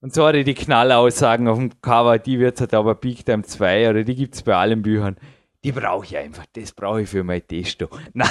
[0.00, 4.04] Und sorry, die Knallaussagen auf dem Cover, die wird's halt aber Big Time 2 oder
[4.04, 5.16] die gibt's bei allen Büchern
[5.64, 6.44] die brauche ich einfach.
[6.54, 7.88] Das brauche ich für mein Testo.
[8.12, 8.28] Nein,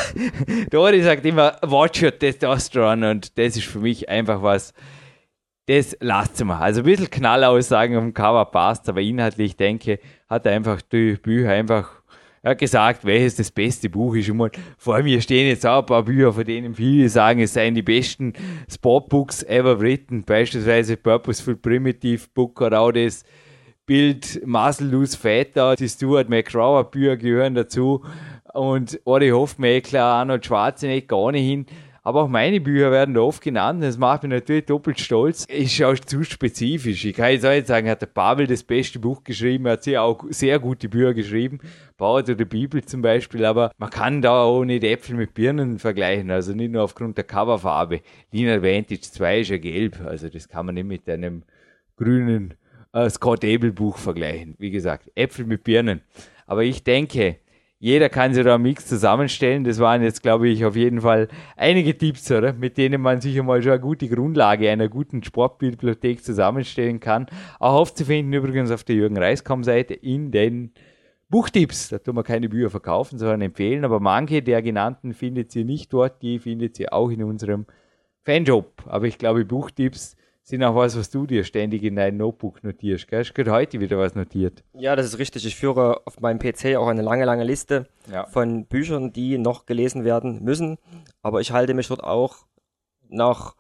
[0.72, 4.73] Dori sagt immer, watch your testosterone und das ist für mich einfach was,
[5.68, 6.60] das lasst mal.
[6.60, 11.14] Also ein bisschen Knallaussagen auf dem Cover passt, aber inhaltlich denke, hat er einfach die
[11.14, 11.99] Bücher einfach
[12.41, 14.30] er hat gesagt, welches das beste Buch ist.
[14.30, 17.53] Und mal, vor mir stehen jetzt auch ein paar Bücher, von denen viele sagen, es
[17.53, 18.34] seien die besten
[18.72, 20.23] Sportbooks ever written.
[20.23, 23.23] Beispielsweise Purposeful Primitive Book oder auch das
[23.89, 28.05] Bild Fat da, die Stuart McGraw Bücher gehören dazu
[28.53, 31.65] und Ori Hofmeckler, Arnold Schwarzenegger gar nicht hin.
[32.03, 33.81] Aber auch meine Bücher werden oft genannt.
[33.81, 35.45] Das macht mich natürlich doppelt stolz.
[35.45, 37.03] Ist auch zu spezifisch.
[37.03, 39.83] Ich kann jetzt auch nicht sagen, hat der Pavel das beste Buch geschrieben, er hat
[39.83, 41.57] sehr auch sehr gute Bücher geschrieben.
[41.97, 46.29] Baut oder Bibel zum Beispiel, aber man kann da auch nicht Äpfel mit Birnen vergleichen.
[46.29, 48.01] Also nicht nur aufgrund der Coverfarbe.
[48.31, 49.99] Lina Advantage 2 ist ja gelb.
[50.05, 51.41] Also das kann man nicht mit einem
[51.97, 52.53] grünen
[52.93, 54.55] äh, Scott Abel Buch vergleichen.
[54.57, 56.01] Wie gesagt, Äpfel mit Birnen.
[56.45, 57.37] Aber ich denke,
[57.81, 59.63] jeder kann sich da einen Mix zusammenstellen.
[59.63, 62.51] Das waren jetzt, glaube ich, auf jeden Fall einige Tipps, oder?
[62.51, 67.27] Mit denen man sich einmal schon eine gute Grundlage einer guten Sportbibliothek zusammenstellen kann.
[67.57, 70.73] Auch aufzufinden übrigens auf der Jürgen Reiskom-Seite in den
[71.29, 71.87] Buchtipps.
[71.87, 73.85] Da tun wir keine Bücher verkaufen, sondern empfehlen.
[73.85, 76.21] Aber manche der genannten findet ihr nicht dort.
[76.21, 77.65] Die findet ihr auch in unserem
[78.23, 78.83] Fanjob.
[78.87, 80.17] Aber ich glaube, Buchtipps
[80.49, 83.07] sind auch was, was du dir ständig in dein Notebook notierst.
[83.07, 83.19] Gell?
[83.19, 84.63] Hast gerade heute wieder was notiert.
[84.73, 85.45] Ja, das ist richtig.
[85.45, 88.26] Ich führe auf meinem PC auch eine lange, lange Liste ja.
[88.26, 90.80] von Büchern, die noch gelesen werden müssen.
[91.21, 92.38] Aber ich halte mich dort auch
[93.09, 93.55] nach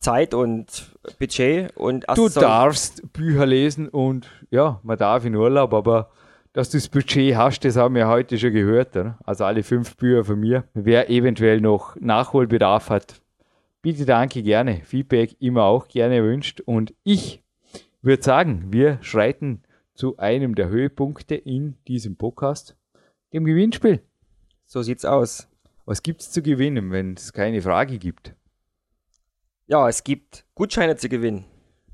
[0.00, 6.10] Zeit und Budget und Du darfst Bücher lesen und ja, man darf in Urlaub, aber
[6.52, 8.96] dass du das Budget hast, das haben wir heute schon gehört.
[8.96, 9.18] Oder?
[9.24, 10.64] Also alle fünf Bücher von mir.
[10.74, 13.22] Wer eventuell noch Nachholbedarf hat,
[13.84, 14.80] Bitte danke gerne.
[14.82, 16.62] Feedback immer auch gerne erwünscht.
[16.62, 17.42] Und ich
[18.00, 19.62] würde sagen, wir schreiten
[19.92, 22.78] zu einem der Höhepunkte in diesem Podcast,
[23.34, 24.00] dem Gewinnspiel.
[24.64, 25.48] So sieht's aus.
[25.84, 28.34] Was gibt's zu gewinnen, wenn es keine Frage gibt?
[29.66, 31.44] Ja, es gibt Gutscheine zu gewinnen.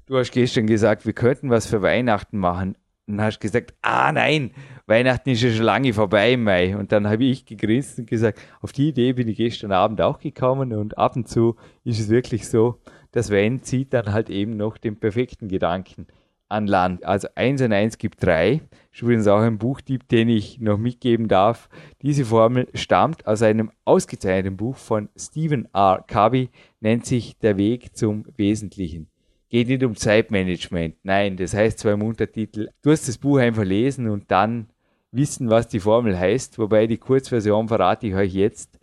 [0.07, 2.77] Du hast gestern gesagt, wir könnten was für Weihnachten machen.
[3.13, 4.53] Und hast gesagt, ah nein,
[4.87, 6.77] Weihnachten ist ja schon lange vorbei im Mai.
[6.77, 10.19] Und dann habe ich gegrinst und gesagt, auf die Idee bin ich gestern Abend auch
[10.19, 12.81] gekommen und ab und zu ist es wirklich so,
[13.13, 16.07] dass Sven zieht dann halt eben noch den perfekten Gedanken.
[16.51, 17.05] an Land.
[17.05, 18.61] Also 1 und 1 gibt 3.
[18.93, 21.69] Ist übrigens auch ein Buchtipp, den ich noch mitgeben darf.
[22.03, 26.05] Diese Formel stammt aus einem ausgezeichneten Buch von Stephen R.
[26.07, 26.51] Covey,
[26.81, 29.10] nennt sich Der Weg zum Wesentlichen.
[29.51, 30.95] Geht nicht um Zeitmanagement.
[31.03, 34.69] Nein, das heißt zwar im Untertitel, du hast das Buch einfach lesen und dann
[35.13, 38.79] wissen, was die Formel heißt, wobei die Kurzversion verrate ich euch jetzt.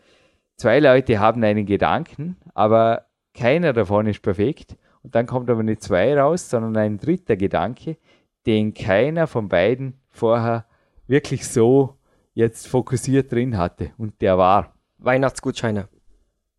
[0.57, 4.75] Zwei Leute haben einen Gedanken, aber keiner davon ist perfekt.
[5.03, 7.97] Und dann kommt aber nicht zwei raus, sondern ein dritter Gedanke,
[8.45, 10.65] den keiner von beiden vorher
[11.07, 11.95] wirklich so
[12.33, 13.91] jetzt fokussiert drin hatte.
[13.97, 15.87] Und der war Weihnachtsgutscheine.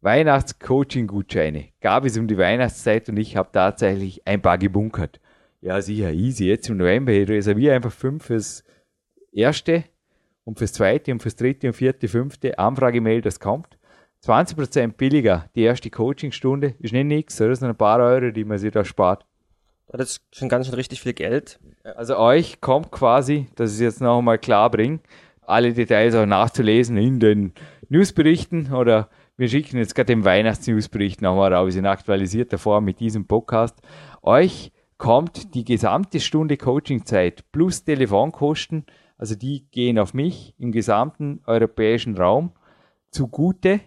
[0.00, 1.68] Weihnachtscoaching-Gutscheine.
[1.80, 5.20] Gab es um die Weihnachtszeit und ich habe tatsächlich ein paar gebunkert.
[5.60, 6.46] Ja, sicher, easy.
[6.46, 8.62] Jetzt im November, ich reserviere einfach fünf fürs
[9.32, 9.84] erste
[10.44, 13.76] und fürs zweite und fürs dritte und vierte, fünfte Anfragemail, das kommt.
[14.24, 18.58] 20% billiger die erste Coachingstunde ist nicht nichts, das sind ein paar Euro, die man
[18.58, 19.24] sich da spart.
[19.88, 21.60] Das ist schon ganz schön richtig viel Geld.
[21.82, 25.00] Also euch kommt quasi, dass ich es jetzt noch einmal klar bringe,
[25.42, 27.52] alle Details auch nachzulesen in den
[27.88, 29.08] Newsberichten oder
[29.38, 33.80] wir schicken jetzt gerade den Weihnachtsnewsbericht nochmal raus in aktualisierter Form mit diesem Podcast.
[34.22, 38.84] Euch kommt die gesamte Stunde Coachingzeit plus Telefonkosten
[39.18, 42.52] also die gehen auf mich im gesamten europäischen Raum
[43.10, 43.80] zugute.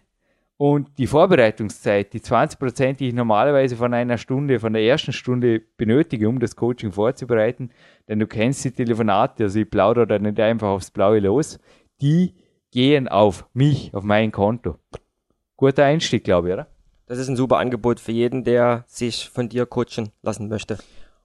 [0.58, 5.12] Und die Vorbereitungszeit, die 20 Prozent, die ich normalerweise von einer Stunde, von der ersten
[5.12, 7.72] Stunde benötige, um das Coaching vorzubereiten,
[8.08, 11.60] denn du kennst die Telefonate, also ich plaudere da nicht einfach aufs Blaue los,
[12.00, 12.36] die
[12.70, 14.78] gehen auf mich, auf mein Konto.
[15.62, 16.68] Guter Einstieg, glaube ich, oder?
[17.06, 20.80] Das ist ein super Angebot für jeden, der sich von dir coachen lassen möchte.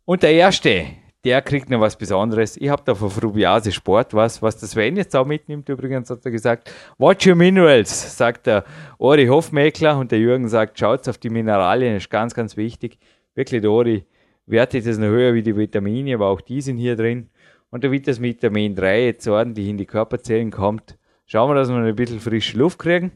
[0.05, 0.85] Und der erste,
[1.25, 2.59] der kriegt noch was Besonderes.
[2.59, 5.71] Ich habe da von Frubiase Sport was, was das Sven jetzt auch mitnimmt.
[5.71, 8.65] Übrigens hat er gesagt, watch your minerals, sagt der
[8.99, 12.99] Ori Hofmeckler und der Jürgen sagt, schaut auf die Mineralien, ist ganz, ganz wichtig.
[13.35, 14.05] Wirklich, der Ori
[14.45, 17.31] wertet das noch höher wie die Vitamine, aber auch die sind hier drin.
[17.71, 21.77] Und damit das Vitamin 3 jetzt ordentlich in die Körperzellen kommt, schauen wir, dass wir
[21.77, 23.13] ein bisschen frische Luft kriegen.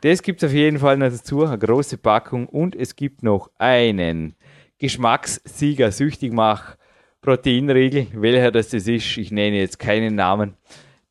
[0.00, 3.50] Das gibt es auf jeden Fall noch dazu, eine große Packung und es gibt noch
[3.58, 4.34] einen
[4.78, 6.76] Geschmackssieger süchtig mach
[7.20, 10.54] Proteinriegel, welcher das ist, ich nenne jetzt keinen Namen.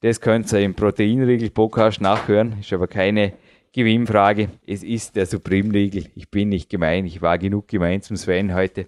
[0.01, 3.33] Das könnt ihr im Proteinriegel-Podcast nachhören, ist aber keine
[3.71, 4.49] Gewinnfrage.
[4.67, 6.07] Es ist der Supreme-Riegel.
[6.15, 8.87] Ich bin nicht gemein, ich war genug gemein zum Sven heute.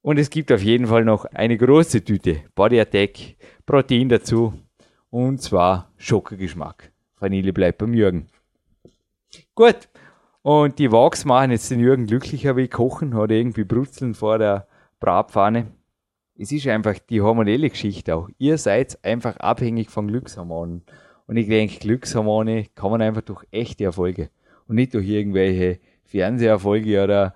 [0.00, 3.34] Und es gibt auf jeden Fall noch eine große Tüte Body Attack,
[3.64, 4.54] Protein dazu
[5.24, 6.92] und zwar Schokogeschmack.
[7.18, 8.26] Vanille bleibt beim Jürgen.
[9.54, 9.88] Gut.
[10.42, 14.68] Und die Walks machen jetzt den Jürgen glücklicher wie kochen oder irgendwie brutzeln vor der
[15.00, 15.66] Bratpfanne
[16.38, 18.28] es ist einfach die hormonelle Geschichte auch.
[18.38, 20.82] Ihr seid einfach abhängig von Glückshormonen.
[21.26, 24.30] Und ich denke, Glückshormone man einfach durch echte Erfolge
[24.68, 27.34] und nicht durch irgendwelche Fernseherfolge oder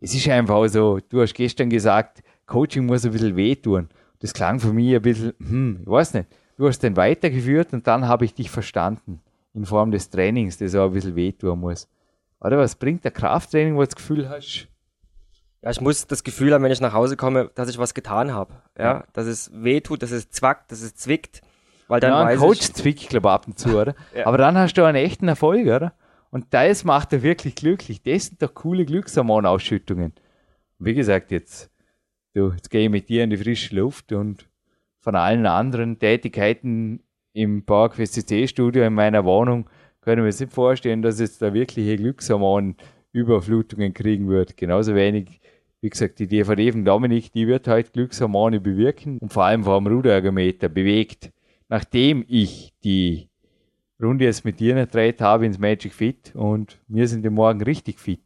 [0.00, 3.88] es ist einfach so, du hast gestern gesagt, Coaching muss ein bisschen wehtun.
[4.20, 6.28] Das klang für mich ein bisschen, hm, ich weiß nicht.
[6.56, 9.20] Du hast den weitergeführt und dann habe ich dich verstanden.
[9.54, 11.88] In Form des Trainings, das auch ein bisschen wehtun muss.
[12.40, 14.68] Oder was bringt der Krafttraining, wo du das Gefühl hast,
[15.62, 18.34] ja, ich muss das Gefühl haben, wenn ich nach Hause komme, dass ich was getan
[18.34, 18.54] habe.
[18.76, 21.40] Ja, dass es weh tut, dass es zwackt, dass es zwickt.
[21.86, 23.94] Weil dann ja, ein Coach ich, zwickt, glaube ich, ab und zu, oder?
[24.14, 24.26] ja.
[24.26, 25.92] Aber dann hast du einen echten Erfolg, oder?
[26.30, 28.02] Und das macht er wirklich glücklich.
[28.02, 30.14] Das sind doch coole Glückshormonausschüttungen.
[30.78, 31.70] Wie gesagt, jetzt,
[32.34, 34.48] du, jetzt gehe ich mit dir in die frische Luft und
[35.02, 37.00] von allen anderen Tätigkeiten
[37.34, 39.68] im PowerQuest CC-Studio in meiner Wohnung
[40.00, 44.56] können wir uns nicht vorstellen, dass jetzt da wirkliche Glückshormonüberflutungen kriegen wird.
[44.56, 45.40] Genauso wenig
[45.82, 49.84] wie gesagt, die DVD von Dominik, die wird heute Glückshormone bewirken und vor allem vom
[49.88, 51.32] Ruderergometer bewegt.
[51.68, 53.28] Nachdem ich die
[54.00, 57.98] Runde jetzt mit dir gedreht habe ins Magic Fit und wir sind im Morgen richtig
[57.98, 58.22] fit.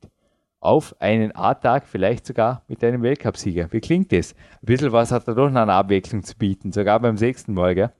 [0.67, 3.69] Auf einen A-Tag, vielleicht sogar mit einem Weltcupsieger.
[3.71, 4.35] Wie klingt das?
[4.35, 7.77] Ein bisschen was hat er doch noch eine Abwechslung zu bieten, sogar beim sechsten Mal,
[7.77, 7.93] gell?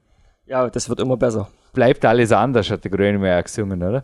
[0.47, 1.47] Ja, das wird immer besser.
[1.71, 4.03] Bleibt alles anders, hat der Grönemeyer gesungen, oder?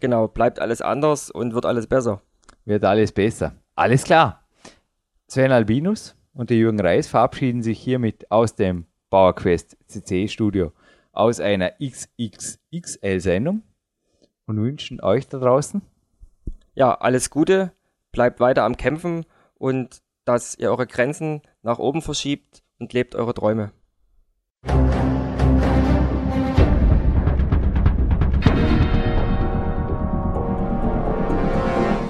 [0.00, 2.22] Genau, bleibt alles anders und wird alles besser.
[2.64, 3.52] Wird alles besser.
[3.74, 4.42] Alles klar.
[5.26, 10.72] Sven Albinus und der Jürgen Reis verabschieden sich hiermit aus dem PowerQuest CC Studio
[11.12, 13.64] aus einer XXXL-Sendung
[14.46, 15.82] und wünschen euch da draußen
[16.78, 17.72] ja alles Gute,
[18.12, 19.24] bleibt weiter am Kämpfen
[19.54, 23.72] und dass ihr eure Grenzen nach oben verschiebt und lebt eure Träume.